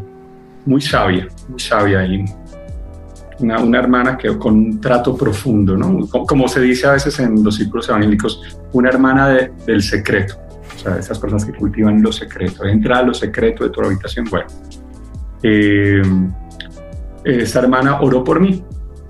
muy 0.68 0.82
sabia, 0.82 1.28
muy 1.48 1.60
sabia 1.60 2.06
y 2.06 2.26
una, 3.40 3.80
hermana 3.80 4.18
que 4.18 4.38
con 4.38 4.56
un 4.56 4.82
trato 4.82 5.16
profundo, 5.16 5.78
¿no? 5.78 6.08
Como, 6.08 6.48
se 6.48 6.60
dice 6.62 6.88
a 6.88 6.94
veces 6.94 7.20
en 7.20 7.44
los 7.44 7.56
círculos 7.56 7.88
evangélicos, 7.88 8.60
una 8.74 8.90
hermana 8.90 9.50
del 9.66 9.82
secreto, 9.82 10.36
o 10.76 10.80
sea, 10.80 10.98
esas 10.98 11.18
personas 11.20 11.46
que 11.46 11.54
cultivan 11.54 12.02
los 12.02 12.18
secretos, 12.18 12.68
entra 12.68 13.00
a 13.00 13.04
los 13.04 13.20
secretos 13.20 13.68
de 13.68 13.74
tu 13.74 13.82
habitación, 13.82 14.26
bueno. 14.30 14.48
Eh, 15.44 16.02
esa 17.24 17.60
hermana 17.60 18.02
oró 18.02 18.24
por 18.24 18.40
mí 18.40 18.64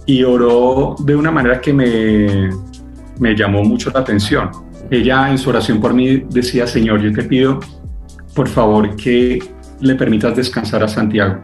y 0.05 0.23
oró 0.23 0.95
de 0.99 1.15
una 1.15 1.31
manera 1.31 1.61
que 1.61 1.71
me, 1.71 2.49
me 3.19 3.35
llamó 3.35 3.63
mucho 3.63 3.91
la 3.91 4.01
atención. 4.01 4.49
Ella 4.89 5.29
en 5.29 5.37
su 5.37 5.49
oración 5.49 5.79
por 5.79 5.93
mí 5.93 6.25
decía, 6.29 6.67
Señor, 6.67 7.01
yo 7.01 7.13
te 7.13 7.23
pido, 7.23 7.59
por 8.33 8.47
favor, 8.47 8.95
que 8.95 9.39
le 9.79 9.95
permitas 9.95 10.35
descansar 10.35 10.83
a 10.83 10.87
Santiago. 10.87 11.39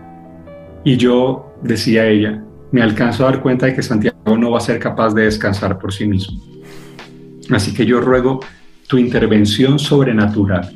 Y 0.84 0.98
yo 0.98 1.56
decía 1.62 2.08
ella, 2.08 2.44
me 2.72 2.82
alcanzo 2.82 3.24
a 3.24 3.32
dar 3.32 3.42
cuenta 3.42 3.66
de 3.68 3.76
que 3.76 3.84
Santiago 3.84 4.38
no 4.38 4.52
va 4.52 4.58
a 4.58 4.62
ser 4.62 4.80
capaz 4.80 5.14
de 5.14 5.24
descansar 5.24 5.78
por 5.78 5.94
sí 5.94 6.08
mismo. 6.08 6.42
Así 7.50 7.74
que 7.74 7.86
yo 7.86 8.02
ruego 8.02 8.40
tu 8.88 8.98
intervención 8.98 9.80
sobrenatural 9.80 10.74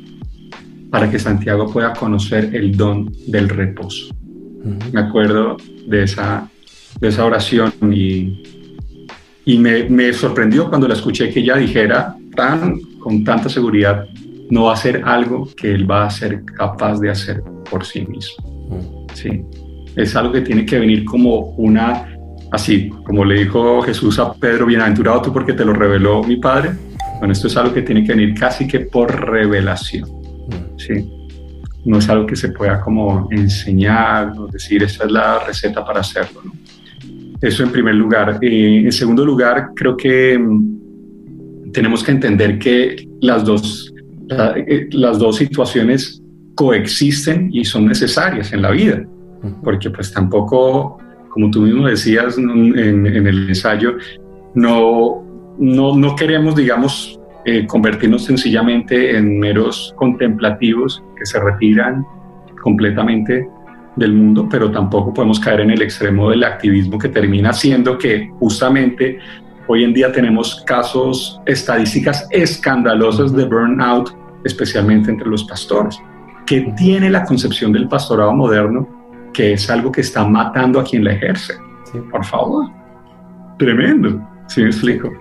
para 0.90 1.10
que 1.10 1.18
Santiago 1.18 1.70
pueda 1.70 1.92
conocer 1.92 2.54
el 2.54 2.76
don 2.76 3.12
del 3.26 3.48
reposo. 3.48 4.14
Me 4.92 5.00
acuerdo 5.00 5.56
de 5.86 6.04
esa, 6.04 6.48
de 7.00 7.08
esa 7.08 7.24
oración 7.24 7.72
y, 7.92 8.42
y 9.44 9.58
me, 9.58 9.88
me, 9.88 10.12
sorprendió 10.12 10.68
cuando 10.68 10.88
la 10.88 10.94
escuché 10.94 11.30
que 11.30 11.40
ella 11.40 11.56
dijera 11.56 12.16
tan, 12.34 12.80
con 12.98 13.24
tanta 13.24 13.48
seguridad, 13.48 14.06
no 14.50 14.64
va 14.64 14.74
a 14.74 14.76
ser 14.76 15.02
algo 15.04 15.48
que 15.56 15.72
él 15.72 15.90
va 15.90 16.06
a 16.06 16.10
ser 16.10 16.44
capaz 16.44 17.00
de 17.00 17.10
hacer 17.10 17.42
por 17.70 17.84
sí 17.84 18.06
mismo. 18.06 19.06
Sí 19.14 19.44
es 19.98 20.14
algo 20.14 20.32
que 20.32 20.42
tiene 20.42 20.64
que 20.64 20.78
venir 20.78 21.04
como 21.04 21.50
una, 21.56 22.06
así 22.52 22.88
como 23.04 23.24
le 23.24 23.40
dijo 23.40 23.82
Jesús 23.82 24.18
a 24.18 24.32
Pedro, 24.32 24.66
bienaventurado 24.66 25.22
tú 25.22 25.32
porque 25.32 25.52
te 25.52 25.64
lo 25.64 25.72
reveló 25.72 26.22
mi 26.22 26.36
Padre. 26.36 26.70
Bueno, 27.18 27.32
esto 27.32 27.48
es 27.48 27.56
algo 27.56 27.74
que 27.74 27.82
tiene 27.82 28.04
que 28.04 28.14
venir 28.14 28.38
casi 28.38 28.68
que 28.68 28.80
por 28.80 29.12
revelación. 29.28 30.08
Mm. 30.08 30.78
¿sí? 30.78 31.12
No 31.84 31.98
es 31.98 32.08
algo 32.08 32.26
que 32.26 32.36
se 32.36 32.50
pueda 32.50 32.80
como 32.80 33.28
enseñar, 33.32 34.38
o 34.38 34.46
decir, 34.46 34.84
esta 34.84 35.04
es 35.04 35.10
la 35.10 35.40
receta 35.40 35.84
para 35.84 36.00
hacerlo. 36.00 36.42
Eso 37.40 37.64
en 37.64 37.72
primer 37.72 37.96
lugar. 37.96 38.38
Eh, 38.40 38.82
en 38.84 38.92
segundo 38.92 39.24
lugar, 39.24 39.70
creo 39.74 39.96
que 39.96 40.38
mm, 40.38 41.72
tenemos 41.72 42.04
que 42.04 42.12
entender 42.12 42.58
que 42.58 43.08
las 43.20 43.44
dos, 43.44 43.87
eh, 44.30 44.88
las 44.92 45.18
dos 45.18 45.36
situaciones 45.36 46.22
coexisten 46.54 47.50
y 47.52 47.64
son 47.64 47.86
necesarias 47.86 48.52
en 48.52 48.62
la 48.62 48.70
vida 48.70 49.04
porque 49.62 49.90
pues 49.90 50.12
tampoco, 50.12 50.98
como 51.30 51.50
tú 51.50 51.62
mismo 51.62 51.86
decías 51.86 52.38
en, 52.38 53.06
el 53.06 53.48
ensayo, 53.48 53.96
no, 54.54 55.24
no, 55.58 55.96
no 55.96 56.16
queremos, 56.16 56.56
digamos, 56.56 57.18
eh, 57.44 57.66
convertirnos 57.66 58.24
sencillamente 58.24 59.16
en 59.16 59.38
meros 59.38 59.94
contemplativos 59.96 61.02
que 61.16 61.24
se 61.24 61.40
retiran 61.40 62.04
completamente 62.62 63.48
del 63.96 64.12
mundo, 64.12 64.48
pero 64.50 64.70
tampoco 64.70 65.12
podemos 65.12 65.40
caer 65.40 65.60
en 65.60 65.70
el 65.70 65.82
extremo 65.82 66.30
del 66.30 66.44
activismo 66.44 66.98
que 66.98 67.08
termina 67.08 67.52
siendo 67.52 67.98
que 67.98 68.30
justamente 68.38 69.18
hoy 69.68 69.84
en 69.84 69.94
día 69.94 70.10
tenemos 70.10 70.62
casos, 70.66 71.40
estadísticas 71.46 72.26
escandalosas 72.30 73.32
de 73.34 73.44
burnout, 73.44 74.10
especialmente 74.44 75.10
entre 75.10 75.28
los 75.28 75.44
pastores, 75.44 75.98
que 76.46 76.72
tiene 76.76 77.10
la 77.10 77.24
concepción 77.24 77.72
del 77.72 77.88
pastorado 77.88 78.32
moderno 78.32 78.98
que 79.32 79.52
es 79.52 79.70
algo 79.70 79.92
que 79.92 80.00
está 80.00 80.24
matando 80.24 80.80
a 80.80 80.84
quien 80.84 81.04
la 81.04 81.12
ejerce. 81.12 81.54
Por 82.10 82.24
favor. 82.24 82.68
Tremendo. 83.56 84.20
¿Sí 84.48 84.62
me 84.62 84.66
explico? 84.68 85.12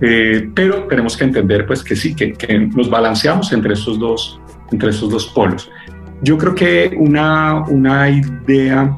Eh, 0.00 0.50
pero 0.54 0.84
tenemos 0.88 1.16
que 1.16 1.24
entender 1.24 1.64
pues 1.64 1.82
que 1.82 1.94
sí, 1.94 2.14
que, 2.14 2.34
nos 2.74 2.90
balanceamos 2.90 3.52
entre 3.52 3.74
esos 3.74 3.98
dos, 4.00 4.40
entre 4.72 4.90
esos 4.90 5.10
dos 5.10 5.26
polos. 5.28 5.70
Yo 6.22 6.36
creo 6.36 6.54
que 6.54 6.96
una, 6.98 7.62
una 7.68 8.10
idea 8.10 8.96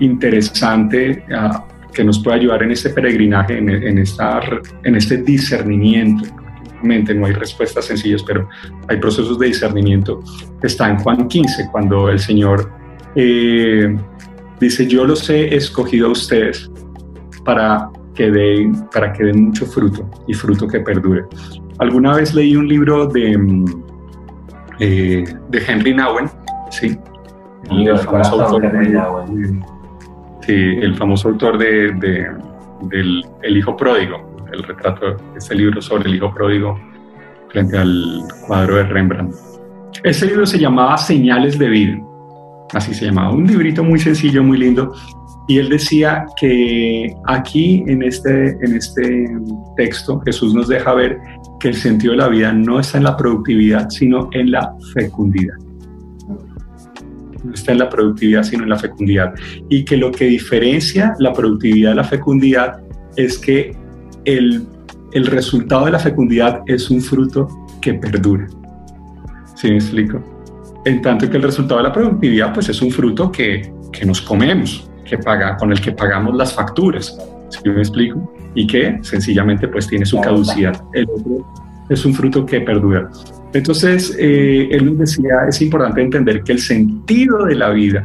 interesante 0.00 1.24
ah, 1.32 1.64
que 1.94 2.04
nos 2.04 2.22
puede 2.22 2.38
ayudar 2.38 2.62
en 2.62 2.72
este 2.72 2.90
peregrinaje, 2.90 3.58
en, 3.58 3.70
en, 3.70 3.98
esta, 3.98 4.40
en 4.82 4.94
este 4.96 5.18
discernimiento, 5.18 6.24
no 7.14 7.26
hay 7.26 7.32
respuestas 7.32 7.86
sencillas, 7.86 8.22
pero 8.22 8.48
hay 8.88 8.98
procesos 8.98 9.38
de 9.38 9.46
discernimiento, 9.46 10.20
está 10.62 10.90
en 10.90 10.98
Juan 10.98 11.28
15, 11.28 11.68
cuando 11.72 12.08
el 12.08 12.18
Señor 12.18 12.70
eh, 13.14 13.96
dice, 14.60 14.86
yo 14.86 15.04
los 15.04 15.28
he 15.30 15.54
escogido 15.54 16.08
a 16.08 16.12
ustedes 16.12 16.70
para 17.44 17.90
que, 18.14 18.30
den, 18.30 18.86
para 18.92 19.12
que 19.12 19.24
den 19.24 19.46
mucho 19.46 19.66
fruto 19.66 20.08
y 20.26 20.34
fruto 20.34 20.68
que 20.68 20.80
perdure. 20.80 21.24
Alguna 21.78 22.14
vez 22.16 22.34
leí 22.34 22.54
un 22.56 22.68
libro 22.68 23.06
de, 23.06 23.36
mm, 23.36 23.64
eh, 24.80 25.24
de 25.48 25.62
Henry 25.66 25.94
Nowen, 25.94 26.30
¿sí? 26.70 26.96
El, 27.70 27.98
famoso 27.98 28.42
autor, 28.42 28.70
sí, 30.46 30.52
el 30.52 30.94
famoso 30.96 31.28
autor 31.28 31.58
de, 31.58 31.92
del 32.82 33.24
El 33.42 33.56
Hijo 33.56 33.76
Pródigo, 33.76 34.36
el 34.52 34.62
retrato, 34.62 35.16
este 35.36 35.54
libro 35.54 35.80
sobre 35.80 36.08
el 36.08 36.16
Hijo 36.16 36.32
Pródigo 36.32 36.78
frente 37.50 37.78
al 37.78 38.22
cuadro 38.46 38.76
de 38.76 38.84
Rembrandt. 38.84 39.34
Ese 40.02 40.26
libro 40.26 40.44
se 40.46 40.58
llamaba 40.58 40.98
Señales 40.98 41.58
de 41.58 41.68
Vida 41.68 41.98
así 42.74 42.94
se 42.94 43.06
llamaba, 43.06 43.32
un 43.32 43.46
librito 43.46 43.82
muy 43.84 43.98
sencillo, 43.98 44.42
muy 44.42 44.58
lindo. 44.58 44.92
Y 45.46 45.58
él 45.58 45.68
decía 45.68 46.24
que 46.40 47.14
aquí 47.26 47.84
en 47.86 48.02
este, 48.02 48.50
en 48.64 48.74
este 48.76 49.28
texto 49.76 50.20
Jesús 50.20 50.54
nos 50.54 50.68
deja 50.68 50.94
ver 50.94 51.18
que 51.60 51.68
el 51.68 51.74
sentido 51.74 52.12
de 52.12 52.18
la 52.18 52.28
vida 52.28 52.52
no 52.52 52.80
está 52.80 52.98
en 52.98 53.04
la 53.04 53.16
productividad, 53.16 53.90
sino 53.90 54.28
en 54.32 54.50
la 54.50 54.74
fecundidad. 54.94 55.54
No 57.44 57.54
está 57.54 57.72
en 57.72 57.78
la 57.78 57.88
productividad, 57.88 58.42
sino 58.42 58.64
en 58.64 58.70
la 58.70 58.78
fecundidad. 58.78 59.34
Y 59.68 59.84
que 59.84 59.96
lo 59.96 60.10
que 60.10 60.24
diferencia 60.24 61.14
la 61.18 61.32
productividad 61.32 61.90
de 61.90 61.96
la 61.96 62.04
fecundidad 62.04 62.80
es 63.16 63.38
que 63.38 63.76
el, 64.24 64.66
el 65.12 65.26
resultado 65.26 65.84
de 65.84 65.92
la 65.92 65.98
fecundidad 65.98 66.62
es 66.66 66.90
un 66.90 67.00
fruto 67.00 67.48
que 67.80 67.94
perdura. 67.94 68.46
¿Sí 69.56 69.68
me 69.68 69.76
explico? 69.76 70.22
en 70.84 71.00
tanto 71.02 71.28
que 71.30 71.36
el 71.36 71.42
resultado 71.42 71.78
de 71.78 71.88
la 71.88 71.92
productividad 71.92 72.52
pues 72.52 72.68
es 72.68 72.80
un 72.82 72.90
fruto 72.90 73.32
que, 73.32 73.72
que 73.92 74.04
nos 74.04 74.20
comemos, 74.20 74.88
que 75.04 75.18
paga, 75.18 75.56
con 75.56 75.72
el 75.72 75.80
que 75.80 75.92
pagamos 75.92 76.36
las 76.36 76.54
facturas, 76.54 77.18
si 77.48 77.68
me 77.68 77.78
explico? 77.78 78.32
Y 78.54 78.66
que 78.66 78.98
sencillamente 79.02 79.66
pues 79.68 79.86
tiene 79.88 80.06
su 80.06 80.20
caducidad. 80.20 80.80
El 80.92 81.08
otro 81.10 81.46
es 81.88 82.04
un 82.04 82.14
fruto 82.14 82.44
que 82.46 82.60
perdura. 82.60 83.10
Entonces, 83.54 84.16
eh, 84.18 84.68
él 84.72 84.84
nos 84.84 84.98
decía, 84.98 85.46
es 85.48 85.62
importante 85.62 86.02
entender 86.02 86.42
que 86.42 86.52
el 86.52 86.58
sentido 86.58 87.44
de 87.44 87.54
la 87.54 87.70
vida 87.70 88.04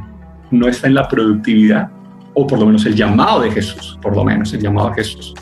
no 0.51 0.67
está 0.67 0.87
en 0.87 0.93
la 0.93 1.07
productividad, 1.07 1.89
o 2.35 2.45
por 2.45 2.59
lo 2.59 2.67
menos 2.67 2.85
el 2.85 2.93
llamado 2.93 3.41
de 3.41 3.51
Jesús, 3.51 3.97
por 3.99 4.15
lo 4.15 4.23
menos 4.23 4.53
el 4.53 4.61
llamado 4.61 4.89
de 4.89 4.95
Jesús, 4.95 5.33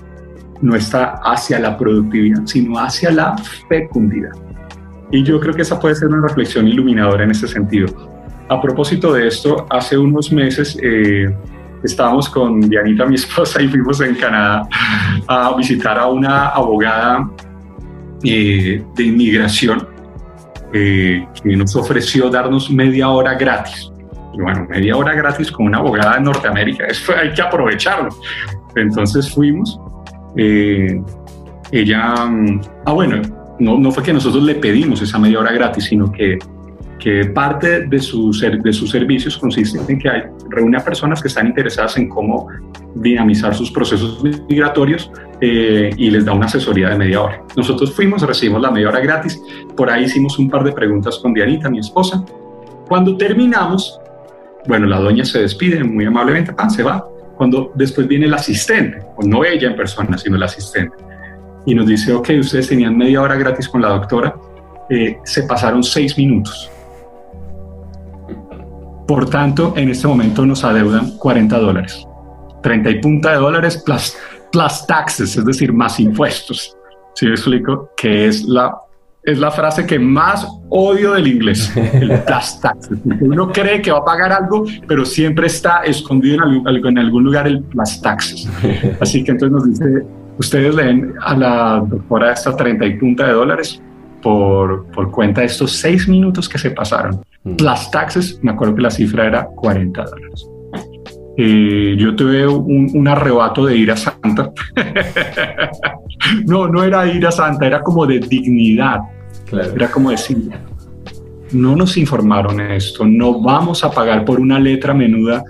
no 0.62 0.76
está 0.76 1.20
hacia 1.26 1.60
la 1.60 1.78
productividad, 1.78 2.45
sino 2.45 2.80
hacia 2.80 3.12
la 3.12 3.36
fecundidad. 3.68 4.32
Y 5.12 5.24
yo 5.24 5.41
creo 5.41 5.53
que 5.53 5.64
esa 5.64 5.78
puede 5.78 5.95
ser 5.95 6.08
una 6.08 6.26
reflexión 6.26 6.68
iluminadora 6.70 7.26
en 7.26 7.32
ese 7.32 7.47
sentido. 7.47 7.88
a 8.49 8.62
propósito 8.62 9.12
de 9.12 9.28
esto, 9.28 9.66
hace 9.70 9.97
unos 9.97 10.32
meses 10.32 10.78
eh, 10.82 11.36
estábamos 11.84 12.30
con 12.30 12.62
Dianita, 12.62 13.05
mi 13.05 13.16
esposa, 13.16 13.62
y 13.62 13.68
fuimos 13.68 13.99
en 13.99 14.16
Canadá 14.16 14.66
a 15.28 15.53
visitar 15.58 15.99
a 15.99 16.08
una 16.08 16.47
abogada 16.47 17.30
eh, 18.24 18.82
de 18.95 19.03
inmigración 19.03 19.96
eh, 20.74 21.26
que 21.41 21.55
nos 21.55 21.76
ofreció 21.76 22.30
darnos 22.30 22.70
media 22.70 23.09
hora 23.09 23.36
gratis. 23.36 23.91
Y 24.34 24.41
bueno, 24.41 24.68
media 24.70 24.95
hora 24.95 25.13
gratis 25.13 25.51
con 25.51 25.68
una 25.68 25.80
abogada 25.80 26.15
de 26.15 26.22
Norteamérica, 26.22 26.86
eso 26.89 27.13
hay 27.15 27.34
que 27.34 27.41
aprovecharlo. 27.41 28.09
Entonces 28.76 29.34
fuimos. 29.34 29.80
Eh, 30.36 31.01
ella, 31.72 32.26
mm, 32.26 32.61
ah 32.86 32.93
bueno, 32.93 33.22
no, 33.59 33.78
no 33.78 33.91
fue 33.91 34.03
que 34.03 34.13
nosotros 34.13 34.43
le 34.43 34.55
pedimos 34.55 35.01
esa 35.01 35.18
media 35.18 35.39
hora 35.39 35.51
gratis, 35.51 35.86
sino 35.86 36.11
que 36.11 36.38
que 36.99 37.25
parte 37.25 37.87
de, 37.87 37.99
su 37.99 38.31
de 38.31 38.73
sus 38.73 38.89
servicios 38.89 39.37
consiste 39.37 39.79
en 39.91 39.99
que 39.99 40.09
hay, 40.09 40.23
reúne 40.49 40.77
a 40.77 40.83
personas 40.83 41.21
que 41.21 41.27
están 41.27 41.47
interesadas 41.47 41.97
en 41.97 42.09
cómo 42.09 42.47
dinamizar 42.95 43.53
sus 43.53 43.71
procesos 43.71 44.23
migratorios 44.23 45.11
eh, 45.41 45.91
y 45.95 46.09
les 46.09 46.25
da 46.25 46.33
una 46.33 46.47
asesoría 46.47 46.89
de 46.89 46.97
media 46.97 47.21
hora. 47.21 47.43
Nosotros 47.55 47.93
fuimos, 47.93 48.21
recibimos 48.23 48.61
la 48.61 48.71
media 48.71 48.89
hora 48.89 48.99
gratis, 48.99 49.39
por 49.75 49.89
ahí 49.89 50.05
hicimos 50.05 50.39
un 50.39 50.49
par 50.49 50.63
de 50.63 50.71
preguntas 50.71 51.19
con 51.19 51.33
Dianita, 51.33 51.69
mi 51.69 51.79
esposa. 51.79 52.23
Cuando 52.87 53.15
terminamos, 53.17 53.99
bueno, 54.67 54.87
la 54.87 54.99
doña 54.99 55.25
se 55.25 55.39
despide 55.39 55.83
muy 55.83 56.05
amablemente, 56.05 56.53
pan, 56.53 56.71
se 56.71 56.83
va. 56.83 57.07
Cuando 57.35 57.71
después 57.75 58.07
viene 58.07 58.25
el 58.25 58.33
asistente, 58.33 58.99
o 59.15 59.23
no 59.23 59.45
ella 59.45 59.69
en 59.69 59.75
persona, 59.75 60.17
sino 60.17 60.37
el 60.37 60.43
asistente, 60.43 60.95
y 61.67 61.75
nos 61.75 61.85
dice, 61.85 62.13
ok, 62.13 62.29
ustedes 62.39 62.69
tenían 62.69 62.97
media 62.97 63.21
hora 63.21 63.35
gratis 63.35 63.69
con 63.69 63.81
la 63.81 63.89
doctora, 63.89 64.33
eh, 64.89 65.17
se 65.23 65.43
pasaron 65.43 65.83
seis 65.83 66.17
minutos 66.17 66.71
por 69.08 69.30
tanto, 69.30 69.74
en 69.78 69.89
este 69.89 70.05
momento 70.05 70.45
nos 70.45 70.64
adeudan 70.64 71.18
40 71.18 71.58
dólares. 71.60 72.05
30 72.62 72.89
y 72.89 73.01
punta 73.01 73.32
de 73.32 73.38
dólares 73.38 73.82
plus, 73.86 74.18
plus 74.51 74.86
taxes, 74.86 75.38
es 75.38 75.45
decir, 75.45 75.72
más 75.72 75.99
impuestos. 75.99 76.76
Si 77.16 77.26
¿Sí 77.26 77.32
explico? 77.32 77.89
Que 77.95 78.28
es 78.28 78.43
la, 78.43 78.76
es 79.24 79.39
la 79.39 79.49
frase 79.49 79.86
que 79.86 79.97
más 79.97 80.45
odio 80.70 81.14
del 81.14 81.28
inglés, 81.28 81.72
el 81.76 82.20
plus 82.26 82.60
taxes. 82.60 82.97
Uno 83.22 83.49
cree 83.51 83.82
que 83.82 83.91
va 83.91 83.99
a 83.99 84.05
pagar 84.05 84.34
algo, 84.34 84.66
pero 84.88 85.05
siempre 85.05 85.47
está 85.47 85.84
escondido 85.84 86.36
en 86.36 86.41
algún, 86.66 86.88
en 86.88 86.97
algún 86.97 87.24
lugar 87.24 87.47
el 87.47 87.64
plus 87.64 88.01
taxes. 88.01 88.49
Así 88.99 89.24
que 89.24 89.32
entonces 89.32 89.51
nos 89.51 89.66
dice, 89.66 90.05
ustedes 90.38 90.76
leen 90.76 91.14
a 91.22 91.34
la 91.34 91.84
doctora 91.88 92.34
esta 92.34 92.55
30 92.55 92.86
y 92.86 92.97
punta 92.97 93.26
de 93.26 93.34
dólares 93.34 93.82
por, 94.22 94.88
por 94.88 95.11
cuenta 95.11 95.41
de 95.41 95.47
estos 95.47 95.74
seis 95.74 96.07
minutos 96.07 96.47
que 96.49 96.57
se 96.57 96.72
pasaron. 96.72 97.22
Mm. 97.43 97.55
taxes, 97.91 98.39
me 98.41 98.51
acuerdo 98.51 98.76
que 98.76 98.82
la 98.82 98.91
cifra 98.91 99.26
era 99.26 99.45
40 99.45 100.03
dólares. 100.03 100.47
Eh, 101.39 101.95
yo 101.99 102.15
tuve 102.15 102.47
un, 102.47 103.07
arrebato 103.07 103.65
de 103.65 103.78
ir 103.78 103.91
a 103.91 103.97
Santa. 103.97 104.51
no, 106.47 106.68
no 106.68 106.84
era 106.84 107.05
ir 107.07 107.26
a 107.28 107.32
Santa, 107.32 107.68
era 107.68 107.82
como 107.82 108.05
de 108.07 108.20
dignidad. 108.20 109.01
Era 109.76 109.89
como 109.89 110.09
decir, 110.09 110.49
no 111.51 111.76
nos 111.76 111.95
informaron 111.95 112.59
esto, 112.59 113.05
no 113.05 113.39
vamos 113.39 113.84
a 113.84 113.91
pagar 113.91 114.26
por 114.26 114.39
una 114.39 114.59
letra 114.59 114.93
menuda 114.93 115.43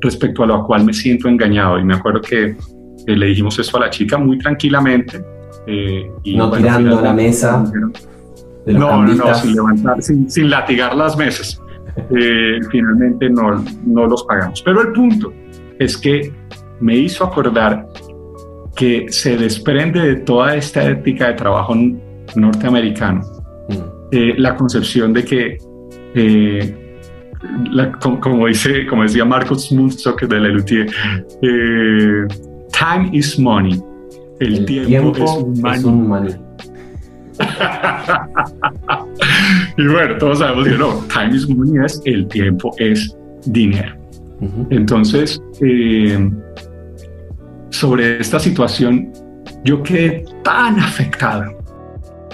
respecto 0.00 0.44
a 0.44 0.46
la 0.46 0.62
cual 0.62 0.84
me 0.84 0.92
siento 0.92 1.26
engañado. 1.26 1.78
Y 1.78 1.84
me 1.84 1.94
acuerdo 1.94 2.20
que 2.20 2.44
eh, 3.06 3.16
le 3.16 3.26
dijimos 3.26 3.58
eso 3.58 3.78
a 3.78 3.80
la 3.80 3.90
chica 3.90 4.18
muy 4.18 4.38
tranquilamente. 4.38 5.20
Eh, 5.66 6.10
y 6.22 6.36
no 6.36 6.50
tirando 6.50 7.00
la 7.00 7.12
mesa 7.12 7.64
no, 8.66 9.02
no, 9.02 9.14
no, 9.14 9.34
sin 9.34 9.54
levantar, 9.54 10.02
sin, 10.02 10.50
latigar 10.50 10.94
las 10.94 11.16
mesas. 11.16 11.60
Eh, 12.16 12.60
finalmente 12.70 13.28
no, 13.28 13.64
no 13.84 14.06
los 14.06 14.22
pagamos. 14.22 14.62
Pero 14.62 14.80
el 14.80 14.92
punto 14.92 15.32
es 15.78 15.98
que 15.98 16.32
me 16.78 16.96
hizo 16.96 17.24
acordar 17.24 17.88
que 18.76 19.06
se 19.10 19.36
desprende 19.36 20.00
de 20.00 20.16
toda 20.16 20.54
esta 20.54 20.88
ética 20.88 21.26
de 21.26 21.34
trabajo 21.34 21.74
norteamericano 22.36 23.22
mm. 23.68 23.74
eh, 24.12 24.34
la 24.38 24.54
concepción 24.54 25.12
de 25.12 25.24
que, 25.24 25.58
eh, 26.14 26.96
como, 27.98 28.46
dice, 28.46 28.86
como 28.86 29.02
decía 29.02 29.24
Marcos 29.24 29.70
Munstock 29.72 30.22
de 30.22 30.40
Lelutier, 30.40 30.86
time 32.72 33.10
is 33.12 33.36
money. 33.36 33.82
El, 34.40 34.64
tiempo, 34.64 35.12
es 35.16 35.30
un 35.84 36.08
money. 36.08 36.34
y 39.76 39.86
bueno, 39.86 40.18
todos 40.18 40.40
sabemos 40.40 40.66
que 40.66 40.76
no, 40.76 41.04
time 41.12 41.36
is 41.36 41.48
money 41.48 41.84
es 41.84 42.02
el 42.04 42.26
tiempo 42.28 42.74
es 42.78 43.16
dinero. 43.46 43.94
Entonces, 44.70 45.40
eh, 45.60 46.30
sobre 47.70 48.20
esta 48.20 48.40
situación, 48.40 49.12
yo 49.64 49.82
quedé 49.82 50.24
tan 50.42 50.80
afectado, 50.80 51.56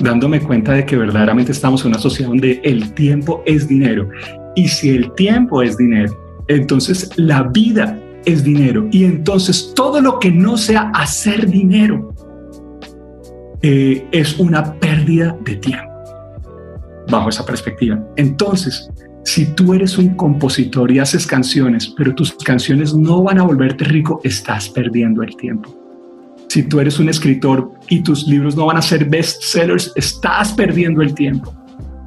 dándome 0.01 0.41
cuenta 0.41 0.73
de 0.73 0.87
que 0.87 0.97
verdaderamente 0.97 1.53
estamos 1.53 1.83
en 1.83 1.89
una 1.89 1.99
sociedad 1.99 2.29
donde 2.29 2.61
el 2.63 2.93
tiempo 2.95 3.43
es 3.47 3.67
dinero. 3.67 4.09
Y 4.55 4.69
si 4.69 4.91
el 4.91 5.13
tiempo 5.15 5.63
es 5.63 5.77
dinero, 5.77 6.17
entonces 6.49 7.11
la 7.17 7.43
vida 7.43 7.99
es 8.27 8.45
dinero. 8.45 8.87
Y 8.93 9.05
entonces 9.05 9.73
todo 9.75 10.01
lo 10.03 10.19
que 10.19 10.31
no 10.31 10.59
sea 10.59 10.91
hacer 10.95 11.49
dinero 11.49 12.13
eh, 13.63 14.07
es 14.13 14.39
una 14.39 14.75
pérdida 14.75 15.37
de 15.45 15.57
tiempo 15.57 15.93
bajo 17.09 17.31
esa 17.31 17.47
perspectiva. 17.47 17.99
Entonces, 18.17 18.91
si 19.25 19.47
tú 19.55 19.73
eres 19.73 19.97
un 19.97 20.15
compositor 20.17 20.91
y 20.91 20.99
haces 20.99 21.27
canciones, 21.27 21.95
pero 21.97 22.15
tus 22.15 22.33
canciones 22.35 22.95
no 22.95 23.23
van 23.23 23.39
a 23.39 23.45
volverte 23.45 23.85
rico, 23.85 24.21
estás 24.25 24.69
perdiendo 24.69 25.23
el 25.23 25.35
tiempo. 25.37 25.75
Si 26.49 26.65
tú 26.65 26.81
eres 26.81 26.99
un 26.99 27.09
escritor 27.09 27.73
y 27.89 28.03
tus 28.03 28.27
libros 28.27 28.57
no 28.57 28.67
van 28.67 28.77
a 28.77 28.83
ser 28.83 29.05
bestsellers, 29.05 29.93
estás 29.97 30.53
perdiendo 30.53 31.01
el 31.03 31.15
tiempo 31.15 31.55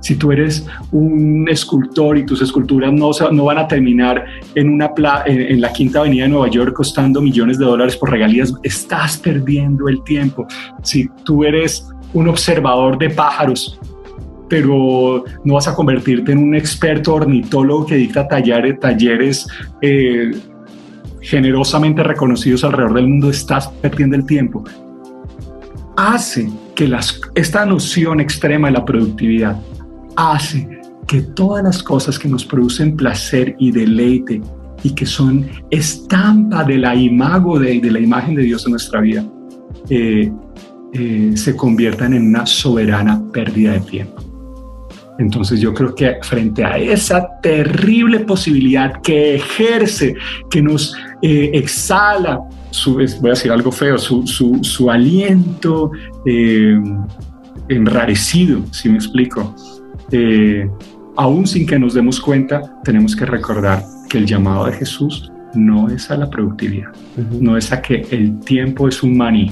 si 0.09 0.15
tú 0.15 0.31
eres 0.31 0.65
un 0.91 1.47
escultor 1.47 2.17
y 2.17 2.25
tus 2.25 2.41
esculturas 2.41 2.91
no, 2.91 3.11
no 3.31 3.43
van 3.45 3.59
a 3.59 3.67
terminar 3.67 4.25
en, 4.55 4.69
una 4.69 4.91
en, 5.27 5.61
la 5.61 5.71
Quinta 5.71 5.99
Avenida 5.99 6.23
de 6.23 6.29
Nueva 6.29 6.49
York 6.49 6.73
costando 6.73 7.21
millones 7.21 7.59
de 7.59 7.65
dólares 7.65 7.95
por 7.95 8.09
regalías, 8.09 8.51
estás 8.63 9.17
perdiendo 9.17 9.87
el 9.87 10.03
tiempo. 10.03 10.47
Si 10.81 11.07
tú 11.23 11.43
eres 11.43 11.87
un 12.15 12.27
observador 12.27 12.97
de 12.97 13.11
pájaros, 13.11 13.79
pero 14.49 15.25
no 15.43 15.53
vas 15.53 15.67
a 15.67 15.75
convertirte 15.75 16.31
en 16.31 16.39
un 16.39 16.55
experto 16.55 17.13
ornitólogo 17.13 17.85
que 17.85 17.93
dicta 17.93 18.27
talleres, 18.27 18.79
talleres 18.79 19.47
eh, 19.83 20.31
generosamente 21.21 22.01
reconocidos 22.01 22.63
alrededor 22.63 22.95
del 22.95 23.07
mundo, 23.09 23.29
estás 23.29 23.67
perdiendo 23.67 24.15
el 24.15 24.25
tiempo. 24.25 24.63
Hace 25.95 26.49
que 26.73 26.91
esta 27.35 27.63
noción 27.63 28.19
extrema 28.21 28.69
de 28.69 28.73
la 28.73 28.85
productividad 28.85 29.55
hace 30.19 30.67
que 31.07 31.21
todas 31.21 31.63
las 31.63 31.81
cosas 31.81 32.19
que 32.19 32.27
nos 32.27 32.45
producen 32.45 32.95
placer 32.95 33.55
y 33.57 33.71
deleite 33.71 34.41
y 34.83 34.93
que 34.93 35.05
son 35.05 35.47
estampa 35.71 36.63
de 36.63 36.77
la 36.77 36.93
imago 36.93 37.57
de, 37.57 37.79
de 37.79 37.91
la 37.91 37.99
imagen 37.99 38.35
de 38.35 38.43
Dios 38.43 38.65
en 38.65 38.71
nuestra 38.71 39.01
vida, 39.01 39.25
eh, 39.89 40.31
eh, 40.93 41.31
se 41.35 41.55
conviertan 41.55 42.13
en 42.13 42.27
una 42.27 42.45
soberana 42.45 43.21
pérdida 43.31 43.73
de 43.73 43.79
tiempo. 43.79 44.23
Entonces 45.19 45.59
yo 45.59 45.73
creo 45.73 45.95
que 45.95 46.17
frente 46.21 46.63
a 46.63 46.77
esa 46.77 47.27
terrible 47.41 48.19
posibilidad 48.21 49.01
que 49.01 49.35
ejerce, 49.35 50.15
que 50.49 50.61
nos 50.61 50.95
eh, 51.21 51.51
exhala, 51.53 52.39
su, 52.71 52.93
voy 52.95 53.29
a 53.29 53.33
decir 53.33 53.51
algo 53.51 53.71
feo, 53.71 53.97
su, 53.97 54.25
su, 54.27 54.59
su 54.61 54.89
aliento 54.89 55.91
enrarecido, 57.67 58.61
si 58.71 58.89
me 58.89 58.95
explico, 58.95 59.55
eh, 60.11 60.69
aún 61.15 61.47
sin 61.47 61.65
que 61.65 61.77
nos 61.77 61.93
demos 61.93 62.19
cuenta, 62.19 62.81
tenemos 62.83 63.15
que 63.15 63.25
recordar 63.25 63.83
que 64.09 64.17
el 64.17 64.25
llamado 64.25 64.65
de 64.65 64.73
Jesús 64.73 65.31
no 65.53 65.89
es 65.89 66.09
a 66.11 66.17
la 66.17 66.29
productividad, 66.29 66.91
no 67.39 67.57
es 67.57 67.71
a 67.71 67.81
que 67.81 68.05
el 68.11 68.39
tiempo 68.41 68.87
es 68.87 69.03
un 69.03 69.17
maní, 69.17 69.51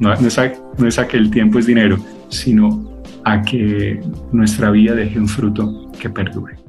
no, 0.00 0.12
es 0.12 0.38
a, 0.38 0.52
no 0.78 0.86
es 0.86 0.98
a 0.98 1.06
que 1.06 1.16
el 1.16 1.30
tiempo 1.30 1.58
es 1.58 1.66
dinero, 1.66 1.98
sino 2.28 2.90
a 3.24 3.42
que 3.42 4.00
nuestra 4.32 4.70
vida 4.70 4.94
deje 4.94 5.18
un 5.18 5.28
fruto 5.28 5.90
que 5.98 6.10
perdure. 6.10 6.61